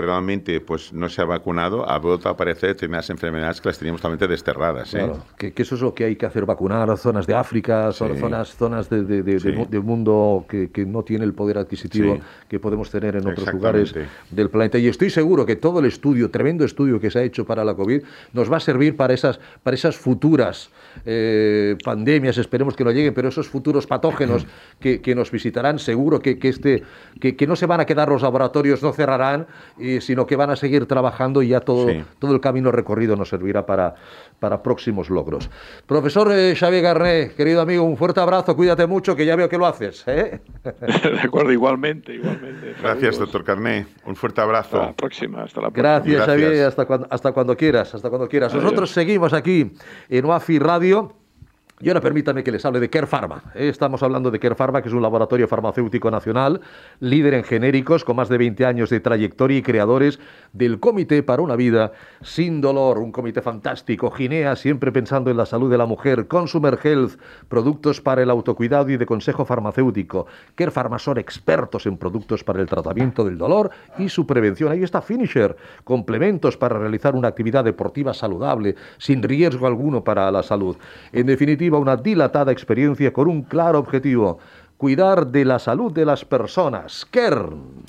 que 0.00 0.06
realmente 0.06 0.60
pues 0.60 0.92
no 0.92 1.08
se 1.08 1.20
ha 1.20 1.24
vacunado, 1.24 1.88
ha 1.88 1.98
vuelto 1.98 2.28
a 2.28 2.32
aparecer 2.32 2.70
determinadas 2.70 3.10
enfermedades 3.10 3.60
que 3.60 3.68
las 3.68 3.78
teníamos 3.78 4.00
totalmente 4.00 4.28
desterradas. 4.28 4.94
¿eh? 4.94 4.98
Claro, 4.98 5.18
que, 5.36 5.52
que 5.52 5.62
eso 5.62 5.74
es 5.74 5.80
lo 5.80 5.92
que 5.94 6.04
hay 6.04 6.16
que 6.16 6.26
hacer, 6.26 6.46
vacunar 6.46 6.96
zonas 6.96 7.26
de 7.26 7.34
África, 7.34 7.90
Sí. 7.92 8.04
zonas, 8.20 8.54
zonas 8.56 8.88
de, 8.88 9.02
de- 9.04 9.22
de- 9.22 9.40
Sí. 9.40 9.48
del 9.48 9.56
mu- 9.58 9.66
del 9.66 9.82
mundo 9.82 10.44
que, 10.48 10.70
que 10.70 10.86
no 10.86 11.02
tiene 11.02 11.24
el 11.24 11.34
poder 11.34 11.58
adquisitivo 11.58 12.14
Sí. 12.14 12.20
que 12.48 12.60
podemos 12.60 12.90
tener 12.90 13.16
en 13.16 13.26
otros 13.26 13.52
lugares 13.52 13.94
del 14.30 14.50
planeta. 14.50 14.78
Y 14.78 14.86
estoy 14.86 15.10
seguro 15.10 15.44
que 15.44 15.56
todo 15.56 15.80
el 15.80 15.86
estudio, 15.86 16.30
tremendo 16.30 16.64
estudio 16.64 17.00
que 17.00 17.10
se 17.10 17.18
ha 17.18 17.22
hecho 17.22 17.44
para 17.44 17.64
la 17.64 17.74
COVID, 17.74 18.02
nos 18.32 18.50
va 18.52 18.58
a 18.58 18.60
servir 18.60 18.96
para 18.96 19.14
esas, 19.14 19.40
para 19.62 19.74
esas 19.74 19.96
futuras 19.96 20.70
eh, 21.04 21.76
pandemias, 21.84 22.38
esperemos 22.38 22.74
que 22.76 22.84
no 22.84 22.90
lleguen, 22.90 23.14
pero 23.14 23.28
esos 23.28 23.48
futuros 23.48 23.86
patógenos 23.86 24.46
que, 24.80 25.00
que 25.00 25.14
nos 25.14 25.30
visitarán, 25.30 25.78
seguro 25.78 26.20
que, 26.20 26.38
que 26.38 26.48
este, 26.48 26.82
que, 27.20 27.36
que 27.36 27.46
no 27.46 27.56
se 27.56 27.66
van 27.66 27.80
a 27.80 27.86
quedar 27.86 28.08
los 28.08 28.22
laboratorios, 28.22 28.82
no 28.82 28.92
cerrarán, 28.92 29.46
eh, 29.78 30.00
sino 30.00 30.26
que 30.26 30.36
van 30.36 30.50
a 30.50 30.56
seguir 30.56 30.86
trabajando 30.86 31.42
y 31.42 31.48
ya 31.48 31.60
todo, 31.60 31.88
Sí. 31.88 32.04
todo 32.18 32.34
el 32.34 32.40
camino 32.40 32.70
recorrido 32.72 33.16
nos 33.16 33.28
servirá 33.28 33.64
para, 33.66 33.94
para 34.38 34.62
próximos 34.62 35.10
logros. 35.10 35.50
Profesor 35.86 36.30
eh, 36.32 36.54
Xavier 36.54 36.82
Garné, 36.82 37.30
querido 37.36 37.60
amigo, 37.60 37.84
un 37.84 37.96
fuerte 37.96 38.20
abrazo, 38.20 38.54
cuídate 38.56 38.86
mucho, 38.86 39.16
que 39.16 39.26
ya 39.26 39.36
veo 39.36 39.48
que 39.48 39.58
lo 39.58 39.66
haces. 39.66 40.04
¿eh? 40.06 40.40
De 40.62 41.20
acuerdo, 41.20 41.52
igualmente, 41.52 42.14
igualmente. 42.14 42.74
Gracias, 42.80 43.16
Saludos. 43.16 43.18
doctor 43.18 43.44
Carné. 43.44 43.86
Un 44.04 44.16
fuerte 44.16 44.40
abrazo. 44.40 44.76
Hasta 44.76 44.86
la 44.86 44.96
próxima, 44.96 45.42
hasta 45.42 45.60
la 45.60 45.70
próxima. 45.70 45.98
Gracias, 45.98 46.26
Xavier, 46.26 46.66
hasta 46.66 46.86
cuando, 46.86 47.06
hasta 47.10 47.32
cuando 47.32 47.56
quieras, 47.56 47.94
hasta 47.94 48.08
cuando 48.08 48.28
quieras. 48.28 48.54
Nosotros 48.54 48.90
seguimos 48.90 49.32
aquí 49.32 49.72
en 50.08 50.24
UAFI 50.24 50.58
Radio. 50.58 51.17
Y 51.80 51.88
ahora 51.88 52.00
permítame 52.00 52.42
que 52.42 52.50
les 52.50 52.64
hable 52.64 52.80
de 52.80 52.90
Care 52.90 53.06
Pharma. 53.06 53.44
Eh, 53.54 53.68
Estamos 53.68 54.02
hablando 54.02 54.32
de 54.32 54.40
Care 54.40 54.56
Pharma, 54.56 54.82
que 54.82 54.88
es 54.88 54.94
un 54.94 55.02
laboratorio 55.02 55.46
farmacéutico 55.46 56.10
nacional, 56.10 56.60
líder 56.98 57.34
en 57.34 57.44
genéricos, 57.44 58.02
con 58.04 58.16
más 58.16 58.28
de 58.28 58.36
20 58.36 58.66
años 58.66 58.90
de 58.90 58.98
trayectoria 58.98 59.58
y 59.58 59.62
creadores 59.62 60.18
del 60.52 60.80
Comité 60.80 61.22
para 61.22 61.40
una 61.40 61.54
Vida 61.54 61.92
Sin 62.20 62.60
Dolor. 62.60 62.98
Un 62.98 63.12
comité 63.12 63.42
fantástico. 63.42 64.10
Ginea, 64.10 64.56
siempre 64.56 64.90
pensando 64.90 65.30
en 65.30 65.36
la 65.36 65.46
salud 65.46 65.70
de 65.70 65.78
la 65.78 65.86
mujer. 65.86 66.26
Consumer 66.26 66.80
Health, 66.82 67.12
productos 67.48 68.00
para 68.00 68.22
el 68.22 68.30
autocuidado 68.30 68.90
y 68.90 68.96
de 68.96 69.06
consejo 69.06 69.44
farmacéutico. 69.44 70.26
Care 70.56 70.72
Pharma 70.72 70.98
son 70.98 71.18
expertos 71.18 71.86
en 71.86 71.96
productos 71.96 72.42
para 72.42 72.60
el 72.60 72.66
tratamiento 72.66 73.24
del 73.24 73.38
dolor 73.38 73.70
y 73.98 74.08
su 74.08 74.26
prevención. 74.26 74.72
Ahí 74.72 74.82
está 74.82 75.00
Finisher, 75.00 75.56
complementos 75.84 76.56
para 76.56 76.76
realizar 76.76 77.14
una 77.14 77.28
actividad 77.28 77.62
deportiva 77.62 78.12
saludable, 78.14 78.74
sin 78.98 79.22
riesgo 79.22 79.68
alguno 79.68 80.02
para 80.02 80.28
la 80.32 80.42
salud. 80.42 80.76
En 81.12 81.26
definitiva, 81.26 81.67
una 81.76 81.96
dilatada 81.96 82.52
experiencia 82.52 83.12
con 83.12 83.28
un 83.28 83.42
claro 83.42 83.78
objetivo, 83.78 84.38
cuidar 84.78 85.26
de 85.26 85.44
la 85.44 85.58
salud 85.58 85.92
de 85.92 86.06
las 86.06 86.24
personas. 86.24 87.06
Kern. 87.10 87.84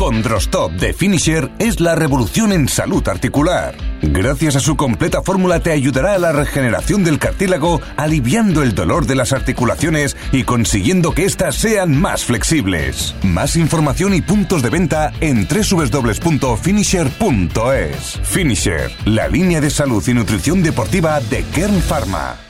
Condrostop 0.00 0.72
de 0.72 0.92
Finisher 0.94 1.50
es 1.58 1.78
la 1.78 1.94
revolución 1.94 2.52
en 2.52 2.68
salud 2.68 3.06
articular. 3.06 3.74
Gracias 4.00 4.56
a 4.56 4.60
su 4.60 4.74
completa 4.74 5.20
fórmula 5.20 5.60
te 5.60 5.72
ayudará 5.72 6.14
a 6.14 6.18
la 6.18 6.32
regeneración 6.32 7.04
del 7.04 7.18
cartílago, 7.18 7.82
aliviando 7.98 8.62
el 8.62 8.74
dolor 8.74 9.04
de 9.04 9.14
las 9.14 9.34
articulaciones 9.34 10.16
y 10.32 10.44
consiguiendo 10.44 11.12
que 11.12 11.26
éstas 11.26 11.56
sean 11.56 12.00
más 12.00 12.24
flexibles. 12.24 13.14
Más 13.22 13.56
información 13.56 14.14
y 14.14 14.22
puntos 14.22 14.62
de 14.62 14.70
venta 14.70 15.12
en 15.20 15.46
www.finisher.es. 15.46 18.20
Finisher, 18.22 18.90
la 19.04 19.28
línea 19.28 19.60
de 19.60 19.68
salud 19.68 20.02
y 20.08 20.14
nutrición 20.14 20.62
deportiva 20.62 21.20
de 21.20 21.44
Kern 21.52 21.82
Pharma. 21.82 22.49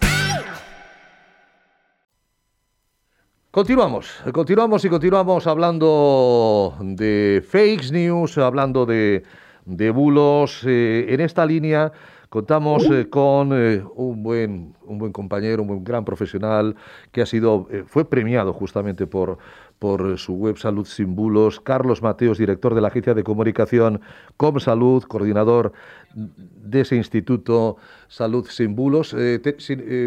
Continuamos, 3.51 4.23
continuamos 4.31 4.85
y 4.85 4.89
continuamos 4.89 5.45
hablando 5.45 6.73
de 6.79 7.43
fake 7.45 7.91
news, 7.91 8.37
hablando 8.37 8.85
de, 8.85 9.23
de 9.65 9.91
bulos. 9.91 10.63
Eh, 10.65 11.07
en 11.09 11.19
esta 11.19 11.45
línea 11.45 11.91
contamos 12.29 12.89
eh, 12.89 13.09
con 13.09 13.51
eh, 13.51 13.83
un, 13.95 14.23
buen, 14.23 14.73
un 14.85 14.97
buen 14.99 15.11
compañero, 15.11 15.63
un 15.63 15.67
buen 15.67 15.83
gran 15.83 16.05
profesional 16.05 16.77
que 17.11 17.21
ha 17.21 17.25
sido, 17.25 17.67
fue 17.87 18.09
premiado 18.09 18.53
justamente 18.53 19.05
por, 19.05 19.37
por 19.79 20.17
su 20.17 20.35
web 20.35 20.55
Salud 20.57 20.85
Sin 20.85 21.13
Bulos. 21.13 21.59
Carlos 21.59 22.01
Mateos, 22.01 22.37
director 22.37 22.73
de 22.73 22.79
la 22.79 22.87
agencia 22.87 23.13
de 23.13 23.25
comunicación 23.25 23.99
ComSalud, 24.37 25.03
coordinador 25.03 25.73
de 26.15 26.79
ese 26.79 26.95
instituto 26.95 27.75
Salud 28.07 28.47
Sin 28.49 28.77
Bulos. 28.77 29.13
Me, 29.13 29.41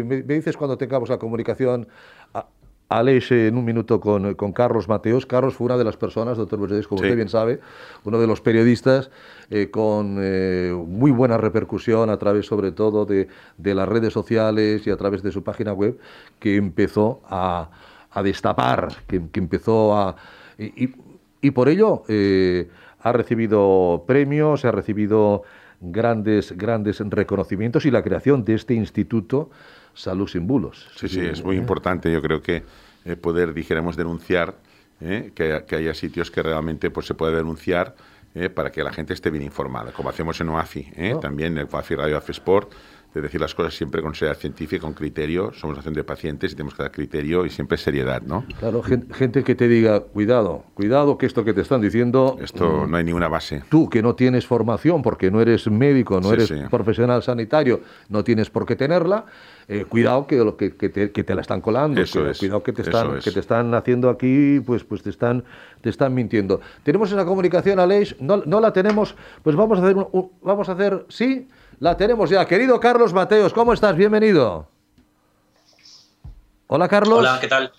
me 0.03 0.33
dices 0.33 0.57
cuando 0.57 0.79
tengamos 0.79 1.09
la 1.09 1.19
comunicación. 1.19 1.87
A- 2.89 2.97
Aleix, 2.99 3.31
eh, 3.31 3.47
en 3.47 3.57
un 3.57 3.65
minuto 3.65 3.99
con, 3.99 4.33
con 4.35 4.51
Carlos 4.51 4.87
Mateos. 4.87 5.25
Carlos 5.25 5.55
fue 5.55 5.65
una 5.65 5.77
de 5.77 5.83
las 5.83 5.97
personas, 5.97 6.37
doctor 6.37 6.59
Mercedes, 6.59 6.87
como 6.87 6.99
Sí. 6.99 7.05
usted 7.05 7.15
bien 7.15 7.29
sabe, 7.29 7.59
uno 8.03 8.19
de 8.19 8.27
los 8.27 8.41
periodistas 8.41 9.09
eh, 9.49 9.69
con 9.71 10.17
eh, 10.19 10.71
muy 10.87 11.11
buena 11.11 11.37
repercusión 11.37 12.09
a 12.09 12.17
través, 12.17 12.45
sobre 12.45 12.71
todo, 12.71 13.05
de, 13.05 13.27
de 13.57 13.75
las 13.75 13.87
redes 13.89 14.13
sociales 14.13 14.85
y 14.85 14.91
a 14.91 14.97
través 14.97 15.23
de 15.23 15.31
su 15.31 15.43
página 15.43 15.73
web, 15.73 15.97
que 16.39 16.55
empezó 16.55 17.21
a, 17.27 17.69
a 18.11 18.23
destapar, 18.23 18.89
que, 19.07 19.21
que 19.31 19.39
empezó 19.39 19.95
a... 19.97 20.15
Y 21.41 21.51
por 21.51 21.69
ello 21.69 22.03
eh, 22.07 22.69
ha 23.01 23.11
recibido 23.11 24.03
premios, 24.07 24.65
ha 24.65 24.71
recibido 24.71 25.43
grandes, 25.81 26.57
grandes 26.57 26.99
reconocimientos 27.01 27.85
y 27.85 27.91
la 27.91 28.01
creación 28.01 28.43
de 28.45 28.55
este 28.55 28.73
instituto 28.73 29.49
Salud 29.95 30.27
sin 30.27 30.45
Bulos. 30.45 30.87
Sí, 30.95 31.07
sí, 31.07 31.19
es 31.21 31.43
muy 31.43 31.55
importante. 31.57 32.11
Yo 32.11 32.21
creo 32.21 32.41
que 32.41 32.63
eh, 33.05 33.15
poder, 33.15 33.53
dijéramos, 33.53 33.95
denunciar, 33.95 34.55
eh, 35.01 35.31
que, 35.33 35.63
que 35.67 35.75
haya 35.75 35.93
sitios 35.93 36.29
que 36.29 36.43
realmente 36.43 36.89
pues, 36.91 37.07
se 37.07 37.13
pueda 37.15 37.35
denunciar 37.35 37.95
eh, 38.35 38.49
para 38.49 38.71
que 38.71 38.83
la 38.83 38.91
gente 38.91 39.13
esté 39.13 39.29
bien 39.31 39.43
informada, 39.43 39.91
como 39.91 40.09
hacemos 40.09 40.39
en 40.41 40.49
OAFI, 40.49 40.91
eh, 40.95 41.11
No. 41.13 41.19
también 41.19 41.57
en 41.57 41.67
OAFI 41.71 41.95
Radio 41.95 42.17
AFI 42.17 42.31
Sport, 42.33 42.71
de 43.13 43.21
decir 43.21 43.39
las 43.39 43.55
cosas 43.55 43.73
siempre 43.73 44.01
con 44.01 44.13
seriedad 44.13 44.37
científica, 44.37 44.81
con 44.81 44.91
criterio. 44.93 45.53
Somos 45.53 45.77
nación 45.77 45.93
de 45.93 46.03
pacientes 46.03 46.51
y 46.51 46.55
tenemos 46.55 46.73
que 46.75 46.83
dar 46.83 46.91
criterio 46.91 47.45
y 47.45 47.49
siempre 47.49 47.77
seriedad, 47.77 48.21
¿no? 48.21 48.43
Claro, 48.59 48.83
gen- 48.83 49.07
gente 49.13 49.41
que 49.45 49.55
te 49.55 49.69
diga, 49.69 50.01
cuidado, 50.01 50.65
cuidado 50.73 51.17
que 51.17 51.25
esto 51.25 51.45
que 51.45 51.53
te 51.53 51.61
están 51.61 51.79
diciendo... 51.79 52.37
Esto 52.41 52.85
mm, 52.85 52.91
no 52.91 52.97
hay 52.97 53.05
ninguna 53.05 53.29
base. 53.29 53.63
Tú 53.69 53.87
que 53.89 54.01
no 54.01 54.15
tienes 54.15 54.45
formación 54.45 55.01
porque 55.01 55.31
no 55.31 55.39
eres 55.39 55.65
médico, 55.71 56.19
no 56.19 56.27
Sí, 56.27 56.33
eres 56.33 56.47
sí. 56.49 56.55
profesional 56.69 57.23
sanitario, 57.23 57.79
no 58.09 58.21
tienes 58.25 58.49
por 58.49 58.65
qué 58.65 58.75
tenerla, 58.75 59.25
eh, 59.67 59.85
cuidado 59.85 60.27
que, 60.27 60.35
lo 60.37 60.55
que, 60.57 60.75
que 60.75 60.89
te, 60.89 61.11
que 61.11 61.23
te 61.23 61.33
la 61.35 61.41
están 61.41 61.61
colando, 61.61 61.99
Eso 62.01 62.23
que- 62.23 62.31
es, 62.31 62.37
cuidado 62.39 62.61
que 62.63 62.71
te 62.73 62.81
eso 62.81 62.91
están, 62.91 63.17
es. 63.17 63.23
que 63.23 63.31
te 63.31 63.39
están 63.39 63.73
haciendo 63.73 64.09
aquí, 64.09 64.59
pues, 64.65 64.83
pues 64.83 65.01
te 65.03 65.09
están, 65.09 65.43
te 65.81 65.89
están 65.89 66.13
mintiendo. 66.13 66.61
Tenemos 66.83 67.11
esa 67.11 67.25
comunicación, 67.25 67.79
Aleix, 67.79 68.15
no, 68.19 68.37
no 68.45 68.59
la 68.59 68.71
tenemos, 68.73 69.15
pues 69.43 69.55
vamos 69.55 69.79
a 69.79 69.83
hacer, 69.83 69.95
un- 69.97 70.07
un- 70.11 70.31
vamos 70.41 70.69
a 70.69 70.73
hacer, 70.73 71.05
sí, 71.09 71.47
la 71.79 71.97
tenemos 71.97 72.29
ya. 72.29 72.45
Querido 72.45 72.79
Carlos 72.79 73.13
Mateos, 73.13 73.53
¿cómo 73.53 73.73
estás? 73.73 73.95
Bienvenido. 73.95 74.67
Hola, 76.67 76.87
Carlos. 76.87 77.19
Hola, 77.19 77.37
¿qué 77.41 77.47
tal? 77.47 77.71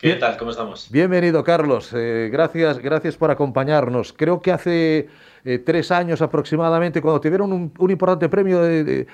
¿Qué 0.00 0.14
tal? 0.14 0.38
¿Cómo 0.38 0.50
estamos? 0.50 0.86
Bienvenido, 0.90 1.44
Carlos. 1.44 1.90
Eh, 1.94 2.30
gracias, 2.32 2.78
gracias 2.78 3.18
por 3.18 3.30
acompañarnos. 3.30 4.14
Creo 4.14 4.40
que 4.40 4.50
hace 4.50 5.08
eh, 5.44 5.58
tres 5.58 5.90
años 5.90 6.22
aproximadamente, 6.22 7.02
cuando 7.02 7.20
te 7.20 7.28
dieron 7.28 7.52
un, 7.52 7.90
importante 7.90 8.30
premio, 8.30 8.66
eh, 8.66 9.06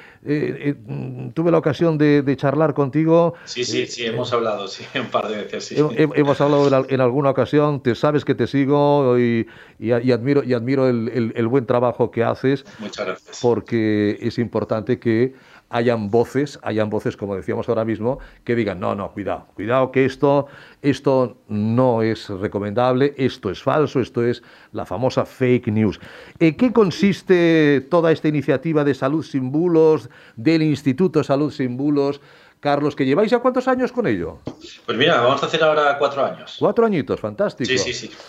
tuve 1.35 1.51
la 1.51 1.59
ocasión 1.59 1.99
de, 1.99 2.37
charlar 2.37 2.73
contigo. 2.73 3.35
Sí, 3.47 3.65
sí, 3.65 3.89
sí, 3.89 4.07
hemos 4.07 4.33
hablado, 4.33 4.69
sí, 4.69 4.85
un 4.95 5.07
par 5.07 5.27
de 5.27 5.39
veces. 5.39 5.65
Sí. 5.65 5.75
Hemos 5.97 6.41
hablado 6.41 6.87
en, 6.89 7.01
alguna 7.01 7.31
ocasión, 7.31 7.83
te 7.83 7.97
sabes 7.97 8.25
que 8.25 8.37
te 8.37 8.47
sigo 8.47 9.19
y, 9.19 9.49
admiro, 9.91 10.45
y 10.45 10.55
admiro 10.55 10.89
el 10.89 11.49
buen 11.49 11.67
trabajo 11.67 12.13
que 12.13 12.23
haces. 12.23 12.65
Muchas 12.79 13.07
gracias. 13.07 13.41
Porque 13.43 14.19
es 14.21 14.39
importante 14.39 15.01
que 15.01 15.35
hayan 15.69 16.11
voces, 16.11 16.59
hayan 16.63 16.91
voces, 16.91 17.17
como 17.17 17.35
decíamos 17.35 17.69
ahora 17.69 17.85
mismo, 17.85 18.19
que 18.45 18.55
digan, 18.55 18.81
no, 18.81 18.95
no, 18.95 19.11
cuidado, 19.13 19.47
cuidado 19.55 19.91
que 19.91 20.05
esto, 20.05 20.47
esto 20.83 21.39
no 21.49 22.03
es 22.03 22.29
recomendable, 22.29 23.15
esto 23.17 23.51
es 23.51 23.63
falso, 23.63 24.01
esto 24.01 24.25
es 24.25 24.43
la 24.73 24.87
famosa 24.87 25.25
fake 25.25 25.69
news. 25.69 26.01
¿En 26.39 26.57
qué 26.57 26.73
consiste 26.73 27.87
toda 27.91 28.13
esta 28.13 28.29
iniciativa 28.29 28.85
de 28.85 28.95
Salud 28.95 29.25
sin 29.25 29.51
Bulos, 29.51 30.09
del 30.37 30.63
Instituto 30.63 31.25
Salud 31.25 31.51
sin 31.51 31.77
Bulos? 31.77 32.21
Carlos, 32.67 32.97
que 32.97 33.07
lleváis 33.07 33.31
ya 33.31 33.39
cuántos 33.39 33.69
años 33.69 33.93
con 33.93 34.09
ello? 34.09 34.41
Pues 34.85 34.99
mira, 34.99 35.21
vamos 35.21 35.41
a 35.41 35.47
hacer 35.47 35.63
ahora 35.63 35.97
cuatro 35.99 36.25
años. 36.25 36.57
Cuatro 36.59 36.85
añitos, 36.85 37.21
fantástico. 37.21 37.71
Sí, 37.71 37.79
sí, 37.79 37.93
sí. 37.93 38.11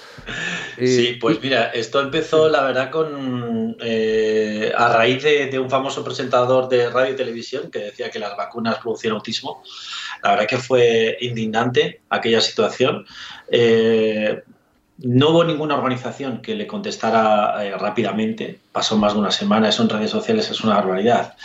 Eh, 0.80 0.88
sí, 0.88 1.18
pues 1.20 1.42
mira, 1.42 1.72
esto 1.72 2.00
empezó, 2.00 2.50
la 2.50 2.62
verdad, 2.62 2.92
con 2.92 3.76
eh, 3.80 4.72
a 4.78 4.90
raíz 4.90 5.24
de, 5.24 5.58
un 5.58 5.72
famoso 5.72 6.04
presentador 6.04 6.70
de 6.70 6.88
radio 6.92 7.14
y 7.14 7.16
televisión 7.16 7.72
que 7.72 7.80
decía 7.80 8.12
que 8.12 8.20
las 8.20 8.38
vacunas 8.38 8.78
producían 8.78 9.16
autismo. 9.16 9.64
La 10.22 10.32
verdad 10.32 10.46
que 10.46 10.58
fue 10.58 11.18
indignante 11.22 12.02
aquella 12.10 12.42
situación. 12.42 13.08
Eh, 13.50 14.44
no 15.00 15.30
hubo 15.30 15.44
ninguna 15.44 15.76
organización 15.76 16.42
que 16.42 16.56
le 16.56 16.66
contestara 16.66 17.64
eh, 17.64 17.78
rápidamente. 17.78 18.60
Pasó 18.72 18.98
más 18.98 19.14
de 19.14 19.20
una 19.20 19.32
semana. 19.32 19.70
Eso 19.70 19.84
en 19.84 19.90
redes 19.90 20.10
sociales 20.10 20.50
es 20.50 20.62
una 20.62 20.76
barbaridad. 20.76 21.36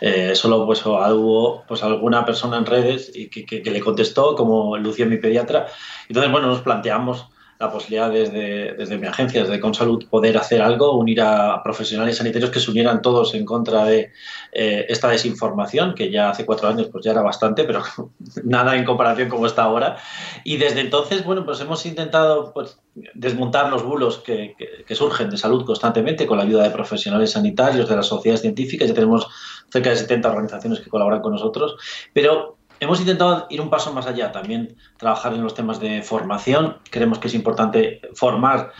Eh, 0.00 0.34
solo 0.34 0.64
pues, 0.66 0.84
hubo 0.86 1.64
pues, 1.66 1.82
alguna 1.82 2.24
persona 2.24 2.56
en 2.58 2.66
redes 2.66 3.10
y 3.14 3.28
que, 3.28 3.44
que, 3.44 3.70
le 3.70 3.80
contestó, 3.80 4.34
como 4.36 4.76
Lucía, 4.76 5.06
mi 5.06 5.16
pediatra. 5.16 5.66
Entonces, 6.08 6.30
bueno, 6.30 6.46
nos 6.46 6.60
planteamos 6.60 7.26
la 7.60 7.70
posibilidad 7.70 8.10
desde, 8.10 8.72
desde 8.72 8.96
mi 8.96 9.06
agencia, 9.06 9.42
desde 9.42 9.60
Consalud, 9.60 10.08
poder 10.08 10.38
hacer 10.38 10.62
algo, 10.62 10.96
unir 10.96 11.20
a 11.20 11.62
profesionales 11.62 12.16
sanitarios 12.16 12.50
que 12.50 12.58
se 12.58 12.70
unieran 12.70 13.02
todos 13.02 13.34
en 13.34 13.44
contra 13.44 13.84
de 13.84 14.12
eh, 14.50 14.86
esta 14.88 15.08
desinformación, 15.08 15.94
que 15.94 16.10
ya 16.10 16.30
hace 16.30 16.46
cuatro 16.46 16.68
años 16.68 16.88
pues 16.90 17.04
ya 17.04 17.10
era 17.10 17.20
bastante, 17.20 17.64
pero 17.64 17.82
nada 18.44 18.76
en 18.76 18.86
comparación 18.86 19.28
como 19.28 19.44
está 19.44 19.64
ahora. 19.64 19.98
Y 20.42 20.56
desde 20.56 20.80
entonces, 20.80 21.22
bueno, 21.22 21.44
pues 21.44 21.60
hemos 21.60 21.84
intentado 21.84 22.54
pues, 22.54 22.78
desmontar 23.12 23.70
los 23.70 23.84
bulos 23.84 24.18
que, 24.18 24.56
que, 24.86 24.94
surgen 24.94 25.28
de 25.28 25.36
salud 25.36 25.66
constantemente 25.66 26.26
con 26.26 26.38
la 26.38 26.44
ayuda 26.44 26.62
de 26.62 26.70
profesionales 26.70 27.32
sanitarios, 27.32 27.90
de 27.90 27.96
las 27.96 28.06
sociedades 28.06 28.40
científicas, 28.40 28.88
ya 28.88 28.94
tenemos 28.94 29.28
cerca 29.70 29.90
de 29.90 29.96
70 29.96 30.30
organizaciones 30.30 30.80
que 30.80 30.88
colaboran 30.88 31.20
con 31.20 31.32
nosotros, 31.32 31.76
pero 32.14 32.56
Hemos 32.80 32.98
intentado 32.98 33.46
ir 33.50 33.60
un 33.60 33.68
paso 33.68 33.92
más 33.92 34.06
allá, 34.06 34.32
también 34.32 34.76
trabajar 34.96 35.34
en 35.34 35.42
los 35.42 35.54
temas 35.54 35.80
de 35.80 36.02
formación. 36.02 36.78
Creemos 36.90 37.18
que 37.18 37.28
es 37.28 37.34
importante 37.34 38.00
formar 38.14 38.72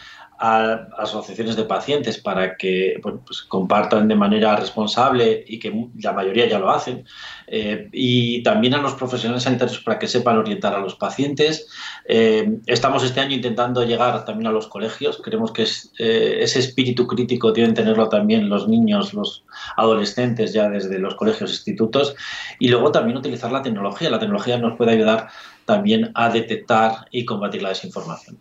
a 0.43 0.89
asociaciones 0.97 1.55
de 1.55 1.65
pacientes 1.65 2.17
para 2.19 2.57
que 2.57 2.99
pues 3.03 3.43
compartan 3.43 4.09
de 4.09 4.17
manera 4.17 4.57
responsable 4.57 5.45
y 5.47 5.59
que 5.59 5.89
la 6.03 6.15
mayoría 6.15 6.49
ya 6.49 6.59
lo 6.59 6.71
hacen, 6.71 7.05
eh, 7.47 7.89
y 7.93 8.43
también 8.43 8.73
a 8.73 8.79
los 8.79 8.95
profesionales 8.95 9.43
sanitarios 9.43 9.81
para 9.81 9.99
que 9.99 10.09
sepan 10.09 10.39
orientar 10.39 10.75
a 10.75 10.79
los 10.79 10.95
pacientes. 10.95 11.69
Eh, 12.09 12.59
estamos 12.67 13.05
este 13.05 13.21
año 13.21 13.35
intentando 13.35 13.85
llegar 13.85 14.25
también 14.25 14.47
a 14.47 14.53
los 14.53 14.67
colegios, 14.67 15.21
creemos 15.23 15.53
que 15.53 15.67
eh, 15.99 16.39
ese 16.41 16.59
espíritu 16.59 17.07
crítico 17.07 17.53
deben 17.53 17.75
tenerlo 17.75 18.09
también 18.09 18.49
los 18.49 18.67
niños, 18.67 19.13
los 19.13 19.45
adolescentes 19.77 20.55
ya 20.55 20.71
desde 20.71 20.99
los 20.99 21.17
colegios, 21.17 21.51
institutos, 21.51 22.15
y 22.59 22.69
luego 22.69 22.93
también 22.93 23.19
utilizar 23.19 23.53
la 23.53 23.61
tecnología. 23.61 24.09
La 24.09 24.19
tecnología 24.19 24.57
nos 24.57 24.79
puede 24.79 24.93
ayudar 24.93 25.29
también 25.67 26.11
a 26.15 26.31
detectar 26.31 27.07
y 27.11 27.27
combatir 27.27 27.63
la 27.63 27.69
desinformación. 27.69 28.39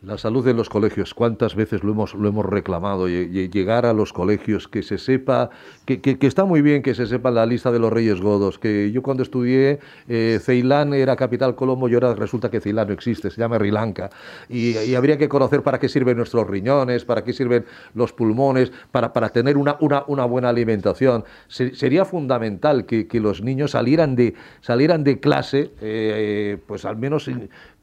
La 0.00 0.16
salud 0.16 0.44
de 0.44 0.54
los 0.54 0.68
colegios, 0.68 1.12
¿cuántas 1.12 1.56
veces 1.56 1.82
lo 1.82 1.90
hemos, 1.90 2.14
lo 2.14 2.28
hemos 2.28 2.46
reclamado? 2.46 3.08
Llegar 3.08 3.84
a 3.84 3.92
los 3.92 4.12
colegios, 4.12 4.68
que 4.68 4.84
se 4.84 4.96
sepa, 4.96 5.50
que, 5.86 6.00
que, 6.00 6.24
está 6.24 6.44
muy 6.44 6.62
bien 6.62 6.84
que 6.84 6.94
se 6.94 7.08
sepa 7.08 7.32
la 7.32 7.44
lista 7.46 7.72
de 7.72 7.80
los 7.80 7.92
reyes 7.92 8.20
godos, 8.20 8.60
que 8.60 8.92
yo 8.92 9.02
cuando 9.02 9.24
estudié, 9.24 9.80
eh, 10.06 10.38
Ceilán 10.40 10.94
era 10.94 11.16
capital 11.16 11.56
Colombo 11.56 11.88
y 11.88 11.94
ahora 11.94 12.14
resulta 12.14 12.48
que 12.48 12.60
Ceilán 12.60 12.86
no 12.86 12.94
existe, 12.94 13.28
se 13.28 13.40
llama 13.40 13.56
Sri 13.56 13.72
Lanka. 13.72 14.08
Y, 14.48 14.94
habría 14.94 15.18
que 15.18 15.28
conocer 15.28 15.64
para 15.64 15.80
qué 15.80 15.88
sirven 15.88 16.16
nuestros 16.16 16.46
riñones, 16.46 17.04
para 17.04 17.24
qué 17.24 17.32
sirven 17.32 17.64
los 17.94 18.12
pulmones, 18.12 18.70
para, 18.92 19.12
para 19.12 19.30
tener 19.30 19.56
una, 19.56 19.78
una, 19.80 20.04
una 20.06 20.24
buena 20.26 20.50
alimentación. 20.50 21.24
sería 21.48 22.04
fundamental 22.04 22.86
que, 22.86 23.08
que, 23.08 23.18
los 23.18 23.42
niños 23.42 23.72
salieran 23.72 24.14
de, 24.14 24.34
salieran 24.60 25.02
de 25.02 25.18
clase, 25.18 25.58
eh, 25.58 25.72
eh, 25.80 26.58
pues 26.68 26.84
al 26.84 26.96
menos 26.96 27.28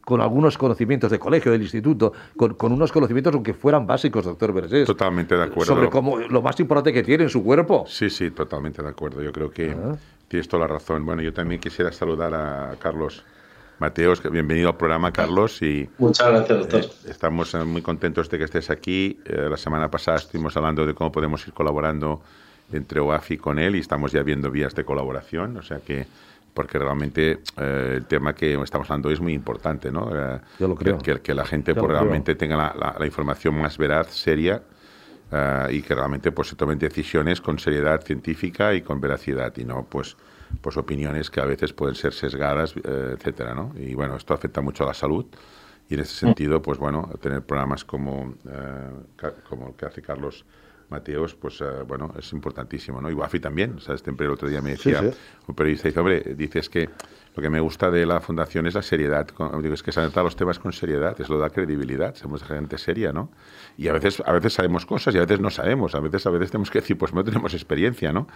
con 0.05 0.21
algunos 0.21 0.57
conocimientos 0.57 1.11
de 1.11 1.19
colegio, 1.19 1.51
del 1.51 1.63
instituto, 1.63 2.13
con, 2.37 2.71
unos 2.71 2.91
conocimientos 2.91 3.33
aunque 3.33 3.53
fueran 3.53 3.85
básicos, 3.87 4.23
doctor 4.23 4.53
Bersés. 4.53 4.85
Totalmente 4.85 5.35
de 5.35 5.43
acuerdo. 5.43 5.65
Sobre 5.65 5.89
cómo, 5.89 6.19
lo 6.19 6.41
más 6.43 6.57
importante 6.59 6.93
que 6.93 7.03
tiene 7.03 7.23
en 7.23 7.29
su 7.29 7.43
cuerpo. 7.43 7.85
Sí, 7.87 8.09
sí, 8.09 8.29
totalmente 8.29 8.83
de 8.83 8.89
acuerdo. 8.89 9.21
Yo 9.23 9.33
creo 9.33 9.49
que 9.49 9.71
ah. 9.71 9.95
tienes 10.27 10.47
toda 10.47 10.67
la 10.67 10.73
razón. 10.73 11.05
Bueno, 11.05 11.23
yo 11.23 11.33
también 11.33 11.59
quisiera 11.59 11.91
saludar 11.91 12.33
a 12.35 12.75
Carlos 12.79 13.23
Mateos, 13.79 14.21
bienvenido 14.31 14.69
al 14.69 14.77
programa, 14.77 15.11
Carlos. 15.11 15.61
Y, 15.63 15.89
Muchas 15.97 16.29
gracias, 16.29 16.59
doctor. 16.59 16.81
Eh, 16.81 17.09
estamos 17.09 17.55
eh, 17.55 17.63
muy 17.65 17.81
contentos 17.81 18.29
de 18.29 18.37
que 18.37 18.43
estés 18.43 18.69
aquí. 18.69 19.19
Eh, 19.25 19.47
la 19.49 19.57
semana 19.57 19.89
pasada 19.89 20.17
estuvimos 20.17 20.55
hablando 20.55 20.85
de 20.85 20.93
cómo 20.93 21.11
podemos 21.11 21.45
ir 21.47 21.53
colaborando 21.53 22.21
entre 22.71 22.99
OAFI 22.99 23.33
y 23.33 23.37
con 23.37 23.59
él 23.59 23.75
y 23.75 23.79
estamos 23.79 24.11
ya 24.11 24.21
viendo 24.21 24.51
vías 24.51 24.75
de 24.75 24.85
colaboración. 24.85 25.57
O 25.57 25.63
sea 25.63 25.79
que 25.79 26.05
porque 26.55 26.79
realmente 26.79 27.39
eh, 27.57 27.93
el 27.97 28.05
tema 28.05 28.33
que 28.33 28.53
estamos 28.53 28.89
hablando 28.89 29.11
es 29.11 29.19
muy 29.19 29.33
importante, 29.33 29.91
¿no? 29.91 30.09
Eh, 30.15 30.39
Yo 30.57 30.69
lo 30.69 30.75
creo. 30.75 30.97
Que, 30.97 31.19
que 31.19 31.33
la 31.33 31.45
gente 31.45 31.75
pues, 31.75 31.85
realmente 31.85 32.33
tenga 32.35 32.55
la, 32.55 32.95
la, 32.97 33.05
información 33.05 33.59
más 33.59 33.77
veraz, 33.77 34.07
seria, 34.13 34.63
uh, 35.31 35.69
y 35.69 35.81
que 35.81 35.93
realmente 35.93 36.31
pues, 36.31 36.47
se 36.47 36.55
tomen 36.55 36.79
decisiones 36.79 37.41
con 37.41 37.59
seriedad 37.59 38.01
científica 38.01 38.73
y 38.73 38.81
con 38.81 39.01
veracidad, 39.01 39.53
y 39.57 39.65
no 39.65 39.85
pues, 39.89 40.15
pues 40.61 40.77
opiniones 40.77 41.29
que 41.29 41.41
a 41.41 41.45
veces 41.45 41.73
pueden 41.73 41.95
ser 41.95 42.13
sesgadas, 42.13 42.73
etcétera, 42.77 43.53
¿no? 43.53 43.73
Y 43.77 43.93
bueno, 43.93 44.15
esto 44.15 44.33
afecta 44.33 44.61
mucho 44.61 44.85
a 44.85 44.87
la 44.87 44.93
salud, 44.93 45.25
y 45.89 45.95
en 45.95 45.99
ese 45.99 46.15
sentido, 46.15 46.61
pues 46.61 46.79
bueno, 46.79 47.11
tener 47.21 47.41
programas 47.41 47.83
como, 47.83 48.35
como 49.49 49.67
el 49.67 49.73
que 49.75 49.85
hace 49.85 50.01
Carlos 50.01 50.45
Mateos, 50.89 51.35
pues 51.35 51.61
eh, 51.61 51.83
bueno, 51.87 52.13
es 52.17 52.31
importantísimo, 52.33 53.01
¿no? 53.01 53.09
Y 53.09 53.13
Wafi 53.13 53.39
también, 53.39 53.75
o 53.77 53.79
sea, 53.79 53.95
este 53.95 54.11
el 54.11 54.29
otro 54.29 54.47
día 54.47 54.61
me 54.61 54.71
decía, 54.71 55.01
un 55.47 55.55
periodista 55.55 55.87
dice, 55.87 55.99
hombre, 55.99 56.21
dices 56.35 56.69
que 56.69 56.89
lo 57.35 57.41
que 57.41 57.49
me 57.49 57.59
gusta 57.59 57.91
de 57.91 58.05
la 58.05 58.21
fundación 58.21 58.65
es 58.67 58.75
la 58.75 58.81
seriedad, 58.81 59.27
digo, 59.61 59.73
es 59.73 59.83
que 59.83 59.91
se 59.91 59.99
han 59.99 60.07
tratado 60.07 60.25
los 60.25 60.35
temas 60.35 60.59
con 60.59 60.71
seriedad, 60.71 61.19
es 61.19 61.27
lo 61.27 61.37
da 61.37 61.49
credibilidad, 61.49 62.15
somos 62.15 62.43
gente 62.43 62.77
seria, 62.77 63.11
¿no? 63.11 63.31
Y 63.77 63.87
a 63.87 63.93
veces, 63.93 64.21
a 64.25 64.31
veces 64.31 64.53
sabemos 64.53 64.85
cosas 64.85 65.13
y 65.15 65.17
a 65.17 65.21
veces 65.21 65.39
no 65.39 65.49
sabemos, 65.49 65.95
a 65.95 65.99
veces, 65.99 66.25
a 66.25 66.29
veces 66.29 66.51
tenemos 66.51 66.71
que 66.71 66.79
decir, 66.79 66.97
pues 66.97 67.13
no 67.13 67.23
tenemos 67.23 67.53
experiencia, 67.53 68.13
¿no? 68.13 68.27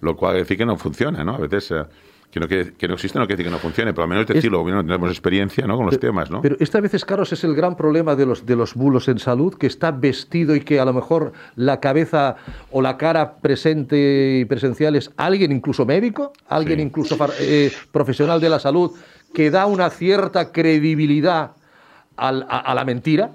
Lo 0.00 0.16
cual 0.16 0.36
decir 0.36 0.56
que 0.56 0.66
no 0.66 0.76
funciona, 0.76 1.24
¿no? 1.24 1.34
A 1.34 1.38
veces... 1.38 1.70
Eh, 1.70 1.84
que 2.30 2.40
no, 2.40 2.48
que 2.48 2.88
no 2.88 2.94
existe 2.94 3.18
no 3.18 3.26
quiere 3.26 3.38
decir 3.38 3.46
que 3.46 3.50
no 3.50 3.58
funcione, 3.58 3.92
pero 3.92 4.02
al 4.02 4.08
menos 4.08 4.26
decirlo, 4.26 4.62
no 4.68 4.82
tenemos 4.82 5.10
experiencia 5.10 5.66
¿no? 5.66 5.76
con 5.76 5.86
los 5.86 5.98
temas. 5.98 6.30
¿no? 6.30 6.42
Pero 6.42 6.56
esta 6.60 6.80
vez, 6.80 7.04
Carlos, 7.04 7.32
es 7.32 7.42
el 7.44 7.54
gran 7.54 7.76
problema 7.76 8.14
de 8.16 8.26
los, 8.26 8.44
de 8.44 8.54
los 8.54 8.74
bulos 8.74 9.08
en 9.08 9.18
salud, 9.18 9.54
que 9.54 9.66
está 9.66 9.90
vestido 9.90 10.54
y 10.54 10.60
que 10.60 10.78
a 10.78 10.84
lo 10.84 10.92
mejor 10.92 11.32
la 11.56 11.80
cabeza 11.80 12.36
o 12.70 12.82
la 12.82 12.98
cara 12.98 13.38
presente 13.38 14.40
y 14.40 14.44
presencial 14.44 14.96
es 14.96 15.10
alguien 15.16 15.52
incluso 15.52 15.86
médico, 15.86 16.32
alguien 16.48 16.80
incluso 16.80 17.16
eh, 17.40 17.72
profesional 17.92 18.40
de 18.40 18.48
la 18.50 18.58
salud, 18.58 18.92
que 19.32 19.50
da 19.50 19.66
una 19.66 19.88
cierta 19.90 20.52
credibilidad 20.52 21.52
a 22.16 22.74
la 22.74 22.84
mentira. 22.84 23.30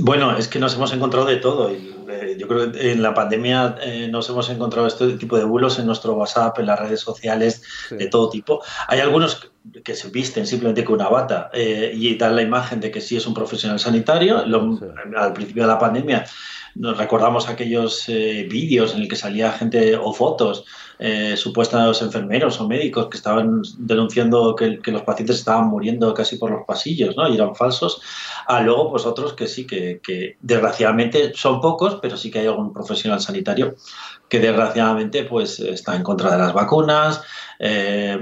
Bueno, 0.00 0.36
es 0.36 0.48
que 0.48 0.58
nos 0.58 0.74
hemos 0.74 0.92
encontrado 0.92 1.26
de 1.26 1.36
todo. 1.36 1.70
Eh, 1.70 2.36
yo 2.38 2.48
creo 2.48 2.72
que 2.72 2.92
en 2.92 3.02
la 3.02 3.12
pandemia 3.12 3.76
eh, 3.82 4.08
nos 4.08 4.28
hemos 4.30 4.48
encontrado 4.48 4.86
este 4.86 5.12
tipo 5.18 5.36
de 5.36 5.44
bulos 5.44 5.78
en 5.78 5.86
nuestro 5.86 6.14
WhatsApp, 6.14 6.58
en 6.58 6.66
las 6.66 6.78
redes 6.78 7.00
sociales, 7.00 7.62
de 7.90 8.06
todo 8.06 8.30
tipo. 8.30 8.62
Hay 8.88 9.00
algunos 9.00 9.50
que 9.82 9.94
se 9.94 10.10
visten 10.10 10.46
simplemente 10.46 10.84
con 10.84 10.96
una 10.96 11.08
bata 11.08 11.50
eh, 11.52 11.92
y 11.94 12.16
dan 12.16 12.36
la 12.36 12.42
imagen 12.42 12.80
de 12.80 12.90
que 12.90 13.00
sí 13.00 13.16
es 13.16 13.26
un 13.26 13.34
profesional 13.34 13.78
sanitario. 13.78 14.38
Al 15.16 15.32
principio 15.32 15.62
de 15.62 15.68
la 15.68 15.78
pandemia 15.78 16.26
nos 16.74 16.98
recordamos 16.98 17.48
aquellos 17.48 18.06
vídeos 18.06 18.94
en 18.94 19.02
el 19.02 19.08
que 19.08 19.16
salía 19.16 19.52
gente 19.52 19.96
o 19.96 20.12
fotos 20.12 20.64
eh, 20.98 21.36
supuestos 21.36 22.02
enfermeros 22.02 22.60
o 22.60 22.68
médicos 22.68 23.08
que 23.08 23.16
estaban 23.16 23.62
denunciando 23.78 24.54
que, 24.54 24.78
los 24.92 25.02
pacientes 25.02 25.36
estaban 25.36 25.66
muriendo 25.66 26.14
casi 26.14 26.36
por 26.36 26.52
los 26.52 26.64
pasillos, 26.64 27.16
¿no? 27.16 27.28
Y 27.28 27.34
eran 27.34 27.56
falsos. 27.56 28.00
A 28.46 28.60
luego, 28.60 28.90
pues 28.90 29.04
otros 29.04 29.32
que 29.32 29.48
sí, 29.48 29.66
que, 29.66 30.36
desgraciadamente 30.40 31.32
son 31.34 31.60
pocos, 31.60 31.98
pero 32.00 32.16
sí 32.16 32.30
que 32.30 32.40
hay 32.40 32.46
algún 32.46 32.72
profesional 32.72 33.20
sanitario 33.20 33.74
que 34.28 34.38
desgraciadamente 34.38 35.24
pues 35.24 35.60
está 35.60 35.96
en 35.96 36.02
contra 36.02 36.30
de 36.32 36.38
las 36.38 36.52
vacunas, 36.52 37.22
eh, 37.58 38.18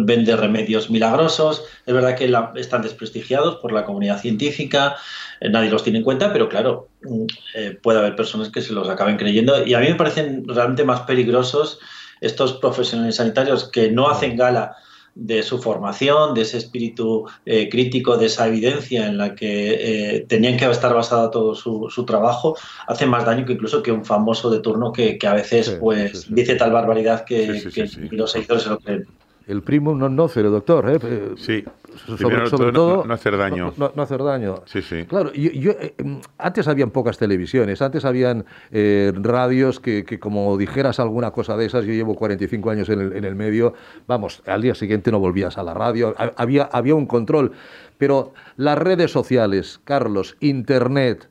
vende 0.00 0.36
remedios 0.36 0.81
remedios 0.82 0.90
milagrosos. 0.90 1.64
Es 1.86 1.94
verdad 1.94 2.16
que 2.16 2.32
están 2.56 2.82
desprestigiados 2.82 3.56
por 3.56 3.72
la 3.72 3.84
comunidad 3.84 4.20
científica, 4.20 4.96
eh, 5.40 5.48
nadie 5.48 5.70
los 5.70 5.82
tiene 5.82 5.98
en 5.98 6.04
cuenta, 6.04 6.32
pero 6.32 6.48
claro, 6.48 6.88
mm, 7.02 7.24
eh, 7.54 7.78
puede 7.82 7.98
haber 7.98 8.16
personas 8.16 8.50
que 8.50 8.62
se 8.62 8.72
los 8.72 8.88
acaben 8.88 9.16
creyendo. 9.16 9.66
Y 9.66 9.74
a 9.74 9.80
mí 9.80 9.88
me 9.88 9.94
parecen 9.94 10.46
realmente 10.46 10.84
más 10.84 11.00
peligrosos 11.02 11.78
estos 12.20 12.54
profesionales 12.54 13.16
sanitarios 13.16 13.68
que 13.70 13.90
no 13.90 14.08
hacen 14.08 14.36
gala 14.36 14.76
de 15.14 15.42
su 15.42 15.60
formación, 15.60 16.34
de 16.34 16.42
ese 16.42 16.58
espíritu 16.58 17.26
eh, 17.44 17.68
crítico, 17.68 18.16
de 18.16 18.26
esa 18.26 18.48
evidencia 18.48 19.06
en 19.06 19.18
la 19.18 19.34
que 19.34 20.16
eh, 20.16 20.26
tenían 20.26 20.56
que 20.56 20.70
estar 20.70 20.94
basado 20.94 21.30
todo 21.30 21.54
su, 21.54 21.88
su, 21.90 22.04
trabajo, 22.06 22.56
hace 22.86 23.04
más 23.06 23.26
daño 23.26 23.44
que 23.44 23.52
incluso 23.52 23.82
que 23.82 23.92
un 23.92 24.04
famoso 24.04 24.50
de 24.50 24.60
turno 24.60 24.92
que, 24.92 25.18
que 25.18 25.26
a 25.26 25.34
veces 25.34 25.76
pues 25.80 26.32
dice 26.34 26.54
tal 26.54 26.72
barbaridad 26.72 27.24
que, 27.24 27.62
que 27.74 27.88
los 28.10 28.32
seguidores 28.32 28.62
se 28.64 28.70
lo 28.70 28.78
creen 28.78 29.06
el 29.46 29.62
primo 29.62 29.94
no 29.94 30.08
nocere, 30.08 30.48
doctor. 30.48 30.88
¿eh? 30.90 31.34
Sí, 31.36 31.64
sobre, 32.06 32.48
todo, 32.50 33.04
no, 33.04 33.14
hacer 33.14 33.36
daño. 33.36 33.72
No, 33.76 33.90
hacer 34.02 34.22
daño. 34.22 34.62
Sí, 34.66 34.82
sí. 34.82 35.04
Claro, 35.04 35.32
yo, 35.32 35.72
eh, 35.72 35.94
antes 36.38 36.68
habían 36.68 36.90
pocas 36.90 37.18
televisiones, 37.18 37.82
antes 37.82 38.04
habían 38.04 38.44
eh, 38.70 39.12
radios 39.14 39.80
que, 39.80 40.04
que, 40.04 40.18
como 40.18 40.56
dijeras 40.56 41.00
alguna 41.00 41.30
cosa 41.30 41.56
de 41.56 41.66
esas, 41.66 41.84
yo 41.84 41.92
llevo 41.92 42.14
45 42.14 42.70
años 42.70 42.88
en 42.88 43.00
el, 43.00 43.16
en 43.16 43.24
el 43.24 43.34
medio, 43.34 43.74
vamos, 44.06 44.42
al 44.46 44.62
día 44.62 44.74
siguiente 44.74 45.10
no 45.10 45.18
volvías 45.18 45.58
a 45.58 45.62
la 45.62 45.74
radio, 45.74 46.14
había, 46.36 46.64
había 46.64 46.94
un 46.94 47.06
control. 47.06 47.52
Pero 47.98 48.32
las 48.56 48.76
redes 48.76 49.12
sociales, 49.12 49.80
Carlos, 49.84 50.36
Internet, 50.40 51.28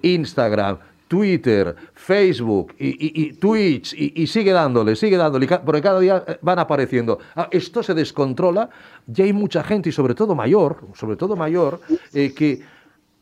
Instagram, 0.00 0.78
Twitter, 1.10 1.74
Facebook 1.92 2.72
y, 2.78 3.32
Twitch 3.32 3.94
y, 3.94 4.24
sigue 4.28 4.52
dándole, 4.52 4.94
sigue 4.94 5.16
dándole, 5.16 5.48
porque 5.66 5.82
cada 5.82 5.98
día 5.98 6.22
eh, 6.24 6.38
van 6.40 6.60
apareciendo. 6.60 7.18
Ah, 7.34 7.48
esto 7.50 7.82
se 7.82 7.94
descontrola, 7.94 8.70
ya 9.08 9.24
hay 9.24 9.32
mucha 9.32 9.64
gente 9.64 9.88
y 9.88 9.92
sobre 9.92 10.14
todo 10.14 10.36
mayor, 10.36 10.86
sobre 10.94 11.16
todo 11.16 11.34
mayor, 11.34 11.80
eh, 12.14 12.32
que 12.32 12.60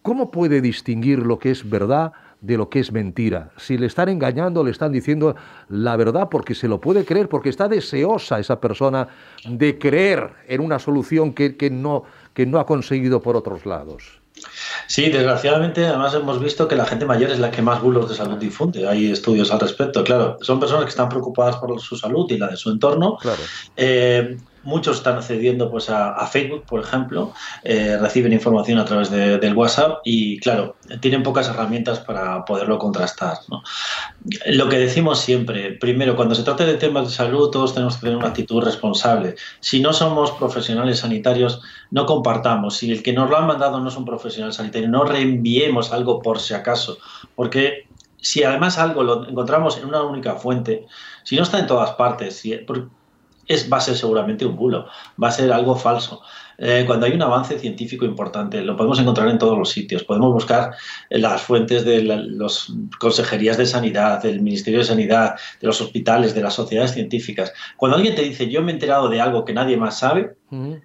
¿cómo 0.03 0.31
puede 0.31 0.61
distinguir 0.61 1.21
lo 1.21 1.39
que 1.39 1.51
es 1.51 1.69
verdad? 1.69 2.13
de 2.41 2.57
lo 2.57 2.69
que 2.69 2.79
es 2.79 2.93
mentira. 2.93 3.51
Si 3.57 3.77
le 3.77 3.87
están 3.87 4.09
engañando, 4.11 4.63
le 4.63 4.71
están 4.71 4.93
diciendo 4.93 5.35
la 5.71 5.97
verdad 5.97 6.29
porque 6.31 6.55
se 6.55 6.69
lo 6.69 6.81
puede 6.81 7.05
creer, 7.05 7.29
porque 7.29 7.49
está 7.49 7.67
deseosa 7.67 8.39
esa 8.39 8.61
persona 8.61 9.09
de 9.45 9.77
creer 9.77 10.31
en 10.47 10.61
una 10.61 10.79
solución 10.79 11.33
que, 11.33 11.71
no, 11.73 12.05
que 12.35 12.47
no 12.47 12.61
ha 12.61 12.67
conseguido 12.67 13.21
por 13.21 13.35
otros 13.35 13.67
lados. 13.67 14.18
Sí, 14.87 15.11
desgraciadamente, 15.11 15.87
además 15.87 16.15
hemos 16.15 16.41
visto 16.41 16.67
que 16.67 16.77
la 16.77 16.87
gente 16.87 17.05
mayor 17.05 17.31
es 17.31 17.39
la 17.39 17.51
que 17.51 17.63
más 17.63 17.83
bulos 17.83 18.09
de 18.09 18.15
salud 18.15 18.39
difunde. 18.39 18.89
Hay 18.89 19.11
estudios 19.11 19.53
al 19.53 19.61
respecto. 19.61 20.03
Claro, 20.03 20.39
son 20.41 20.59
personas 20.59 20.85
que 20.85 20.91
están 20.91 21.09
preocupadas 21.09 21.57
por 21.57 21.79
su 21.81 21.97
salud 21.97 22.27
y 22.31 22.39
la 22.39 22.49
de 22.49 22.57
su 22.57 22.71
entorno. 22.71 23.17
Claro. 23.21 23.43
Eh, 23.77 24.39
Muchos 24.63 24.99
están 24.99 25.17
accediendo 25.17 25.71
pues, 25.71 25.89
a, 25.91 26.27
Facebook, 26.27 26.65
por 26.65 26.81
ejemplo, 26.81 27.33
eh, 27.65 27.97
reciben 27.99 28.33
información 28.33 28.79
a 28.79 28.85
través 28.85 29.11
del 29.11 29.55
WhatsApp 29.55 30.01
y, 30.05 30.39
claro, 30.41 30.77
tienen 31.01 31.23
pocas 31.23 31.49
herramientas 31.49 32.01
para 32.01 32.45
poderlo 32.45 32.79
contrastar. 32.79 33.39
Lo 34.47 34.69
que 34.69 34.79
decimos 34.79 35.21
siempre, 35.21 35.73
primero, 35.73 36.17
cuando 36.17 36.35
se 36.35 36.43
trata 36.43 36.65
de 36.65 36.75
temas 36.75 37.09
de 37.09 37.15
salud, 37.15 37.51
todos 37.51 37.75
tenemos 37.75 37.97
que 37.97 38.03
tener 38.03 38.17
una 38.17 38.29
actitud 38.29 38.63
responsable. 38.63 39.37
Si 39.61 39.81
no 39.81 39.93
somos 39.93 40.33
profesionales 40.33 41.01
sanitarios, 41.01 41.63
no 41.91 42.07
compartamos. 42.07 42.77
Si 42.77 42.91
el 42.91 43.03
que 43.03 43.13
nos 43.13 43.31
lo 43.31 43.37
ha 43.37 43.43
mandado 43.43 43.81
no 43.81 43.89
es 43.89 43.97
un 43.97 44.05
profesional 44.05 44.53
sanitario, 44.53 44.89
no 44.89 45.05
reenviemos 45.05 45.93
algo 45.93 46.21
por 46.21 46.41
si 46.41 46.55
acaso, 46.55 46.99
porque 47.35 47.89
si 48.21 48.43
además 48.43 48.79
algo 48.79 49.03
lo 49.03 49.29
encontramos 49.29 49.79
en 49.79 49.87
una 49.87 50.03
única 50.03 50.35
fuente, 50.35 50.87
si 51.23 51.37
no 51.37 51.43
está 51.43 51.59
en 51.59 51.67
todas 51.67 51.93
partes, 51.93 52.37
si, 52.37 52.59
es, 53.49 53.73
va 53.73 53.79
a 53.79 53.81
ser 53.81 53.97
seguramente 53.97 54.47
un 54.47 54.55
bulo, 54.55 54.87
va 55.23 55.29
a 55.29 55.33
ser 55.33 55.51
algo 55.53 55.75
falso. 55.75 56.23
Eh, 56.61 56.83
cuando 56.87 57.07
hay 57.07 57.13
un 57.13 57.23
avance 57.23 57.59
científico 57.59 58.05
importante, 58.05 58.61
lo 58.63 58.77
podemos 58.77 58.99
encontrar 58.99 59.29
en 59.29 59.39
todos 59.39 59.57
los 59.57 59.71
sitios. 59.71 60.03
Podemos 60.03 60.33
buscar 60.33 60.73
las 61.09 61.41
fuentes 61.41 61.85
de 61.85 62.03
las 62.03 62.73
consejerías 62.99 63.57
de 63.57 63.65
sanidad, 63.65 64.23
del 64.23 64.41
Ministerio 64.41 64.81
de 64.81 64.85
Sanidad, 64.85 65.37
de 65.61 65.67
los 65.67 65.81
hospitales, 65.81 66.35
de 66.35 66.43
las 66.43 66.55
sociedades 66.55 66.93
científicas. 66.93 67.53
Cuando 67.77 67.97
alguien 67.97 68.17
te 68.17 68.23
dice, 68.23 68.49
yo 68.51 68.61
me 68.63 68.73
he 68.73 68.75
enterado 68.75 69.09
de 69.09 69.21
algo 69.21 69.45
que 69.45 69.55
nadie 69.55 69.77
más 69.77 70.01
sabe, 70.01 70.37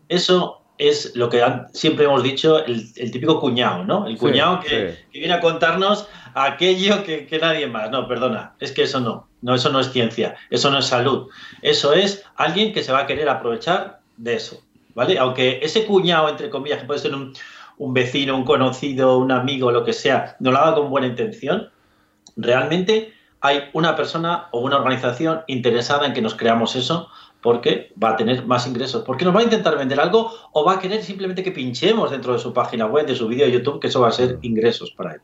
eso 0.10 0.62
es 0.78 1.16
lo 1.16 1.30
que 1.30 1.44
siempre 1.74 2.06
hemos 2.06 2.22
dicho, 2.22 2.64
el, 2.64 2.94
típico 3.12 3.40
cuñado, 3.40 3.84
¿no? 3.84 4.08
El 4.08 4.18
cuñado 4.18 4.60
que, 4.60 4.96
viene 5.12 5.34
a 5.34 5.40
contarnos 5.40 6.08
aquello 6.36 7.04
que, 7.04 7.26
que 7.26 7.40
nadie 7.40 7.66
más. 7.68 7.90
No, 7.90 8.08
perdona, 8.08 8.56
es 8.60 8.72
que 8.72 8.84
eso 8.84 9.00
no. 9.00 9.33
No, 9.44 9.54
eso 9.54 9.70
no 9.70 9.82
es 9.82 9.92
ciencia, 9.92 10.36
eso 10.50 10.72
no 10.72 10.80
es 10.80 10.86
salud. 10.86 11.28
Eso 11.62 11.92
es 11.92 12.24
alguien 12.38 12.72
que 12.72 12.82
se 12.82 12.94
va 12.94 13.00
a 13.00 13.06
querer 13.06 13.28
aprovechar 13.28 14.00
de 14.16 14.36
eso, 14.36 14.64
¿vale? 14.96 15.20
Aunque 15.20 15.60
ese 15.62 15.86
cuñado, 15.86 16.30
entre 16.30 16.50
comillas, 16.50 16.80
que 16.80 16.88
puede 16.88 17.02
ser 17.02 17.14
un, 17.14 17.34
vecino, 17.94 18.38
un 18.38 18.46
conocido, 18.46 19.18
un 19.18 19.34
amigo, 19.34 19.70
lo 19.70 19.84
que 19.84 19.92
sea, 19.92 20.38
no 20.40 20.52
lo 20.52 20.60
haga 20.60 20.76
con 20.76 20.90
buena 20.90 21.08
intención, 21.08 21.70
realmente 22.38 23.14
hay 23.42 23.70
una 23.74 23.98
persona 23.98 24.48
o 24.52 24.62
una 24.62 24.78
organización 24.78 25.42
interesada 25.48 26.08
en 26.08 26.14
que 26.14 26.22
nos 26.22 26.36
creamos 26.36 26.78
eso 26.78 27.10
porque 27.42 27.92
va 28.02 28.12
a 28.12 28.16
tener 28.16 28.46
más 28.46 28.66
ingresos, 28.66 29.04
porque 29.04 29.26
nos 29.26 29.36
va 29.36 29.42
a 29.42 29.44
intentar 29.44 29.78
vender 29.78 30.00
algo 30.00 30.32
o 30.54 30.64
va 30.64 30.76
a 30.76 30.80
querer 30.80 31.04
simplemente 31.04 31.44
que 31.44 31.52
pinchemos 31.52 32.12
dentro 32.12 32.32
de 32.32 32.40
su 32.40 32.54
página 32.54 32.86
web, 32.86 33.06
de 33.06 33.16
su 33.18 33.28
vídeo 33.28 33.46
de 33.46 33.52
YouTube, 33.52 33.82
que 33.82 33.88
eso 33.88 34.00
va 34.00 34.08
a 34.08 34.14
ser 34.14 34.40
ingresos 34.42 34.92
para 34.92 35.16
él. 35.16 35.22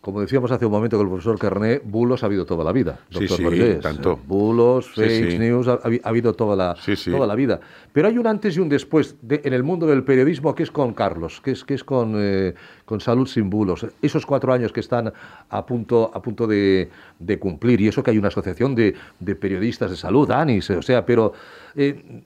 Como 0.00 0.22
decíamos 0.22 0.50
hace 0.50 0.64
un 0.64 0.72
momento 0.72 0.96
con 0.96 1.06
el 1.06 1.10
profesor 1.10 1.38
Carné, 1.38 1.78
bulos 1.84 2.22
ha 2.22 2.26
habido 2.26 2.46
toda 2.46 2.64
la 2.64 2.72
vida. 2.72 3.00
Doctor 3.10 3.36
sí, 3.36 3.74
sí, 3.74 3.78
tanto. 3.82 4.18
Bulos, 4.26 4.88
fake 4.94 5.38
news, 5.38 5.68
ha, 5.68 5.78
habido 6.04 6.32
toda 6.32 6.56
la, 6.56 6.74
toda 7.04 7.26
la 7.26 7.34
vida. 7.34 7.60
Pero 7.92 8.08
hay 8.08 8.16
un 8.16 8.26
antes 8.26 8.56
y 8.56 8.60
un 8.60 8.70
después 8.70 9.16
en 9.28 9.52
el 9.52 9.62
mundo 9.62 9.86
del 9.86 10.02
periodismo 10.02 10.54
que 10.54 10.62
es 10.62 10.70
con 10.70 10.94
Carlos, 10.94 11.42
que 11.42 11.50
es, 11.50 11.64
que 11.64 11.74
es 11.74 11.84
con, 11.84 12.14
eh, 12.16 12.54
con 12.86 13.00
Salud 13.00 13.26
sin 13.26 13.50
Bulos. 13.50 13.86
Esos 14.00 14.24
cuatro 14.24 14.54
años 14.54 14.72
que 14.72 14.80
están 14.80 15.12
a 15.50 15.66
punto, 15.66 16.10
a 16.14 16.22
punto 16.22 16.46
de, 16.46 16.88
cumplir, 17.38 17.82
y 17.82 17.88
eso 17.88 18.02
que 18.02 18.10
hay 18.10 18.18
una 18.18 18.28
asociación 18.28 18.74
de, 18.74 18.94
periodistas 19.38 19.90
de 19.90 19.96
salud, 19.98 20.30
ANIS, 20.30 20.70
o 20.70 20.82
sea, 20.82 21.04
pero... 21.04 21.34
Eh, 21.76 22.22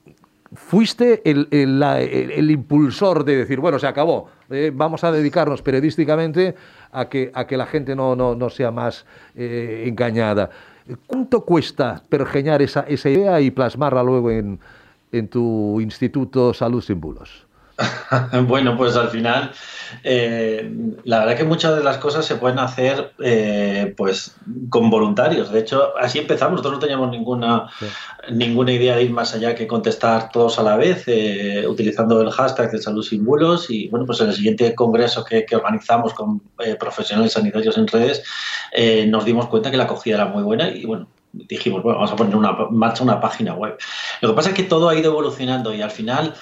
fuiste 0.53 1.21
el, 1.29 2.51
impulsor 2.51 3.25
de 3.25 3.37
decir, 3.37 3.59
bueno, 3.59 3.79
se 3.79 3.87
acabó, 3.87 4.29
eh, 4.49 4.71
vamos 4.73 5.03
a 5.03 5.11
dedicarnos 5.11 5.61
periodísticamente 5.61 6.55
a 6.95 7.09
que, 7.09 7.31
a 7.33 7.45
que 7.45 7.57
la 7.57 7.65
gente 7.65 7.95
no, 7.95 8.15
no, 8.15 8.49
sea 8.49 8.71
más 8.71 9.05
eh, 9.35 9.83
engañada. 9.87 10.49
¿Cuánto 11.07 11.41
cuesta 11.41 12.01
pergeñar 12.09 12.61
esa, 12.61 12.81
esa 12.81 13.09
idea 13.09 13.41
y 13.41 13.51
plasmarla 13.51 14.03
luego 14.03 14.31
en, 14.31 14.59
en 15.11 15.27
tu 15.27 15.81
Instituto 15.81 16.53
Salud 16.53 16.81
Sin 16.81 17.01
Bulos? 17.01 17.44
bueno, 18.47 18.77
pues 18.77 18.95
al 18.95 19.09
final, 19.09 19.51
eh, 20.03 20.71
la 21.03 21.19
verdad 21.19 21.35
que 21.35 21.43
muchas 21.43 21.75
de 21.75 21.83
las 21.83 21.97
cosas 21.97 22.25
se 22.25 22.35
pueden 22.35 22.59
hacer 22.59 23.13
eh, 23.19 23.93
pues 23.97 24.35
con 24.69 24.89
voluntarios. 24.89 25.51
De 25.51 25.59
hecho, 25.59 25.97
así 25.97 26.19
empezamos. 26.19 26.53
Nosotros 26.53 26.73
no 26.73 26.79
teníamos 26.79 27.09
ninguna, 27.09 27.69
ninguna 28.31 28.71
idea 28.71 28.95
de 28.95 29.03
ir 29.03 29.11
más 29.11 29.33
allá 29.33 29.55
que 29.55 29.67
contestar 29.67 30.31
todos 30.31 30.57
a 30.57 30.63
la 30.63 30.77
vez, 30.77 31.03
eh, 31.07 31.65
utilizando 31.67 32.21
el 32.21 32.31
hashtag 32.31 32.71
de 32.71 32.81
salud 32.81 33.03
sin 33.03 33.25
bulos. 33.25 33.69
Y 33.69 33.89
bueno, 33.89 34.05
pues 34.05 34.21
en 34.21 34.29
el 34.29 34.35
siguiente 34.35 34.73
congreso 34.73 35.23
que, 35.25 35.45
organizamos 35.55 36.13
con 36.13 36.41
profesionales 36.79 37.33
sanitarios 37.33 37.77
en 37.77 37.87
redes, 37.87 38.23
nos 39.07 39.25
dimos 39.25 39.47
cuenta 39.47 39.71
que 39.71 39.77
la 39.77 39.83
acogida 39.83 40.15
era 40.15 40.25
muy 40.25 40.43
buena 40.43 40.69
y 40.69 40.85
bueno, 40.85 41.07
dijimos, 41.31 41.83
bueno, 41.83 41.99
vamos 41.99 42.11
a 42.11 42.15
poner 42.15 42.35
una, 42.35 42.49
en 42.69 42.77
marcha 42.77 43.03
una 43.03 43.19
página 43.19 43.53
web. 43.53 43.77
Lo 44.21 44.29
que 44.29 44.35
pasa 44.35 44.49
es 44.49 44.55
que 44.55 44.63
todo 44.63 44.89
ha 44.89 44.95
ido 44.95 45.11
evolucionando 45.11 45.73
y 45.73 45.81
al 45.81 45.91
final 45.91 46.33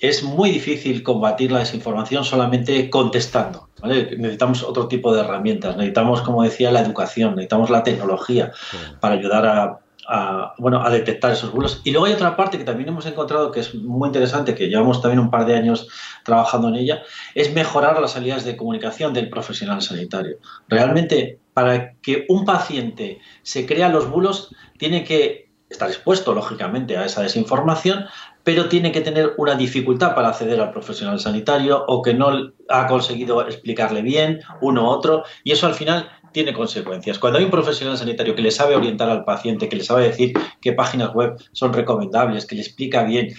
es 0.00 0.22
muy 0.22 0.50
difícil 0.50 1.02
combatir 1.02 1.52
la 1.52 1.60
desinformación 1.60 2.24
solamente 2.24 2.90
contestando. 2.90 3.68
Necesitamos 3.82 4.62
otro 4.62 4.88
tipo 4.88 5.14
de 5.14 5.20
herramientas, 5.20 5.76
necesitamos, 5.76 6.22
como 6.22 6.42
decía, 6.42 6.72
la 6.72 6.80
educación, 6.80 7.36
necesitamos 7.36 7.70
la 7.70 7.82
tecnología 7.82 8.52
para 9.00 9.14
ayudar 9.14 9.46
a, 9.46 10.54
bueno, 10.58 10.82
a 10.82 10.90
detectar 10.90 11.32
esos 11.32 11.52
bulos. 11.52 11.80
Y 11.84 11.90
luego 11.90 12.06
hay 12.06 12.12
otra 12.12 12.36
parte 12.36 12.58
que 12.58 12.64
también 12.64 12.88
hemos 12.88 13.06
encontrado 13.06 13.50
que 13.50 13.60
es 13.60 13.74
muy 13.74 14.08
interesante, 14.08 14.54
que 14.54 14.68
llevamos 14.68 15.00
también 15.00 15.20
un 15.20 15.30
par 15.30 15.46
de 15.46 15.56
años 15.56 15.88
trabajando 16.24 16.68
en 16.68 16.76
ella, 16.76 17.02
es 17.34 17.54
mejorar 17.54 18.00
las 18.00 18.12
salidas 18.12 18.44
de 18.44 18.56
comunicación 18.56 19.12
del 19.14 19.28
profesional 19.28 19.82
sanitario. 19.82 20.38
Realmente, 20.68 21.38
para 21.52 21.94
que 21.94 22.26
un 22.28 22.44
paciente 22.44 23.20
se 23.42 23.66
crea 23.66 23.88
los 23.88 24.10
bulos, 24.10 24.54
tiene 24.78 25.04
que 25.04 25.50
estar 25.68 25.88
expuesto, 25.88 26.34
lógicamente, 26.34 26.96
a 26.96 27.04
esa 27.04 27.22
desinformación, 27.22 28.06
pero 28.44 28.68
tiene 28.68 28.92
que 28.92 29.00
tener 29.00 29.32
una 29.38 29.56
dificultad 29.56 30.14
para 30.14 30.28
acceder 30.28 30.60
al 30.60 30.70
profesional 30.70 31.18
sanitario 31.18 31.84
o 31.88 32.02
que 32.02 32.14
no 32.14 32.52
ha 32.68 32.86
conseguido 32.86 33.44
explicarle 33.46 34.02
bien 34.02 34.40
uno 34.60 34.84
u 34.84 34.86
otro 34.86 35.24
y 35.42 35.52
eso 35.52 35.66
al 35.66 35.74
final 35.74 36.08
tiene 36.32 36.52
consecuencias. 36.52 37.18
Cuando 37.18 37.38
hay 37.38 37.44
un 37.44 37.50
profesional 37.50 37.96
sanitario 37.96 38.34
que 38.34 38.42
le 38.42 38.50
sabe 38.50 38.76
orientar 38.76 39.08
al 39.08 39.24
paciente, 39.24 39.68
que 39.68 39.76
le 39.76 39.84
sabe 39.84 40.04
decir 40.04 40.32
qué 40.60 40.72
páginas 40.72 41.14
web 41.14 41.36
son 41.52 41.72
recomendables, 41.72 42.44
que 42.44 42.56
le 42.56 42.62
explica 42.62 43.04
bien, 43.04 43.34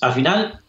al 0.00 0.12
final 0.12 0.60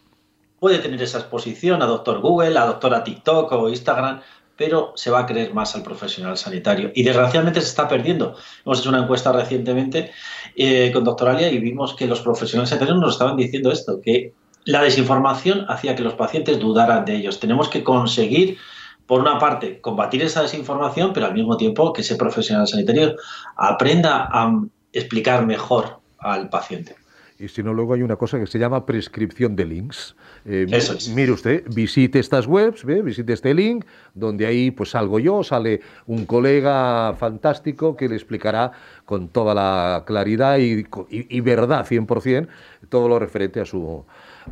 puede 0.60 0.78
tener 0.78 1.02
esa 1.02 1.18
exposición 1.18 1.82
a 1.82 1.86
doctor 1.86 2.20
Google, 2.20 2.58
a 2.58 2.66
doctora 2.66 3.02
TikTok 3.02 3.50
o 3.52 3.68
Instagram, 3.70 4.20
pero 4.60 4.92
se 4.94 5.10
va 5.10 5.20
a 5.20 5.26
creer 5.26 5.54
más 5.54 5.74
al 5.74 5.82
profesional 5.82 6.36
sanitario. 6.36 6.92
Y 6.94 7.02
desgraciadamente 7.02 7.62
se 7.62 7.68
está 7.68 7.88
perdiendo. 7.88 8.36
Hemos 8.62 8.80
hecho 8.80 8.90
una 8.90 8.98
encuesta 8.98 9.32
recientemente 9.32 10.10
eh, 10.54 10.90
con 10.92 11.02
Doctoralia 11.02 11.50
y 11.50 11.58
vimos 11.58 11.94
que 11.94 12.06
los 12.06 12.20
profesionales 12.20 12.68
sanitarios 12.68 12.98
nos 12.98 13.14
estaban 13.14 13.38
diciendo 13.38 13.72
esto, 13.72 14.02
que 14.02 14.34
la 14.66 14.82
desinformación 14.82 15.64
hacía 15.70 15.96
que 15.96 16.02
los 16.02 16.12
pacientes 16.12 16.58
dudaran 16.58 17.06
de 17.06 17.16
ellos. 17.16 17.40
Tenemos 17.40 17.70
que 17.70 17.82
conseguir 17.82 18.58
por 19.06 19.22
una 19.22 19.38
parte, 19.38 19.80
combatir 19.80 20.20
esa 20.20 20.42
desinformación, 20.42 21.14
pero 21.14 21.24
al 21.24 21.32
mismo 21.32 21.56
tiempo 21.56 21.94
que 21.94 22.02
ese 22.02 22.16
profesional 22.16 22.68
sanitario 22.68 23.16
aprenda 23.56 24.28
a 24.30 24.52
explicar 24.92 25.46
mejor 25.46 26.00
al 26.18 26.50
paciente. 26.50 26.99
Y 27.40 27.48
si 27.48 27.62
no, 27.62 27.72
luego 27.72 27.94
hay 27.94 28.02
una 28.02 28.16
cosa 28.16 28.38
que 28.38 28.46
se 28.46 28.58
llama 28.58 28.84
prescripción 28.84 29.56
de 29.56 29.64
links. 29.64 30.14
Eh, 30.44 30.66
Eso 30.70 30.92
es. 30.92 31.08
Mire 31.08 31.32
usted, 31.32 31.64
visite 31.74 32.18
estas 32.18 32.46
webs, 32.46 32.84
¿ve? 32.84 33.00
visite 33.00 33.32
este 33.32 33.54
link, 33.54 33.86
donde 34.14 34.44
ahí 34.44 34.70
pues 34.70 34.90
salgo 34.90 35.18
yo, 35.18 35.42
sale 35.42 35.80
un 36.06 36.26
colega 36.26 37.14
fantástico 37.18 37.96
que 37.96 38.10
le 38.10 38.16
explicará 38.16 38.72
con 39.06 39.28
toda 39.28 39.54
la 39.54 40.04
claridad 40.06 40.58
y, 40.58 40.80
y, 41.08 41.36
y 41.36 41.40
verdad 41.40 41.86
100% 41.86 42.46
todo 42.90 43.08
lo 43.08 43.18
referente 43.18 43.60
a 43.60 43.64
su, 43.64 44.04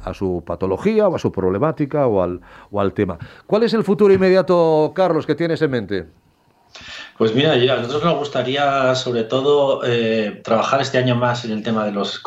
a 0.02 0.14
su 0.14 0.42
patología 0.46 1.08
o 1.08 1.16
a 1.16 1.18
su 1.18 1.30
problemática 1.30 2.06
o 2.06 2.22
al, 2.22 2.40
o 2.70 2.80
al 2.80 2.94
tema. 2.94 3.18
¿Cuál 3.46 3.64
es 3.64 3.74
el 3.74 3.84
futuro 3.84 4.14
inmediato, 4.14 4.92
Carlos, 4.94 5.26
que 5.26 5.34
tienes 5.34 5.60
en 5.60 5.70
mente? 5.70 6.06
Pues 7.16 7.34
mira, 7.34 7.52
a 7.52 7.76
nosotros 7.76 8.04
nos 8.04 8.18
gustaría 8.18 8.94
sobre 8.94 9.24
todo 9.24 9.82
eh, 9.84 10.40
trabajar 10.44 10.80
este 10.80 10.98
año 10.98 11.16
más 11.16 11.44
en 11.44 11.50
el 11.50 11.62
tema 11.62 11.84
de 11.84 11.92
los 11.92 12.18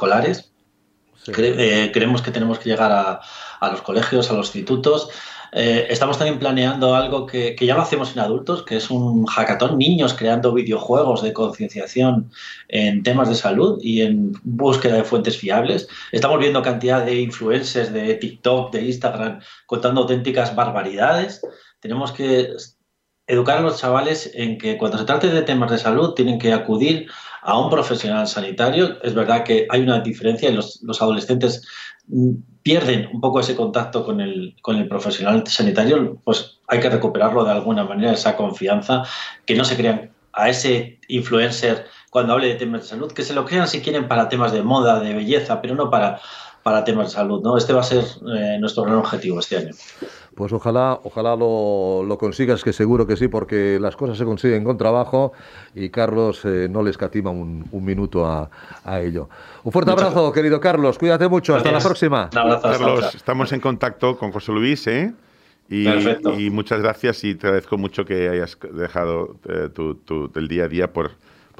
eh, 1.27 1.91
creemos 1.93 2.21
que 2.21 2.31
tenemos 2.31 2.59
que 2.59 2.69
llegar 2.69 2.91
a, 2.91 3.71
los 3.71 3.81
colegios, 3.81 4.29
a 4.31 4.33
los 4.33 4.47
institutos. 4.47 5.09
Eh, 5.53 5.87
estamos 5.89 6.17
también 6.17 6.39
planeando 6.39 6.95
algo 6.95 7.25
que, 7.25 7.55
que, 7.55 7.65
ya 7.65 7.75
lo 7.75 7.81
hacemos 7.81 8.13
en 8.13 8.19
adultos, 8.19 8.63
que 8.63 8.77
es 8.77 8.89
un 8.89 9.25
hackathon, 9.25 9.77
niños 9.77 10.13
creando 10.13 10.53
videojuegos 10.53 11.21
de 11.21 11.33
concienciación 11.33 12.31
en 12.69 13.03
temas 13.03 13.27
de 13.27 13.35
salud 13.35 13.77
y 13.81 14.01
en 14.01 14.31
búsqueda 14.43 14.95
de 14.95 15.03
fuentes 15.03 15.37
fiables. 15.37 15.89
Estamos 16.13 16.39
viendo 16.39 16.61
cantidad 16.61 17.05
de 17.05 17.19
influencers 17.19 17.91
de 17.91 18.15
TikTok, 18.15 18.71
de 18.71 18.83
Instagram, 18.83 19.39
contando 19.65 20.01
auténticas 20.01 20.55
barbaridades. 20.55 21.41
Tenemos 21.81 22.13
que 22.13 22.55
educar 23.27 23.57
a 23.57 23.61
los 23.61 23.79
chavales 23.79 24.31
en 24.33 24.57
que 24.57 24.77
cuando 24.77 24.97
se 24.97 25.05
trate 25.05 25.27
de 25.29 25.41
temas 25.41 25.71
de 25.71 25.77
salud 25.77 26.13
tienen 26.13 26.39
que 26.39 26.53
acudir 26.53 27.07
a 27.41 27.59
un 27.59 27.69
profesional 27.69 28.27
sanitario. 28.27 28.97
Es 29.01 29.13
verdad 29.13 29.43
que 29.43 29.67
hay 29.69 29.81
una 29.81 29.99
diferencia 29.99 30.49
y 30.49 30.53
los, 30.53 30.81
los 30.83 31.01
adolescentes 31.01 31.67
pierden 32.63 33.09
un 33.13 33.21
poco 33.21 33.39
ese 33.39 33.55
contacto 33.55 34.05
con 34.05 34.21
el, 34.21 34.55
con 34.61 34.77
el 34.77 34.87
profesional 34.87 35.45
sanitario, 35.47 36.19
pues 36.23 36.59
hay 36.67 36.79
que 36.79 36.89
recuperarlo 36.89 37.43
de 37.43 37.51
alguna 37.51 37.83
manera, 37.83 38.13
esa 38.13 38.35
confianza, 38.35 39.03
que 39.45 39.55
no 39.55 39.65
se 39.65 39.75
crean 39.75 40.11
a 40.33 40.49
ese 40.49 40.99
influencer 41.07 41.85
cuando 42.09 42.33
hable 42.33 42.47
de 42.47 42.55
temas 42.55 42.81
de 42.81 42.87
salud, 42.87 43.11
que 43.11 43.23
se 43.23 43.33
lo 43.33 43.45
crean 43.45 43.67
si 43.67 43.81
quieren 43.81 44.07
para 44.07 44.29
temas 44.29 44.51
de 44.51 44.61
moda, 44.61 44.99
de 44.99 45.13
belleza, 45.13 45.61
pero 45.61 45.75
no 45.75 45.89
para, 45.89 46.19
para 46.63 46.83
temas 46.83 47.07
de 47.07 47.13
salud. 47.13 47.41
¿no? 47.41 47.57
Este 47.57 47.73
va 47.73 47.81
a 47.81 47.85
ser 47.85 48.03
eh, 48.35 48.57
nuestro 48.59 48.83
gran 48.83 48.97
objetivo 48.97 49.39
este 49.39 49.57
año. 49.57 49.71
Pues 50.35 50.53
ojalá, 50.53 50.99
ojalá 51.03 51.35
lo, 51.35 52.03
lo, 52.07 52.17
consigas, 52.17 52.63
que 52.63 52.71
seguro 52.71 53.05
que 53.05 53.17
sí, 53.17 53.27
porque 53.27 53.77
las 53.81 53.95
cosas 53.95 54.17
se 54.17 54.23
consiguen 54.23 54.63
con 54.63 54.77
trabajo 54.77 55.33
y 55.75 55.89
Carlos 55.89 56.41
eh, 56.45 56.67
no 56.69 56.83
le 56.83 56.89
escatima 56.89 57.31
un, 57.31 57.65
un 57.71 57.85
minuto 57.85 58.25
a, 58.25 58.49
a, 58.85 59.01
ello. 59.01 59.29
Un 59.63 59.71
fuerte 59.71 59.91
Muchas 59.91 60.07
abrazo, 60.07 60.31
querido 60.31 60.59
Carlos. 60.61 60.97
Cuídate 60.97 61.27
mucho. 61.27 61.53
Gracias. 61.53 61.73
Hasta 61.73 61.79
la 61.79 61.89
próxima. 61.89 62.29
Abrazo, 62.33 62.61
Carlos, 62.61 63.15
estamos 63.15 63.51
en 63.51 63.59
contacto 63.59 64.17
con 64.17 64.31
José 64.31 64.51
Luis, 64.53 64.87
¿eh? 64.87 65.13
Y, 65.69 65.87
y, 65.87 66.49
muchas 66.49 66.81
gracias 66.81 67.23
y 67.23 67.35
te 67.35 67.47
agradezco 67.47 67.77
mucho 67.77 68.03
que 68.03 68.27
hayas 68.27 68.57
dejado 68.73 69.37
eh, 69.47 69.69
tu, 69.73 69.95
tu, 69.95 70.29
el 70.35 70.49
día 70.49 70.65
a 70.65 70.67
día 70.67 70.91
por 70.91 71.11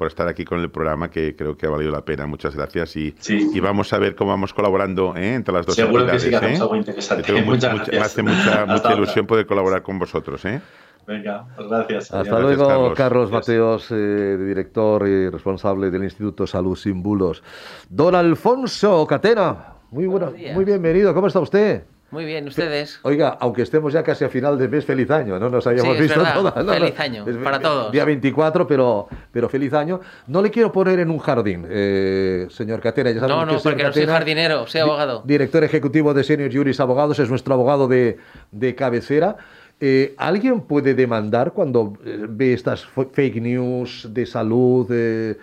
por 0.02 0.08
estar 0.08 0.26
aquí 0.26 0.44
con 0.44 0.58
el 0.58 0.68
programa, 0.68 1.12
que 1.12 1.36
creo 1.36 1.56
que 1.56 1.64
ha 1.64 1.70
valido 1.70 1.92
la 1.92 2.04
pena. 2.04 2.26
Muchas 2.26 2.56
gracias. 2.56 2.96
Y, 2.96 3.14
sí. 3.20 3.52
y 3.54 3.60
vamos 3.60 3.92
a 3.92 4.00
ver 4.00 4.16
cómo 4.16 4.30
vamos 4.30 4.52
colaborando 4.52 5.14
¿eh? 5.14 5.34
entre 5.34 5.54
las 5.54 5.64
dos 5.64 5.76
Seguro 5.76 6.00
entidades. 6.10 6.24
que 6.24 6.30
sí, 6.32 6.40
que 6.40 6.52
¿eh? 6.54 6.56
algo 6.60 6.74
interesante. 6.74 7.32
Mucha, 7.44 7.44
Muchas 7.44 7.72
mucha, 7.72 7.92
gracias. 7.92 8.24
me 8.24 8.32
hace 8.32 8.44
mucha, 8.44 8.66
mucha 8.66 8.94
ilusión 8.94 9.28
poder 9.28 9.46
colaborar 9.46 9.84
con 9.84 10.00
vosotros. 10.00 10.44
¿eh? 10.44 10.60
Venga, 11.06 11.46
pues 11.54 11.68
gracias. 11.68 12.12
Hasta 12.12 12.40
luego, 12.40 12.66
Carlos. 12.66 12.94
Carlos, 12.96 13.30
Mateos, 13.30 13.86
eh, 13.92 14.36
director 14.40 15.06
y 15.06 15.28
responsable 15.28 15.88
del 15.92 16.02
Instituto 16.02 16.48
Salud 16.48 16.74
Sin 16.74 17.00
Bulos. 17.00 17.40
Don 17.88 18.16
Alfonso 18.16 19.06
Catena, 19.06 19.74
muy 19.92 20.06
bueno, 20.08 20.32
muy 20.52 20.64
bienvenido. 20.64 21.14
¿Cómo 21.14 21.28
está 21.28 21.38
usted? 21.38 21.84
Muy 22.12 22.26
bien, 22.26 22.46
ustedes. 22.46 23.00
Oiga, 23.02 23.38
aunque 23.40 23.62
estemos 23.62 23.90
ya 23.92 24.02
casi 24.02 24.22
a 24.24 24.28
final 24.28 24.58
de 24.58 24.68
mes, 24.68 24.84
feliz 24.84 25.10
año, 25.10 25.38
no 25.38 25.48
nos 25.48 25.66
hayamos 25.66 25.96
sí, 25.96 26.02
visto 26.02 26.22
todas. 26.22 26.54
No, 26.62 26.74
feliz 26.74 26.94
no. 26.96 27.02
año, 27.02 27.24
para 27.42 27.58
todos. 27.58 27.90
Día 27.90 28.04
24, 28.04 28.66
pero, 28.66 29.08
pero 29.32 29.48
feliz 29.48 29.72
año. 29.72 29.98
No 30.26 30.42
le 30.42 30.50
quiero 30.50 30.70
poner 30.70 31.00
en 31.00 31.10
un 31.10 31.18
jardín, 31.18 31.66
eh, 31.70 32.46
señor 32.50 32.80
Catena. 32.80 33.12
Ya 33.12 33.22
no, 33.22 33.46
no, 33.46 33.56
que 33.56 33.62
porque 33.62 33.82
no 33.82 33.92
soy 33.94 34.04
jardinero, 34.04 34.66
soy 34.66 34.82
abogado. 34.82 35.22
Di 35.24 35.32
director 35.32 35.64
ejecutivo 35.64 36.12
de 36.12 36.22
Senior 36.22 36.52
Juris 36.52 36.80
Abogados, 36.80 37.18
es 37.18 37.30
nuestro 37.30 37.54
abogado 37.54 37.88
de, 37.88 38.18
de 38.50 38.74
cabecera. 38.74 39.38
Eh, 39.84 40.14
¿Alguien 40.16 40.60
puede 40.60 40.94
demandar 40.94 41.52
cuando 41.52 41.94
eh, 42.04 42.26
ve 42.28 42.52
estas 42.52 42.84
fake 42.84 43.40
news 43.40 44.06
de 44.10 44.26
salud? 44.26 44.86
Eh, 44.92 45.38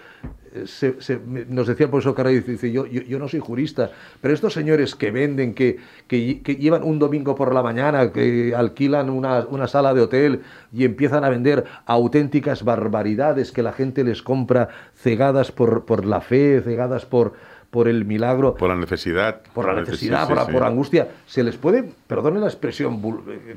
se, 0.65 1.01
se, 1.01 1.19
nos 1.49 1.67
decía 1.67 1.85
el 1.85 1.89
profesor 1.89 2.15
Carrey, 2.15 2.39
dice, 2.39 2.71
yo, 2.71 2.85
yo, 2.85 3.01
yo, 3.01 3.19
no 3.19 3.27
soy 3.27 3.39
jurista, 3.39 3.91
pero 4.21 4.33
estos 4.33 4.53
señores 4.53 4.95
que 4.95 5.11
venden, 5.11 5.53
que, 5.53 5.77
que, 6.07 6.41
que, 6.41 6.55
llevan 6.55 6.83
un 6.83 6.99
domingo 6.99 7.35
por 7.35 7.53
la 7.53 7.61
mañana, 7.61 8.11
que 8.11 8.53
alquilan 8.55 9.09
una, 9.09 9.45
una, 9.49 9.67
sala 9.67 9.93
de 9.93 10.01
hotel 10.01 10.41
y 10.73 10.85
empiezan 10.85 11.23
a 11.23 11.29
vender 11.29 11.65
auténticas 11.85 12.63
barbaridades 12.63 13.51
que 13.51 13.63
la 13.63 13.73
gente 13.73 14.03
les 14.03 14.21
compra 14.21 14.69
cegadas 14.95 15.51
por, 15.51 15.85
por 15.85 16.05
la 16.05 16.21
fe, 16.21 16.61
cegadas 16.61 17.05
por, 17.05 17.33
por 17.69 17.87
el 17.87 18.05
milagro. 18.05 18.55
Por 18.55 18.69
la 18.69 18.75
necesidad. 18.75 19.41
Por 19.53 19.67
la 19.67 19.79
necesidad, 19.79 20.21
sí, 20.21 20.27
por, 20.27 20.37
la, 20.37 20.45
sí. 20.45 20.51
por, 20.51 20.63
angustia. 20.63 21.07
Se 21.27 21.43
les 21.43 21.57
puede, 21.57 21.83
perdone 22.07 22.39
la 22.39 22.47
expresión 22.47 23.01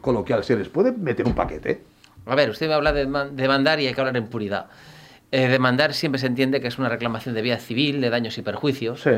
coloquial, 0.01 0.45
se 0.45 0.57
les 0.57 0.69
puede 0.69 0.93
meter 0.93 1.27
un 1.27 1.35
paquete. 1.35 1.83
A 2.27 2.35
ver, 2.35 2.51
usted 2.51 2.69
me 2.69 2.75
habla 2.75 2.93
de 2.93 3.07
demandar 3.33 3.81
y 3.81 3.87
hay 3.87 3.95
que 3.95 4.01
hablar 4.01 4.17
en 4.17 4.29
puridad. 4.29 4.67
Eh, 5.33 5.49
demandar 5.49 5.95
siempre 5.95 6.19
se 6.19 6.27
entiende 6.27 6.61
que 6.61 6.69
es 6.69 6.79
una 6.79 6.91
reclamación 6.91 7.35
de 7.35 7.41
vía 7.41 7.57
civil, 7.57 8.03
de 8.03 8.11
daños 8.11 8.37
y 8.37 8.43
perjuicios. 8.43 9.01
Sí. 9.01 9.11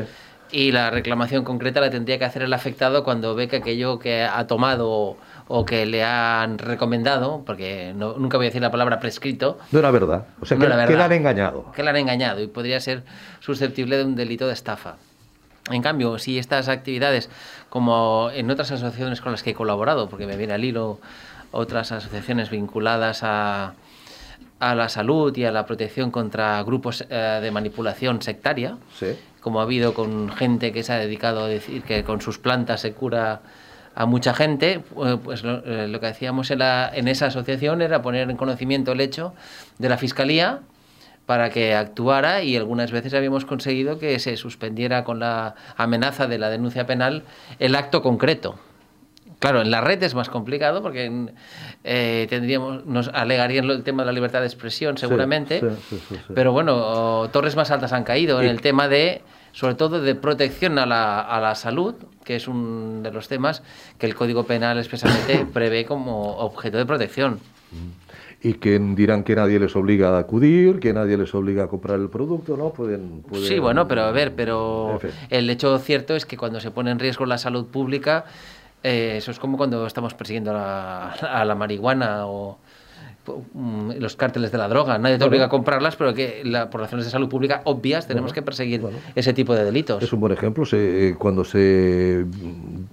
Y 0.49 0.71
la 0.71 0.89
reclamación 0.89 1.43
concreta 1.43 1.81
la 1.81 1.89
tendría 1.89 2.17
que 2.17 2.23
hacer 2.23 2.43
el 2.43 2.53
afectado 2.53 3.03
cuando 3.03 3.35
ve 3.35 3.49
que 3.49 3.57
aquello 3.57 3.99
que 3.99 4.23
ha 4.23 4.47
tomado 4.47 5.17
o 5.47 5.65
que 5.65 5.85
le 5.85 6.05
han 6.05 6.57
recomendado, 6.57 7.43
porque 7.45 7.93
no, 7.95 8.13
nunca 8.13 8.37
voy 8.37 8.45
a 8.45 8.49
decir 8.49 8.61
la 8.61 8.71
palabra 8.71 8.99
prescrito. 9.01 9.59
No 9.71 9.79
era 9.79 9.91
verdad. 9.91 10.27
O 10.39 10.45
sea, 10.45 10.55
no 10.55 10.63
que, 10.63 10.69
verdad, 10.69 10.87
que 10.87 10.95
le 10.95 11.03
han 11.03 11.11
engañado. 11.11 11.71
Que 11.73 11.83
le 11.83 11.89
han 11.89 11.97
engañado 11.97 12.41
y 12.41 12.47
podría 12.47 12.79
ser 12.79 13.03
susceptible 13.41 13.97
de 13.97 14.05
un 14.05 14.15
delito 14.15 14.47
de 14.47 14.53
estafa. 14.53 14.95
En 15.71 15.81
cambio, 15.81 16.17
si 16.19 16.37
estas 16.37 16.69
actividades, 16.69 17.29
como 17.69 18.29
en 18.33 18.49
otras 18.51 18.71
asociaciones 18.71 19.19
con 19.19 19.31
las 19.33 19.43
que 19.43 19.49
he 19.49 19.53
colaborado, 19.53 20.09
porque 20.09 20.27
me 20.27 20.37
viene 20.37 20.53
al 20.53 20.63
hilo 20.63 20.99
otras 21.51 21.91
asociaciones 21.91 22.49
vinculadas 22.51 23.21
a, 23.23 23.73
a 24.65 24.73
la 24.73 24.89
salud 24.89 25.35
y 25.37 25.45
a 25.45 25.51
la 25.51 25.67
protección 25.67 26.09
contra 26.09 26.61
grupos 26.63 27.05
eh, 27.07 27.39
de 27.41 27.51
manipulación 27.51 28.23
sectaria, 28.23 28.77
sí. 28.97 29.15
como 29.39 29.59
ha 29.59 29.63
habido 29.63 29.93
con 29.93 30.31
gente 30.31 30.71
que 30.71 30.81
se 30.81 30.91
ha 30.91 30.97
dedicado 30.97 31.43
a 31.43 31.47
decir 31.47 31.83
que 31.83 32.03
con 32.03 32.19
sus 32.19 32.39
plantas 32.39 32.81
se 32.81 32.93
cura 32.93 33.41
a 33.93 34.05
mucha 34.07 34.33
gente, 34.33 34.81
pues 35.23 35.43
lo, 35.43 35.63
eh, 35.65 35.87
lo 35.87 35.99
que 35.99 36.07
hacíamos 36.07 36.49
en, 36.49 36.59
la, 36.59 36.91
en, 36.93 37.07
esa 37.07 37.27
asociación 37.27 37.83
era 37.83 38.01
poner 38.01 38.29
en 38.29 38.37
conocimiento 38.37 38.93
el 38.93 39.01
hecho 39.01 39.33
de 39.77 39.87
la 39.87 39.97
Fiscalía 39.97 40.61
para 41.27 41.51
que 41.51 41.75
actuara 41.75 42.41
y 42.41 42.57
algunas 42.57 42.91
veces 42.91 43.13
habíamos 43.13 43.45
conseguido 43.45 43.99
que 43.99 44.17
se 44.19 44.35
suspendiera 44.35 45.03
con 45.03 45.19
la 45.19 45.53
amenaza 45.77 46.25
de 46.25 46.39
la 46.39 46.49
denuncia 46.49 46.87
penal 46.87 47.23
el 47.59 47.75
acto 47.75 48.01
concreto. 48.01 48.59
Claro, 49.45 49.61
en 49.61 49.69
la 49.69 49.79
red 49.79 50.01
es 50.01 50.15
más 50.15 50.27
complicado 50.27 50.81
porque 50.81 51.29
eh, 51.83 52.25
tendríamos, 52.31 52.83
nos 52.87 53.09
alegarían 53.09 53.69
el 53.69 53.83
tema 53.83 54.01
de 54.01 54.07
la 54.07 54.11
libertad 54.11 54.39
de 54.39 54.47
expresión 54.47 54.97
seguramente, 54.97 55.59
sí, 55.59 55.67
sí, 55.87 56.01
sí, 56.09 56.15
pero 56.33 56.51
bueno, 56.51 57.29
torres 57.31 57.55
más 57.55 57.69
altas 57.69 57.93
han 57.93 58.03
caído 58.03 58.41
en 58.41 58.47
el 58.47 58.59
tema 58.61 58.87
de, 58.87 59.21
sobre 59.51 59.75
todo 59.75 60.01
de 60.01 60.15
protección 60.15 60.79
a 60.79 60.87
la, 60.87 61.21
a 61.21 61.39
la 61.39 61.53
salud, 61.53 61.93
que 62.23 62.35
es 62.37 62.47
un 62.47 63.03
de 63.03 63.11
los 63.11 63.27
temas 63.27 63.61
que 63.99 64.07
el 64.07 64.15
Código 64.15 64.45
Penal 64.45 64.79
expresamente 64.79 65.45
prevé 65.53 65.85
como 65.85 66.37
objeto 66.37 66.79
de 66.79 66.87
protección. 66.87 67.39
y 68.41 68.53
que 68.53 68.79
dirán 68.79 69.23
que 69.23 69.35
nadie 69.35 69.59
les 69.59 69.75
obliga 69.75 70.17
a 70.17 70.19
acudir, 70.19 70.79
que 70.79 70.91
nadie 70.91 71.17
les 71.17 71.33
obliga 71.35 71.65
a 71.65 71.67
comprar 71.67 71.99
el 71.99 72.09
producto, 72.09 72.57
¿no? 72.57 72.71
Pueden, 72.71 73.21
pueden... 73.21 73.45
Sí, 73.45 73.59
bueno, 73.59 73.87
pero 73.87 74.03
a 74.03 74.11
ver, 74.11 74.33
pero 74.35 74.99
el 75.29 75.49
hecho 75.51 75.77
cierto 75.77 76.15
es 76.15 76.25
que 76.25 76.35
cuando 76.35 76.59
se 76.59 76.71
pone 76.71 76.89
en 76.89 76.97
riesgo 76.97 77.25
la 77.25 77.37
salud 77.37 77.65
pública, 77.67 78.25
eh, 78.85 79.17
eso 79.17 79.31
es 79.31 79.39
como 79.39 79.57
cuando 79.57 79.85
estamos 79.87 80.13
persiguiendo 80.13 80.51
a 80.51 80.53
la, 80.53 81.11
a 81.41 81.43
la 81.45 81.55
marihuana 81.55 82.27
o 82.27 82.57
um, 83.55 83.91
los 83.97 84.15
cárteles 84.15 84.51
de 84.51 84.57
la 84.59 84.67
droga. 84.67 84.97
Nadie 84.97 85.15
te 85.15 85.23
bueno, 85.23 85.29
obliga 85.29 85.45
a 85.45 85.49
comprarlas, 85.49 85.95
pero 85.95 86.13
que 86.13 86.41
la, 86.45 86.69
por 86.69 86.81
razones 86.81 87.05
de 87.05 87.11
salud 87.11 87.27
pública 87.27 87.61
obvias 87.65 88.05
tenemos 88.07 88.29
bueno, 88.31 88.35
que 88.35 88.41
perseguir 88.43 88.81
bueno, 88.81 88.97
ese 89.15 89.33
tipo 89.33 89.55
de 89.55 89.63
delitos. 89.65 90.03
Es 90.03 90.13
un 90.13 90.19
buen 90.19 90.33
ejemplo. 90.33 90.65
Se, 90.65 91.15
cuando 91.17 91.43
se 91.43 92.25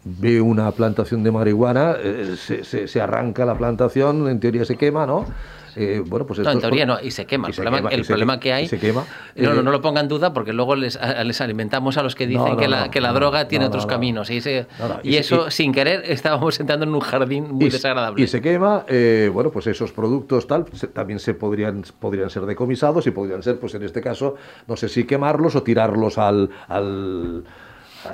ve 0.04 0.40
una 0.40 0.70
plantación 0.72 1.22
de 1.22 1.30
marihuana, 1.30 1.96
eh, 2.02 2.34
se, 2.38 2.64
se- 2.64 2.88
se 2.88 3.00
arranca 3.00 3.44
la 3.44 3.56
plantación, 3.58 4.28
en 4.28 4.40
teoría 4.40 4.64
se 4.64 4.76
quema, 4.76 5.06
¿no? 5.06 5.26
Eh, 5.74 6.02
bueno, 6.06 6.26
pues 6.26 6.38
No, 6.40 6.50
en 6.50 6.60
teoría 6.60 6.84
no, 6.86 6.98
y 7.00 7.10
se 7.10 7.24
quema. 7.26 7.48
y 7.48 7.50
El 7.50 7.54
se 7.54 7.62
problema, 7.62 7.78
quema, 7.78 7.90
el 7.90 8.00
y 8.00 8.04
se 8.04 8.08
problema 8.08 8.40
que- 8.40 8.52
hay. 8.52 8.64
y 8.64 8.68
se 8.68 8.78
quema. 8.78 9.04
No, 9.36 9.54
no, 9.54 9.60
Eh, 9.60 9.62
no 9.62 9.70
lo 9.70 9.80
pongan 9.80 10.04
en 10.04 10.08
duda 10.08 10.32
porque 10.32 10.52
luego 10.52 10.76
les, 10.76 10.96
a- 10.96 11.24
les 11.24 11.40
alimentamos 11.40 11.96
a 11.96 12.02
los 12.02 12.14
que 12.14 12.26
dicen 12.26 12.56
que, 12.56 12.68
la, 12.68 12.90
que 12.90 13.00
droga 13.00 13.48
tiene 13.48 13.66
otros 13.66 13.84
no, 13.84 13.88
no. 13.88 13.94
caminos. 13.94 14.30
Y, 14.30 15.16
eso, 15.16 15.50
sin 15.50 15.72
querer, 15.72 16.02
estábamos 16.06 16.58
entrando 16.60 16.84
en 16.86 16.94
un 16.94 17.00
jardín 17.00 17.50
muy 17.52 17.68
desagradable. 17.70 18.22
Y 18.22 18.26
se 18.26 18.40
quema, 18.40 18.84
eh, 18.88 19.30
bueno, 19.32 19.50
pues 19.50 19.66
esos 19.66 19.92
productos 19.92 20.46
tal, 20.46 20.66
se- 20.72 20.88
también 20.88 21.18
se 21.18 21.34
podrían, 21.34 21.82
podrían 22.00 22.30
ser 22.30 22.42
decomisados 22.46 23.06
y 23.06 23.10
podrían 23.10 23.42
ser, 23.42 23.58
pues 23.58 23.74
en 23.74 23.82
este 23.82 24.00
caso, 24.00 24.34
no 24.66 24.76
sé 24.76 24.88
si 24.88 25.04
quemarlos 25.04 25.56
o 25.56 25.62
tirarlos 25.62 26.18
al... 26.18 26.50
al 26.68 27.44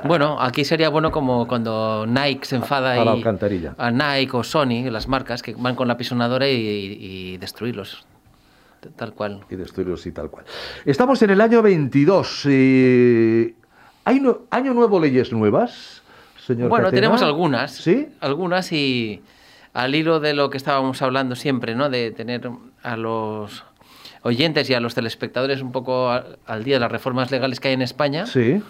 Bueno, 0.05 0.41
aquí 0.41 0.65
sería 0.65 0.89
bueno 0.89 1.11
como 1.11 1.47
cuando 1.49 2.05
Nike 2.07 2.45
se 2.47 2.57
enfada 2.57 2.93
a 2.93 3.05
la 3.05 3.13
y 3.15 3.17
alcantarilla. 3.19 3.75
a 3.79 3.91
Nike 3.91 4.37
o 4.37 4.43
Sony, 4.45 4.91
las 4.91 5.09
marcas 5.09 5.43
que 5.43 5.55
van 5.55 5.75
con 5.75 5.89
la 5.89 5.97
pisonadora 5.97 6.49
y, 6.49 6.53
y 6.55 7.37
destruirlos. 7.39 8.05
Tal 8.97 9.13
cual. 9.13 9.41
y 9.51 9.57
destruirlos 9.57 10.07
y 10.07 10.13
tal 10.13 10.31
cual. 10.31 10.45
Estamos 10.85 11.21
en 11.23 11.31
el 11.31 11.41
año 11.41 11.63
22. 11.63 12.43
eh, 12.47 13.55
¿Hay 14.05 14.21
no- 14.21 14.43
año 14.51 14.73
nuevo, 14.73 15.01
leyes 15.01 15.33
nuevas, 15.33 16.03
señor 16.47 16.69
Bueno, 16.69 16.85
Catena? 16.87 17.01
tenemos 17.01 17.23
algunas. 17.23 17.73
¿Sí? 17.73 18.09
Algunas 18.21 18.71
y 18.73 19.21
al 19.75 19.95
hilo 19.95 20.21
de 20.21 20.33
lo 20.35 20.49
que 20.49 20.57
estábamos 20.57 21.03
hablando 21.03 21.35
siempre, 21.35 21.75
¿no? 21.75 21.91
De 21.91 22.11
tener 22.13 22.49
a 22.83 22.97
los 22.97 23.65
oyentes 24.23 24.71
y 24.71 24.75
a 24.75 24.81
los 24.81 24.95
telespectadores 24.95 25.61
un 25.61 25.73
poco 25.73 26.11
a- 26.11 26.25
al 26.47 26.63
día 26.65 26.77
de 26.77 26.81
las 26.81 26.93
reformas 26.93 27.31
legales 27.33 27.59
que 27.61 27.69
hay 27.69 27.75
en 27.75 27.83
España, 27.83 28.27
Sí. 28.27 28.63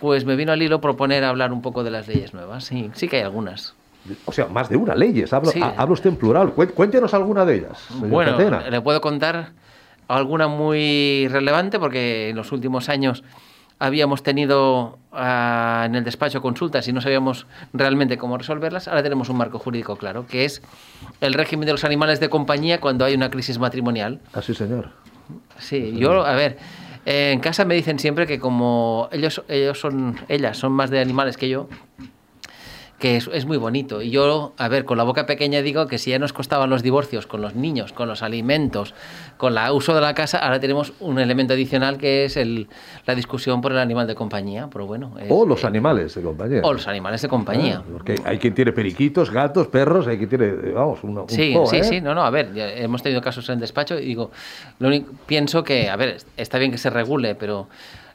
Pues 0.00 0.24
me 0.24 0.36
vino 0.36 0.52
al 0.52 0.62
hilo 0.62 0.80
proponer 0.80 1.24
hablar 1.24 1.52
un 1.52 1.62
poco 1.62 1.84
de 1.84 1.90
las 1.90 2.08
leyes 2.08 2.32
nuevas. 2.34 2.64
Sí, 2.64 2.90
sí 2.94 3.08
que 3.08 3.16
hay 3.18 3.22
algunas. 3.22 3.74
O 4.24 4.32
sea, 4.32 4.46
más 4.46 4.68
de 4.68 4.76
una 4.76 4.94
leyes. 4.94 5.32
Habla, 5.32 5.50
Sí. 5.52 5.60
ha- 5.62 5.74
habla 5.76 5.92
usted 5.92 6.10
en 6.10 6.16
plural. 6.16 6.54
Cué- 6.54 6.68
Cuéntenos 6.70 7.12
alguna 7.14 7.44
de 7.44 7.56
ellas, 7.56 7.86
Bueno, 7.90 8.32
Catena. 8.32 8.68
le 8.70 8.80
puedo 8.80 9.00
contar 9.00 9.50
alguna 10.08 10.48
muy 10.48 11.28
relevante 11.28 11.78
porque 11.78 12.30
en 12.30 12.36
los 12.36 12.50
últimos 12.52 12.88
años 12.88 13.22
habíamos 13.78 14.22
tenido 14.22 14.98
ah, 15.12 15.84
en 15.86 15.94
el 15.96 16.04
despacho 16.04 16.40
consultas 16.40 16.86
y 16.88 16.92
no 16.92 17.00
sabíamos 17.00 17.46
realmente 17.72 18.16
cómo 18.16 18.38
resolverlas. 18.38 18.88
Ahora 18.88 19.02
tenemos 19.02 19.28
un 19.28 19.36
marco 19.36 19.58
jurídico 19.58 19.96
claro, 19.96 20.26
que 20.26 20.44
es 20.44 20.62
el 21.20 21.34
régimen 21.34 21.66
de 21.66 21.72
los 21.72 21.82
animales 21.84 22.20
de 22.20 22.28
compañía 22.28 22.80
cuando 22.80 23.04
hay 23.04 23.14
una 23.14 23.30
crisis 23.30 23.58
matrimonial. 23.58 24.20
Así, 24.32 24.54
señor. 24.54 24.90
Sí, 25.58 25.94
yo, 25.96 26.24
a 26.24 26.34
ver, 26.34 26.58
eh, 27.06 27.32
en 27.32 27.40
casa 27.40 27.64
me 27.64 27.74
dicen 27.74 27.98
siempre 27.98 28.26
que 28.26 28.38
como 28.38 29.08
ellos, 29.12 29.42
ellos 29.48 29.78
son, 29.78 30.18
ellas 30.28 30.56
son 30.56 30.72
más 30.72 30.90
de 30.90 31.00
animales 31.00 31.36
que 31.36 31.48
yo, 31.48 31.68
que 33.00 33.16
es, 33.16 33.28
es 33.32 33.46
muy 33.46 33.56
bonito. 33.56 34.02
Y 34.02 34.10
yo, 34.10 34.52
a 34.58 34.68
ver, 34.68 34.84
con 34.84 34.98
la 34.98 35.04
boca 35.04 35.24
pequeña 35.26 35.62
digo 35.62 35.86
que 35.88 35.96
si 35.98 36.10
ya 36.10 36.18
nos 36.18 36.32
costaban 36.34 36.68
los 36.70 36.82
divorcios 36.82 37.26
con 37.26 37.40
los 37.40 37.54
niños, 37.56 37.92
con 37.94 38.06
los 38.08 38.22
alimentos, 38.22 38.94
con 39.38 39.56
el 39.56 39.70
uso 39.72 39.94
de 39.94 40.02
la 40.02 40.14
casa, 40.14 40.38
ahora 40.38 40.60
tenemos 40.60 40.92
un 41.00 41.18
elemento 41.18 41.54
adicional 41.54 41.96
que 41.96 42.26
es 42.26 42.36
el, 42.36 42.68
la 43.06 43.14
discusión 43.14 43.62
por 43.62 43.72
el 43.72 43.78
animal 43.78 44.06
de 44.06 44.14
compañía. 44.14 44.68
Pero 44.70 44.86
bueno, 44.86 45.14
es- 45.18 45.26
O 45.30 45.46
los 45.46 45.64
animales 45.64 46.14
de 46.14 46.20
compañía. 46.22 46.60
o 46.62 46.72
los 46.74 46.86
animales 46.86 47.22
de 47.22 47.28
compañía. 47.28 47.82
Ah, 47.82 47.88
porque 47.90 48.16
hay 48.24 48.36
quien 48.38 48.54
tiene 48.54 48.72
periquitos, 48.72 49.30
gatos, 49.30 49.66
perros, 49.68 50.06
hay 50.06 50.18
quien 50.18 50.28
tiene, 50.28 50.50
vamos, 50.72 51.02
una- 51.02 51.22
un 51.22 51.28
Sí, 51.30 51.54
zoo, 51.54 51.66
sí, 51.66 51.76
¿eh? 51.78 51.84
sí, 51.84 52.00
no, 52.02 52.14
no, 52.14 52.22
a 52.22 52.30
ver, 52.30 52.50
hemos 52.54 53.02
tenido 53.02 53.22
casos 53.22 53.48
en 53.48 53.54
el 53.54 53.60
despacho 53.60 53.98
y 53.98 54.04
digo, 54.04 54.30
lo 54.78 54.88
único, 54.88 55.10
pienso 55.26 55.64
que, 55.64 55.88
a 55.88 55.96
ver, 55.96 56.18
está 56.36 56.58
bien 56.58 56.70
que 56.70 56.76
se 56.78 56.90
regule, 56.90 57.34
pero 57.34 57.66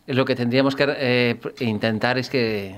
lo 0.06 0.26
que 0.26 0.36
tendríamos 0.36 0.76
que 0.76 0.86
eh, 0.96 1.40
intentar 1.62 2.20
es 2.20 2.30
que, 2.30 2.76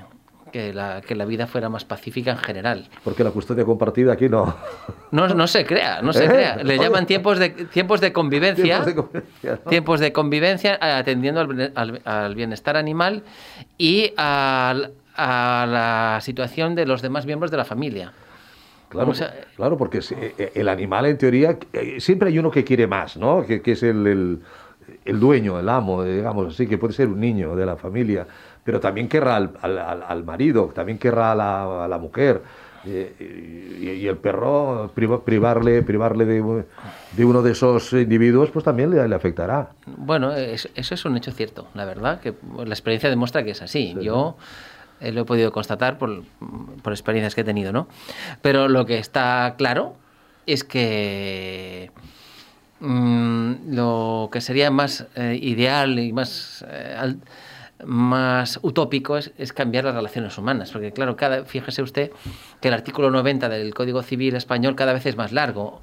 que, 0.51 0.73
la, 0.73 1.01
que 1.01 1.15
la 1.15 1.25
vida 1.25 1.47
fuera 1.47 1.69
más 1.69 1.85
pacífica 1.85 2.31
en 2.31 2.37
general. 2.37 2.87
Porque 3.03 3.23
la 3.23 3.31
custodia 3.31 3.65
compartida 3.65 4.13
aquí 4.13 4.29
no. 4.29 4.55
No, 5.11 5.27
no 5.27 5.47
se 5.47 5.65
crea, 5.65 6.01
no 6.01 6.13
se 6.13 6.25
¿Eh? 6.25 6.27
crea. 6.29 6.55
Le 6.63 6.77
llaman 6.77 7.05
tiempos 7.05 7.39
de, 7.39 7.49
tiempos 7.49 8.01
de 8.01 8.11
convivencia. 8.13 8.83
Tiempos 8.83 8.85
de 8.85 8.95
convivencia, 8.95 9.51
¿no? 9.63 9.69
tiempos 9.69 9.99
de 9.99 10.11
convivencia, 10.13 10.73
eh, 10.75 10.91
atendiendo 10.91 11.41
al, 11.41 11.71
al- 11.75 12.01
al 12.05 12.35
bienestar 12.35 12.77
animal 12.77 13.23
y 13.77 14.13
al- 14.17 14.91
a 15.15 15.65
la 15.67 16.19
situación 16.21 16.75
de 16.75 16.85
los 16.85 17.01
demás 17.01 17.25
miembros 17.25 17.49
de 17.51 17.57
la 17.57 17.65
familia. 17.65 18.11
Claro, 18.89 19.11
a- 19.11 19.55
claro, 19.55 19.77
porque 19.77 20.01
si- 20.01 20.15
eh, 20.15 20.51
el 20.55 20.69
animal 20.69 21.05
en 21.07 21.17
teoría 21.17 21.57
eh, 21.73 21.97
siempre 21.99 22.29
hay 22.29 22.39
uno 22.39 22.51
que 22.51 22.63
quiere 22.63 22.87
más, 22.87 23.17
¿no? 23.17 23.45
Que, 23.45 23.61
que 23.61 23.73
es 23.73 23.83
el, 23.83 24.05
el- 24.07 24.39
el 25.03 25.19
dueño, 25.19 25.59
el 25.59 25.67
amo, 25.67 26.03
eh, 26.03 26.15
digamos 26.17 26.53
así, 26.53 26.67
que 26.67 26.77
puede 26.77 26.93
ser 26.93 27.07
un 27.07 27.19
niño 27.19 27.55
de 27.55 27.65
la 27.65 27.75
familia, 27.75 28.25
pero 28.67 28.81
también 28.81 29.07
querrá 29.07 29.37
al, 29.37 29.51
al- 29.61 30.03
al- 30.03 30.23
marido, 30.25 30.73
también 30.75 30.97
querrá 30.97 31.31
a 31.31 31.35
la, 31.35 31.85
a 31.85 31.87
la 31.87 31.97
mujer. 31.97 32.41
eh, 32.85 33.15
y, 33.81 33.89
y 34.03 34.07
el 34.09 34.17
perro 34.17 34.91
priva- 34.93 35.23
privarle, 35.23 35.81
privarle 35.83 36.25
de, 36.25 36.65
de 37.15 37.25
uno 37.25 37.41
de 37.41 37.51
esos 37.53 37.93
individuos, 37.93 38.49
pues 38.51 38.65
también 38.65 38.89
le, 38.91 39.07
le 39.07 39.15
afectará. 39.15 39.69
Bueno, 39.85 40.33
es- 40.35 40.67
eso 40.75 40.93
es 40.95 41.05
un 41.05 41.15
hecho 41.15 41.31
cierto, 41.31 41.69
la 41.75 41.85
verdad, 41.85 42.19
que 42.19 42.33
la 42.57 42.73
experiencia 42.73 43.09
demuestra 43.09 43.43
que 43.45 43.51
es 43.51 43.61
así. 43.61 43.95
Yo 44.01 44.35
eh, 44.99 45.13
lo 45.13 45.21
he 45.21 45.25
podido 45.25 45.53
constatar 45.53 45.97
por, 45.97 46.23
por 46.83 46.91
experiencias 46.91 47.35
que 47.35 47.41
he 47.41 47.45
tenido, 47.45 47.71
¿no? 47.71 47.87
Pero 48.41 48.67
lo 48.67 48.85
que 48.85 48.97
está 48.97 49.55
claro 49.57 49.95
es 50.45 50.65
que 50.65 51.89
mm, 52.81 53.73
lo 53.75 54.29
que 54.31 54.41
sería 54.41 54.71
más 54.71 55.07
eh, 55.15 55.39
ideal 55.41 55.97
y 55.99 56.11
más, 56.11 56.65
eh, 56.69 56.95
al- 56.99 57.19
más 57.85 58.59
utópico 58.61 59.17
es, 59.17 59.31
es 59.37 59.53
cambiar 59.53 59.85
las 59.85 59.95
relaciones 59.95 60.37
humanas. 60.37 60.71
Porque, 60.71 60.91
claro, 60.91 61.15
cada, 61.15 61.45
fíjese 61.45 61.81
usted 61.81 62.11
que 62.61 62.67
el 62.69 62.73
artículo 62.73 63.11
90 63.11 63.49
del 63.49 63.73
Código 63.73 64.01
Civil 64.03 64.35
español 64.35 64.75
cada 64.75 64.93
vez 64.93 65.05
es 65.05 65.15
más 65.15 65.31
largo. 65.31 65.81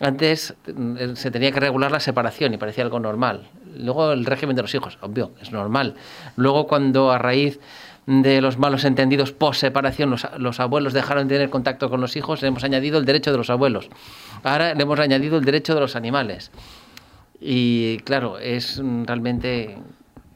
Antes 0.00 0.54
mm, 0.72 1.14
se 1.14 1.30
tenía 1.30 1.50
que 1.52 1.60
regular 1.60 1.90
la 1.90 2.00
separación 2.00 2.54
y 2.54 2.58
parecía 2.58 2.84
algo 2.84 3.00
normal. 3.00 3.48
Luego 3.76 4.12
el 4.12 4.24
régimen 4.24 4.56
de 4.56 4.62
los 4.62 4.74
hijos, 4.74 4.98
obvio, 5.00 5.32
es 5.40 5.52
normal. 5.52 5.94
Luego 6.36 6.66
cuando 6.66 7.10
a 7.10 7.18
raíz 7.18 7.60
de 8.06 8.40
los 8.40 8.58
malos 8.58 8.84
entendidos 8.84 9.32
post 9.32 9.60
separación 9.60 10.08
los, 10.08 10.26
los 10.38 10.60
abuelos 10.60 10.94
dejaron 10.94 11.28
de 11.28 11.34
tener 11.34 11.50
contacto 11.50 11.90
con 11.90 12.00
los 12.00 12.16
hijos, 12.16 12.40
le 12.40 12.48
hemos 12.48 12.64
añadido 12.64 12.98
el 12.98 13.04
derecho 13.04 13.32
de 13.32 13.38
los 13.38 13.50
abuelos. 13.50 13.90
Ahora 14.44 14.74
le 14.74 14.82
hemos 14.82 14.98
añadido 14.98 15.36
el 15.36 15.44
derecho 15.44 15.74
de 15.74 15.80
los 15.80 15.94
animales. 15.94 16.50
Y 17.40 17.98
claro, 17.98 18.38
es 18.38 18.80
mm, 18.80 19.04
realmente 19.04 19.78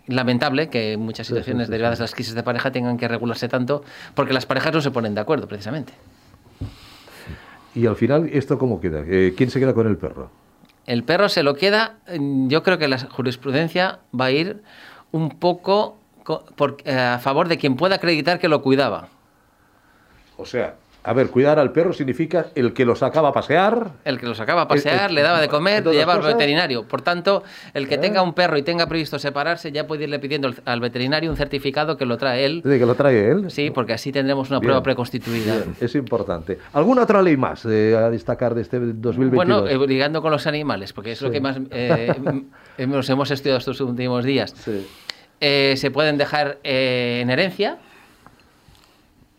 lamentable 0.07 0.68
que 0.68 0.96
muchas 0.96 1.26
Sí, 1.26 1.32
sí, 1.32 1.38
situaciones 1.38 1.66
sí, 1.66 1.70
derivadas 1.70 1.98
de 1.98 2.05
las 2.05 2.14
crisis 2.14 2.34
de 2.34 2.42
pareja 2.42 2.70
tengan 2.72 2.96
que 2.98 3.09
regularse 3.09 3.48
tanto 3.48 3.84
porque 4.14 4.32
las 4.32 4.46
parejas 4.46 4.72
no 4.72 4.80
se 4.80 4.90
ponen 4.90 5.14
de 5.14 5.20
acuerdo, 5.20 5.46
precisamente. 5.48 5.92
Y 7.74 7.86
al 7.86 7.96
final, 7.96 8.28
¿esto 8.32 8.59
cómo 8.59 8.80
queda? 8.80 9.03
Eh, 9.07 9.34
¿Quién 9.36 9.50
se 9.50 9.59
queda 9.59 9.72
con 9.74 9.86
el 9.86 9.96
perro? 9.96 10.30
El 10.86 11.05
perro 11.05 11.28
se 11.28 11.42
lo 11.42 11.55
queda, 11.55 11.96
mm, 12.18 12.48
yo 12.48 12.62
creo 12.62 12.76
que 12.78 12.88
la 12.88 12.98
jurisprudencia 12.98 14.00
va 14.18 14.26
a 14.26 14.30
ir 14.32 14.62
un 15.12 15.30
poco 15.30 15.98
co- 16.24 16.44
por- 16.57 16.76
eh, 16.84 16.92
a 16.98 17.18
favor 17.18 17.48
de 17.48 17.57
quien 17.59 17.76
pueda 17.76 17.96
acreditar 17.96 18.38
que 18.38 18.48
lo 18.48 18.62
cuidaba. 18.62 19.09
O 20.36 20.44
sea, 20.44 20.74
a 21.05 21.12
ver, 21.12 21.30
cuidar 21.30 21.59
al 21.59 21.72
perro 21.72 21.92
significa 21.92 22.46
el 22.55 22.72
que 22.72 22.84
lo 22.84 22.94
sacaba 22.94 23.30
a 23.30 23.32
pasear. 23.32 23.90
El 24.05 24.20
que 24.20 24.26
lo 24.26 24.34
sacaba 24.36 24.62
a 24.62 24.68
pasear, 24.68 25.11
El- 25.11 25.16
le 25.16 25.22
daba 25.22 25.40
de 25.40 25.48
comer, 25.48 25.84
le 25.84 25.92
llevaba 25.94 26.14
al 26.24 26.34
veterinario. 26.34 26.84
Por 26.86 27.03
tanto, 27.03 27.42
el 27.74 27.88
que 27.88 27.96
Eh. 27.96 27.98
tenga 27.98 28.22
un 28.22 28.34
perro 28.34 28.57
y 28.57 28.62
tenga 28.62 28.86
previsto 28.86 29.18
separarse, 29.18 29.72
ya 29.72 29.86
puede 29.86 30.05
irle 30.05 30.20
pidiendo 30.20 30.53
al- 30.64 30.80
veterinario 30.80 31.28
un 31.30 31.36
certificado 31.36 31.96
que 31.96 32.07
lo 32.07 32.16
trae 32.18 32.44
él. 32.44 32.62
¿De 32.62 32.78
que 32.78 32.86
lo 32.86 32.94
trae 32.94 33.30
él? 33.30 33.50
Sí, 33.50 33.70
porque 33.70 33.94
así 33.94 34.12
tendremos 34.12 34.48
una 34.50 34.61
Bien, 34.61 34.68
prueba 34.68 34.82
preconstituida. 34.82 35.55
bien, 35.57 35.76
es 35.80 35.94
importante. 35.96 36.59
¿Alguna 36.72 37.03
otra 37.03 37.20
ley 37.20 37.36
más 37.36 37.64
eh, 37.64 37.96
a 37.96 38.09
destacar 38.09 38.55
de 38.55 38.62
este 38.62 38.78
2022? 38.78 39.34
Bueno, 39.34 39.84
eh, 39.84 39.86
ligando 39.88 40.22
con 40.22 40.30
los 40.30 40.46
animales, 40.46 40.92
porque 40.92 41.12
es 41.12 41.20
lo 41.22 41.28
Sí. 41.28 41.32
que 41.34 41.40
más 41.40 41.57
eh, 41.72 42.12
m- 42.78 42.86
nos 42.96 43.09
hemos 43.11 43.30
estudiado 43.32 43.59
estos 43.59 43.80
últimos 43.80 44.24
días. 44.24 44.55
Se 45.40 45.90
pueden 45.92 46.16
dejar 46.16 46.59
en 46.62 47.28
herencia 47.28 47.78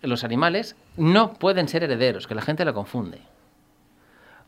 los 0.01 0.25
animales, 0.25 0.75
no 0.97 1.33
pueden 1.33 1.67
ser 1.67 1.83
herederos, 1.83 2.27
que 2.27 2.35
la 2.35 2.41
gente 2.41 2.63
lo 2.65 2.73
confunde. 2.73 3.19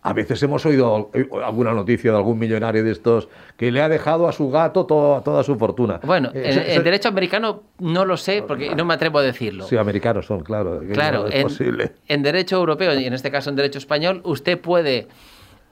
A 0.01 0.13
veces 0.13 0.41
hemos 0.43 0.63
oído 0.67 1.09
eh, 1.15 1.27
alguna 1.43 1.73
noticia 1.73 2.11
de 2.11 2.17
algún 2.17 2.37
millonario 2.37 2.83
de 2.83 2.91
estos 2.91 3.27
que 3.57 3.71
le 3.71 3.81
ha 3.81 3.89
dejado 3.89 4.27
a 4.27 4.31
su 4.31 4.51
gato 4.51 4.85
to- 4.85 5.19
toda 5.25 5.43
su 5.43 5.55
fortuna. 5.55 5.99
Bueno, 6.03 6.29
Eh, 6.31 6.43
en, 6.45 6.53
se- 6.53 6.59
en 6.73 6.77
se- 6.77 6.83
derecho 6.83 7.09
americano 7.09 7.63
no 7.79 8.05
lo 8.05 8.15
sé 8.15 8.43
porque 8.47 8.75
no 8.75 8.85
me 8.85 8.93
atrevo 8.93 9.17
a 9.17 9.23
decirlo. 9.23 9.65
Sí, 9.65 9.75
americanos 9.77 10.27
son, 10.27 10.41
claro. 10.43 10.79
Claro, 10.93 11.21
no 11.23 11.27
es 11.29 11.33
en, 11.35 11.43
posible. 11.43 11.93
en 12.07 12.21
derecho 12.21 12.57
europeo 12.57 12.93
y 12.99 13.05
en 13.05 13.13
este 13.13 13.31
caso 13.31 13.49
en 13.49 13.55
derecho 13.55 13.79
español, 13.79 14.21
usted 14.25 14.59
puede 14.61 15.07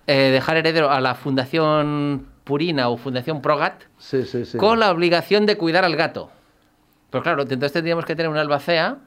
eh, 0.07 0.13
dejar 0.31 0.57
heredero 0.57 0.89
a 0.89 0.99
la 0.99 1.13
Fundación 1.13 2.25
Purina 2.43 2.89
o 2.89 2.97
Fundación 2.97 3.39
Progat 3.39 3.83
Sí, 3.99 4.23
sí, 4.23 4.45
sí. 4.45 4.57
con 4.57 4.79
la 4.79 4.89
obligación 4.91 5.45
de 5.45 5.57
cuidar 5.57 5.85
al 5.85 5.95
gato. 5.95 6.31
Pero 7.11 7.21
claro, 7.23 7.43
entonces 7.43 7.71
tendríamos 7.71 8.03
que 8.05 8.15
tener 8.15 8.31
un 8.31 8.37
albacea 8.37 8.97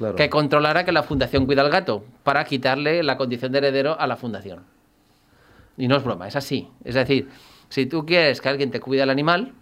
Claro. 0.00 0.14
que 0.16 0.30
controlara 0.30 0.84
que 0.84 0.92
la 0.92 1.02
fundación 1.02 1.44
cuida 1.44 1.60
al 1.60 1.68
gato 1.70 2.02
para 2.24 2.42
quitarle 2.44 3.02
la 3.02 3.18
condición 3.18 3.52
de 3.52 3.58
heredero 3.58 4.00
a 4.00 4.06
la 4.06 4.16
fundación. 4.16 4.60
Y 5.76 5.88
no 5.88 5.96
es 5.96 6.02
broma, 6.02 6.26
es 6.26 6.36
así. 6.36 6.68
Es 6.84 6.94
decir, 6.94 7.28
si 7.68 7.84
tú 7.84 8.06
quieres 8.06 8.40
que 8.40 8.48
alguien 8.48 8.70
te 8.70 8.80
cuide 8.80 9.02
al 9.02 9.10
animal, 9.10 9.52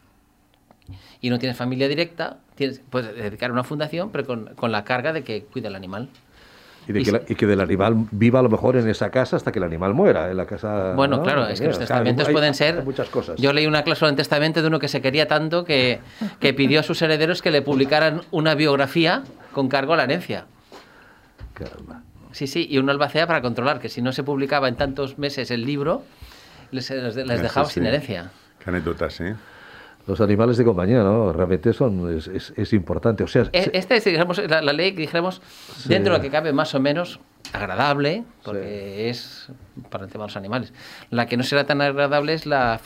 y 1.20 1.30
no 1.30 1.38
tienes 1.40 1.58
familia 1.58 1.88
directa, 1.88 2.36
tienes, 2.54 2.80
puedes 2.88 3.14
dedicar 3.16 3.50
a 3.50 3.52
una 3.52 3.64
fundación, 3.64 4.10
pero 4.10 4.24
con, 4.26 4.54
con 4.54 4.70
la 4.70 4.84
carga 4.84 5.12
de 5.12 5.24
que 5.24 5.42
cuida 5.44 5.68
el 5.68 5.74
animal. 5.74 6.08
Y, 6.86 6.92
de 6.92 7.02
que, 7.02 7.12
la- 7.12 7.20
y 7.28 7.34
que 7.34 7.46
del 7.46 7.60
animal 7.60 8.06
viva 8.12 8.38
a 8.38 8.42
lo 8.42 8.48
mejor 8.48 8.76
en 8.76 8.88
esa 8.88 9.10
casa 9.10 9.36
hasta 9.36 9.52
que 9.52 9.58
el 9.58 9.64
animal 9.64 9.92
muera, 9.92 10.30
en 10.30 10.36
la 10.38 10.46
casa... 10.46 10.94
Bueno, 10.94 11.18
¿no? 11.18 11.22
claro, 11.24 11.46
es 11.48 11.60
que 11.60 11.66
los 11.66 11.78
testamentos 11.78 12.28
hay- 12.28 12.32
pueden 12.32 12.54
ser... 12.54 12.82
muchas 12.84 13.08
cosas. 13.10 13.38
Yo 13.38 13.52
leí 13.52 13.66
una 13.66 13.82
cláusula 13.82 14.08
en 14.08 14.16
testamento 14.16 14.62
de 14.62 14.68
uno 14.68 14.78
que 14.78 14.88
se 14.88 15.02
quería 15.02 15.28
tanto 15.28 15.64
que, 15.64 16.00
que 16.40 16.54
pidió 16.54 16.80
a 16.80 16.82
sus 16.82 17.02
herederos 17.02 17.42
que 17.42 17.50
le 17.50 17.60
publicaran 17.60 18.22
una 18.30 18.54
biografía 18.54 19.24
con 19.58 19.68
cargo 19.68 19.94
a 19.94 19.96
la 19.96 20.04
herencia. 20.04 20.46
Caramba. 21.52 22.02
Sí, 22.30 22.46
sí, 22.46 22.64
y 22.70 22.78
una 22.78 22.92
albacea 22.92 23.26
para 23.26 23.42
controlar 23.42 23.80
que 23.80 23.88
si 23.88 24.00
no 24.02 24.12
se 24.12 24.22
publicaba 24.22 24.68
en 24.68 24.76
tantos 24.76 25.18
meses 25.18 25.50
el 25.50 25.64
libro, 25.64 26.04
les, 26.70 26.88
les- 26.90 27.16
les 27.16 27.42
dejaba 27.42 27.66
sí, 27.66 27.74
sin 27.74 27.82
sí. 27.82 27.88
herencia. 27.88 28.30
Qué 28.62 28.70
anécdotas, 28.70 29.20
¿eh? 29.20 29.34
Los 30.06 30.20
animales 30.20 30.56
de 30.58 30.64
compañía, 30.64 31.02
¿no? 31.02 31.32
Realmente 31.32 31.72
son, 31.72 32.16
es, 32.16 32.28
es- 32.28 32.52
es 32.56 32.72
importante. 32.72 33.24
O 33.24 33.26
sea, 33.26 33.48
E- 33.52 33.64
se- 33.64 33.76
Esta 33.76 33.96
es, 33.96 34.04
digamos, 34.04 34.38
la, 34.48 34.62
la 34.62 34.72
ley 34.72 34.92
que 34.92 35.00
dijéramos, 35.00 35.42
Sí. 35.78 35.88
dentro 35.88 36.12
de 36.12 36.18
lo 36.20 36.22
que 36.22 36.30
cabe 36.30 36.52
más 36.52 36.72
o 36.76 36.80
menos 36.80 37.18
agradable, 37.52 38.22
porque 38.44 39.10
es 39.10 39.48
para 39.90 40.04
el 40.04 40.10
tema 40.12 40.24
de 40.24 40.28
los 40.28 40.36
animales. 40.36 40.72
La 41.10 41.26
que 41.26 41.36
no 41.36 41.42
será 41.42 41.64
tan 41.64 41.80
agradable 41.80 42.34
es 42.34 42.46
la, 42.46 42.80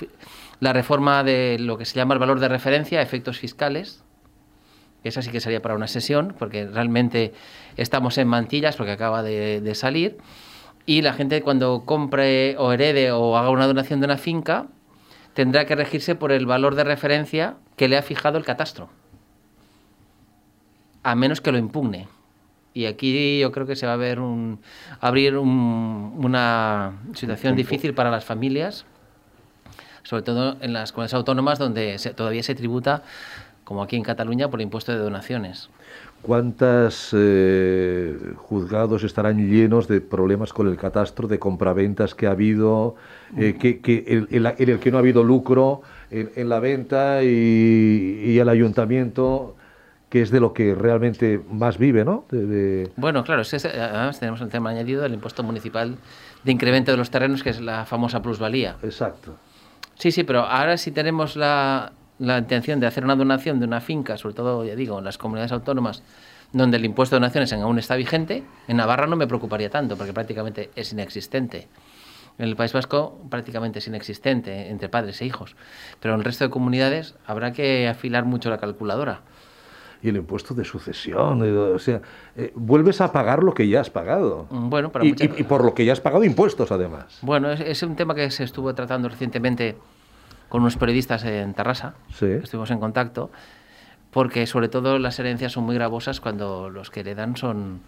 la 0.61 0.73
reforma 0.73 1.23
de 1.23 1.59
lo 1.61 1.77
que 1.77 1.85
se 1.85 1.97
llama 1.97 2.15
el 2.15 2.21
valor 2.21 2.41
de 2.41 2.49
referencia 2.49 3.01
a 3.01 3.03
efectos 3.03 3.39
fiscales. 3.39 4.03
Esa 5.05 5.23
sí 5.23 5.31
que 5.31 5.41
sería 5.41 5.61
para 5.63 5.75
una 5.75 5.89
sesión, 5.89 6.35
porque 6.39 6.67
realmente 6.67 7.33
estamos 7.77 8.19
en 8.19 8.29
mantillas, 8.29 8.77
porque 8.77 8.93
acaba 8.93 9.23
de, 9.23 9.61
de 9.61 9.75
salir. 9.75 10.19
Y 10.87 11.03
la 11.03 11.13
gente 11.13 11.43
cuando 11.43 11.83
compre 11.85 12.57
o 12.59 12.73
herede 12.73 13.11
o 13.13 13.37
haga 13.37 13.51
una 13.51 13.67
donación 13.67 14.01
de 14.01 14.07
una 14.07 14.17
finca, 14.17 14.67
tendrá 15.35 15.65
que 15.65 15.75
regirse 15.77 16.15
por 16.15 16.31
el 16.33 16.47
valor 16.47 16.75
de 16.75 16.85
referencia 16.85 17.57
que 17.77 17.89
le 17.89 17.97
ha 17.97 18.03
fijado 18.03 18.39
el 18.39 18.45
catastro 18.45 18.91
a 21.03 21.15
menos 21.15 21.41
que 21.41 21.51
lo 21.53 21.59
impugne. 21.59 22.07
Y 22.75 22.87
aquí 22.87 23.39
yo 23.41 23.53
creo 23.53 23.67
que 23.67 23.77
se 23.77 23.87
va 23.87 23.95
a 23.95 23.97
ver 23.97 24.21
un, 24.21 24.61
abrir 25.01 25.37
un- 25.37 26.15
una 26.17 26.93
situación 27.15 27.55
difícil 27.57 27.93
para 27.95 28.11
las 28.11 28.25
familias, 28.25 28.87
sobre 30.05 30.23
todo 30.23 30.57
en 30.61 30.73
las 30.73 30.93
comunidades 30.93 31.15
autónomas 31.15 31.59
donde 31.59 31.99
se- 31.99 32.15
todavía 32.15 32.43
se 32.43 32.55
tributa, 32.55 33.03
como 33.73 33.83
aquí 33.83 33.97
en 33.97 34.03
Cataluña, 34.03 34.51
por 34.51 34.61
el 34.61 34.65
impuesto 34.65 34.93
de 34.93 34.99
donaciones. 34.99 35.71
¿Cuántos 36.21 37.15
juzgados 38.37 39.03
estarán 39.03 39.49
llenos 39.51 39.89
de 39.89 40.03
problemas 40.03 40.53
con 40.53 40.69
el 40.69 40.77
catastro, 40.77 41.27
de 41.27 41.39
compraventas 41.39 42.15
que 42.15 42.27
ha 42.27 42.33
habido, 42.33 42.97
eh, 43.39 43.57
que, 43.59 43.81
que 43.81 44.05
el- 44.07 44.29
en, 44.31 44.43
la- 44.43 44.55
en 44.59 44.69
el 44.69 44.79
que 44.79 44.91
no 44.91 44.99
ha 44.99 45.01
habido 45.01 45.25
lucro 45.25 45.81
en, 46.11 46.31
en 46.37 46.49
la 46.51 46.61
venta 46.61 47.23
y, 47.25 47.29
y 48.27 48.39
el 48.39 48.49
ayuntamiento, 48.51 49.57
que 50.11 50.21
es 50.21 50.31
de 50.31 50.41
lo 50.41 50.53
que 50.53 50.75
realmente 50.75 51.41
más 51.51 51.79
vive, 51.79 52.05
¿no? 52.05 52.27
De- 52.31 52.45
de- 52.47 52.93
Bueno, 52.97 53.25
claro, 53.25 53.41
es- 53.41 53.55
es- 53.55 53.65
además 53.65 54.21
tenemos 54.21 54.43
el 54.43 54.51
tema 54.51 54.69
añadido 54.69 55.01
del 55.03 55.15
impuesto 55.15 55.43
municipal 55.43 55.97
de 56.45 56.53
incremento 56.53 56.91
de 56.91 56.99
los 56.99 57.11
terrenos, 57.11 57.43
que 57.43 57.49
es 57.49 57.61
la 57.63 57.87
famosa 57.87 58.21
plusvalía. 58.21 58.77
Exacto. 58.83 59.37
Sí, 59.95 60.13
sí, 60.13 60.25
pero 60.25 60.41
ahora 60.41 60.77
si 60.77 60.91
tenemos 60.93 61.37
la, 61.37 61.93
la 62.23 62.39
intención 62.39 62.79
de 62.81 62.87
hacer 62.87 63.05
una 63.05 63.17
donación 63.17 63.59
de 63.59 63.67
una 63.67 63.81
finca, 63.81 64.17
sobre 64.17 64.35
todo, 64.35 64.65
ya 64.65 64.75
digo, 64.77 64.99
en 64.99 65.05
las 65.05 65.19
comunidades 65.19 65.53
autónomas, 65.53 66.03
donde 66.53 66.77
el 66.77 66.85
impuesto 66.85 67.17
de 67.17 67.21
donaciones 67.21 67.53
aún 67.53 67.79
está 67.79 67.97
vigente, 67.97 68.45
en 68.69 68.77
Navarra 68.77 69.07
no 69.07 69.17
me 69.17 69.27
preocuparía 69.27 69.71
tanto, 69.71 69.97
porque 69.97 70.13
prácticamente 70.13 70.71
es 70.77 70.93
inexistente. 70.93 71.69
En 72.39 72.49
el 72.49 72.57
País 72.57 72.73
Vasco 72.73 73.19
prácticamente 73.29 73.81
es 73.81 73.87
inexistente 73.89 74.69
entre 74.71 74.89
padres 74.89 75.21
e 75.21 75.27
hijos. 75.27 75.55
Pero 76.01 76.15
en 76.15 76.21
el 76.21 76.25
resto 76.25 76.45
de 76.45 76.51
comunidades 76.51 77.15
habrá 77.27 77.53
que 77.53 77.89
afilar 77.89 78.25
mucho 78.25 78.51
la 78.51 78.59
calculadora. 78.59 79.21
y 80.05 80.09
el 80.09 80.17
impuesto 80.17 80.53
de 80.53 80.65
sucesión, 80.65 81.41
o 81.43 81.79
sea, 81.79 82.01
eh, 82.35 82.51
vuelves 82.57 83.01
a 83.01 83.13
pagar 83.13 83.45
lo 83.45 83.55
que 83.55 83.69
ya 83.69 83.81
has 83.83 83.89
pagado. 83.91 84.49
Mm, 84.51 84.69
Bueno, 84.69 84.91
para 84.91 85.05
y, 85.05 85.11
muchas- 85.11 85.29
y- 85.39 85.41
y 85.43 85.45
por 85.45 85.65
lo 85.65 85.75
que 85.75 85.85
ya 85.85 85.93
has 85.93 86.01
pagado 86.01 86.25
impuestos, 86.25 86.73
además. 86.73 87.19
Bueno, 87.23 87.53
es, 87.53 87.61
es 87.61 87.83
un 87.85 87.95
tema 87.95 88.13
que 88.13 88.29
se 88.33 88.43
estuvo 88.43 88.75
tratando 88.75 89.09
recientemente 89.09 89.77
con 90.53 90.61
unos 90.61 90.77
periodistas 90.77 91.25
en 91.25 91.55
Tarrasa. 91.55 91.95
Sí. 92.13 92.27
Estuvimos 92.27 92.71
en 92.71 92.79
contacto, 92.79 93.31
porque 94.11 94.47
sobre 94.47 94.69
todo 94.69 94.99
las 94.99 95.19
herencias 95.19 95.53
son 95.53 95.65
muy 95.65 95.75
gravosas 95.77 96.21
cuando 96.21 96.69
los 96.69 96.91
que 96.91 97.01
heredan 97.01 97.39
son 97.39 97.81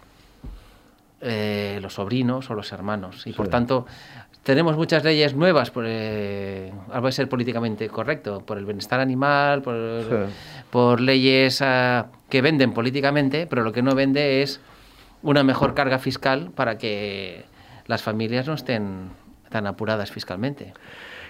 eh, 1.21 1.77
los 1.83 1.93
sobrinos 1.93 2.49
o 2.49 2.55
los 2.55 2.71
hermanos. 2.71 3.27
Y 3.27 3.33
por 3.33 3.49
tanto, 3.49 3.85
tenemos 4.41 4.77
muchas 4.77 5.03
leyes 5.03 5.35
nuevas, 5.35 5.69
por, 5.69 5.83
eh, 5.87 6.73
ahora 6.87 7.01
voy 7.01 7.09
a 7.09 7.11
ser 7.11 7.29
políticamente 7.29 7.87
correcto, 7.87 8.41
por 8.43 8.57
el 8.57 8.65
bienestar 8.65 8.99
animal, 8.99 9.61
por, 9.61 9.75
Sí. 10.01 10.33
por 10.71 11.01
leyes 11.01 11.61
ah, 11.61 12.07
que 12.29 12.41
venden 12.41 12.73
políticamente, 12.73 13.45
pero 13.45 13.61
lo 13.63 13.73
que 13.73 13.83
no 13.83 13.93
vende 13.93 14.41
es 14.41 14.59
una 15.21 15.43
mejor 15.43 15.75
carga 15.75 15.99
fiscal 15.99 16.49
para 16.55 16.79
que 16.79 17.45
las 17.85 18.01
familias 18.01 18.47
no 18.47 18.55
estén 18.55 19.09
tan 19.51 19.67
apuradas 19.67 20.09
fiscalmente. 20.09 20.73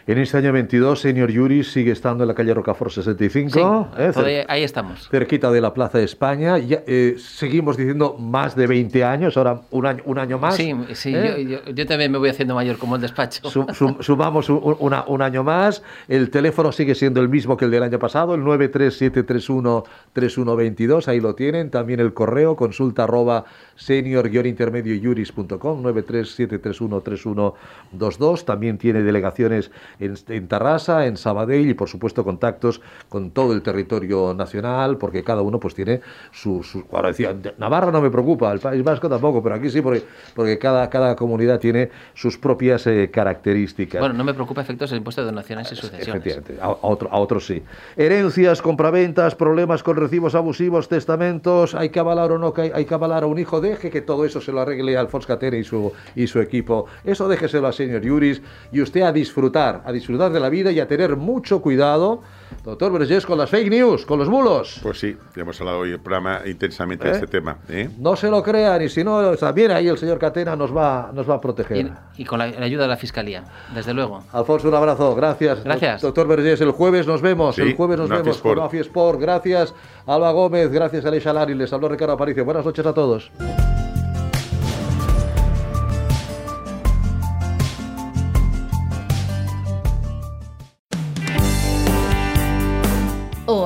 En 0.07 0.19
este 0.19 0.37
año 0.37 0.53
22, 0.53 0.99
Senior 0.99 1.33
Juris 1.33 1.71
sigue 1.71 1.91
estando 1.91 2.23
en 2.23 2.27
la 2.27 2.35
calle 2.35 2.53
Rocafort 2.53 2.91
65, 2.91 3.87
Sí, 3.95 4.01
¿eh? 4.03 4.11
todavía- 4.13 4.45
ahí 4.47 4.61
estamos. 4.63 5.09
cerquita 5.09 5.49
de 5.51 5.59
la 5.61 5.73
Plaza 5.73 5.97
de 5.97 6.03
España. 6.03 6.59
Ya, 6.59 6.83
eh, 6.85 7.15
seguimos 7.17 7.75
diciendo 7.75 8.15
más 8.19 8.55
de 8.55 8.67
20 8.67 9.03
años, 9.03 9.35
ahora 9.35 9.61
un 9.71 9.87
año, 9.87 10.03
un 10.05 10.19
año 10.19 10.37
más. 10.37 10.57
Sí, 10.57 10.75
sí 10.93 11.11
¿eh? 11.15 11.43
yo, 11.49 11.57
yo- 11.65 11.71
yo 11.73 11.85
también 11.87 12.11
me 12.11 12.19
voy 12.19 12.29
haciendo 12.29 12.53
mayor 12.53 12.77
como 12.77 12.97
el 12.97 13.01
despacho. 13.01 13.49
Sum- 13.49 13.65
sum- 13.73 13.97
sumamos 14.01 14.47
un, 14.49 14.75
una- 14.79 15.05
un 15.07 15.23
año 15.23 15.43
más. 15.43 15.81
El 16.07 16.29
teléfono 16.29 16.71
sigue 16.71 16.93
siendo 16.93 17.19
el 17.19 17.27
mismo 17.27 17.57
que 17.57 17.65
el 17.65 17.71
del 17.71 17.81
año 17.81 17.97
pasado, 17.97 18.35
el 18.35 18.41
937313122. 18.41 21.07
Ahí 21.07 21.19
lo 21.19 21.33
tienen. 21.33 21.71
También 21.71 21.99
el 21.99 22.13
correo 22.13 22.55
consulta 22.55 23.05
arroba 23.05 23.45
senior-intermediojuris.com 23.75 25.81
937313122. 25.83 28.45
También 28.45 28.77
tiene 28.77 29.01
delegaciones 29.01 29.71
en, 29.99 30.15
en 30.29 30.47
Tarrasa, 30.47 31.05
en 31.05 31.17
Sabadell 31.17 31.69
y 31.69 31.73
por 31.73 31.89
supuesto 31.89 32.23
contactos 32.23 32.81
con 33.09 33.31
todo 33.31 33.53
el 33.53 33.61
territorio 33.61 34.33
nacional 34.33 34.97
porque 34.97 35.23
cada 35.23 35.41
uno 35.41 35.59
pues 35.59 35.75
tiene 35.75 36.01
su... 36.31 36.63
su 36.63 36.83
ahora 36.91 37.09
decía, 37.09 37.35
Navarra 37.57 37.91
no 37.91 38.01
me 38.01 38.09
preocupa, 38.09 38.51
el 38.51 38.59
País 38.59 38.83
Vasco 38.83 39.09
tampoco, 39.09 39.41
pero 39.41 39.55
aquí 39.55 39.69
sí 39.69 39.81
porque, 39.81 40.03
porque 40.35 40.57
cada, 40.57 40.89
cada 40.89 41.15
comunidad 41.15 41.59
tiene 41.59 41.89
sus 42.13 42.37
propias 42.37 42.87
eh, 42.87 43.09
características. 43.11 43.99
Bueno, 43.99 44.15
no 44.15 44.23
me 44.23 44.33
preocupa 44.33 44.61
efectos 44.61 44.89
del 44.89 44.97
impuesto 44.97 45.21
de 45.21 45.27
donaciones 45.27 45.71
y 45.71 45.75
sucesiones. 45.75 46.07
Efectivamente, 46.07 46.57
a, 46.61 46.65
a 46.65 46.77
otro, 46.81 47.09
a 47.11 47.19
otros 47.19 47.45
sí. 47.45 47.63
Herencias, 47.95 48.61
compraventas, 48.61 49.35
problemas 49.35 49.83
con 49.83 49.97
recibos 49.97 50.35
abusivos, 50.35 50.87
testamentos, 50.87 51.75
hay 51.75 51.89
que 51.89 51.99
avalar 51.99 52.31
o 52.31 52.37
no 52.37 52.53
que 52.53 52.61
hay, 52.63 52.71
hay 52.73 52.85
que 52.85 52.93
avalar 52.93 53.23
a 53.23 53.27
un 53.27 53.39
hijo, 53.39 53.61
deje 53.61 53.89
que 53.89 54.01
todo 54.01 54.25
eso 54.25 54.41
se 54.41 54.51
lo 54.51 54.61
arregle 54.61 54.97
Alfonso 54.97 55.27
Catena 55.27 55.57
y 55.57 55.63
su, 55.63 55.91
y 56.15 56.27
su 56.27 56.39
equipo. 56.39 56.85
Eso 57.03 57.27
déjeselo 57.27 57.67
a 57.67 57.71
señor 57.71 58.01
Yuris 58.01 58.41
y 58.71 58.81
usted 58.81 59.01
a 59.01 59.11
disfrutar, 59.11 59.81
a 59.85 59.91
disfrutar 59.91 60.31
de 60.31 60.39
la 60.39 60.49
vida 60.49 60.71
y 60.71 60.79
a 60.79 60.87
tener 60.87 61.15
mucho 61.15 61.61
cuidado, 61.61 62.21
doctor 62.63 62.91
Vergés, 62.91 63.25
con 63.25 63.37
las 63.37 63.49
fake 63.49 63.69
news, 63.69 64.05
con 64.05 64.19
los 64.19 64.27
bulos. 64.29 64.79
Pues 64.81 64.99
sí, 64.99 65.15
ya 65.35 65.41
hemos 65.43 65.59
hablado 65.61 65.79
hoy 65.79 65.89
en 65.89 65.93
el 65.95 65.99
programa 65.99 66.41
intensamente 66.45 67.05
¿Eh? 67.07 67.11
de 67.11 67.15
este 67.15 67.27
tema. 67.27 67.57
¿eh? 67.69 67.89
No 67.97 68.15
se 68.15 68.29
lo 68.29 68.41
crean 68.43 68.81
y 68.81 68.89
si 68.89 69.03
no, 69.03 69.35
también 69.35 69.71
ahí 69.71 69.87
el 69.87 69.97
señor 69.97 70.17
Catena 70.19 70.55
nos 70.55 70.75
va, 70.75 71.11
nos 71.13 71.29
va 71.29 71.35
a 71.35 71.41
proteger. 71.41 71.77
Y, 72.17 72.21
y 72.21 72.25
con 72.25 72.39
la, 72.39 72.47
la 72.47 72.65
ayuda 72.65 72.83
de 72.83 72.89
la 72.89 72.97
Fiscalía, 72.97 73.43
desde 73.73 73.93
luego. 73.93 74.23
Alfonso, 74.31 74.67
un 74.67 74.75
abrazo, 74.75 75.13
gracias. 75.15 75.63
Gracias. 75.63 76.01
Doctor 76.01 76.27
Vergés, 76.27 76.59
el 76.61 76.71
jueves 76.71 77.05
nos 77.07 77.21
vemos, 77.21 77.55
Sí, 77.55 77.61
el 77.61 77.75
jueves 77.75 77.97
nos 77.99 78.09
Nafi 78.09 78.21
vemos 78.23 78.37
Sport. 78.37 78.55
con 78.55 78.63
Nafi 78.65 78.77
Sport. 78.79 79.19
Gracias, 79.19 79.73
Alba 80.07 80.31
Gómez, 80.31 80.71
gracias, 80.71 81.05
Aleix 81.05 81.27
Alari, 81.27 81.53
les 81.53 81.71
habló 81.73 81.89
Ricardo 81.89 82.13
Aparicio. 82.13 82.43
Buenas 82.45 82.65
noches 82.65 82.85
a 82.85 82.93
todos. 82.93 83.31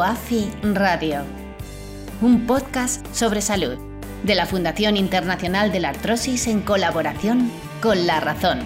OAFI 0.10 0.50
Radio, 0.74 1.22
un 2.20 2.48
podcast 2.48 3.06
sobre 3.14 3.42
salud 3.42 3.78
de 4.24 4.34
la 4.34 4.48
Fundación 4.48 4.98
Internacional 4.98 5.72
de 5.72 5.82
la 5.82 5.90
Artrosis 5.90 6.48
en 6.48 6.62
colaboración 6.62 7.52
con 7.80 8.08
La 8.08 8.20
Razón. 8.20 8.60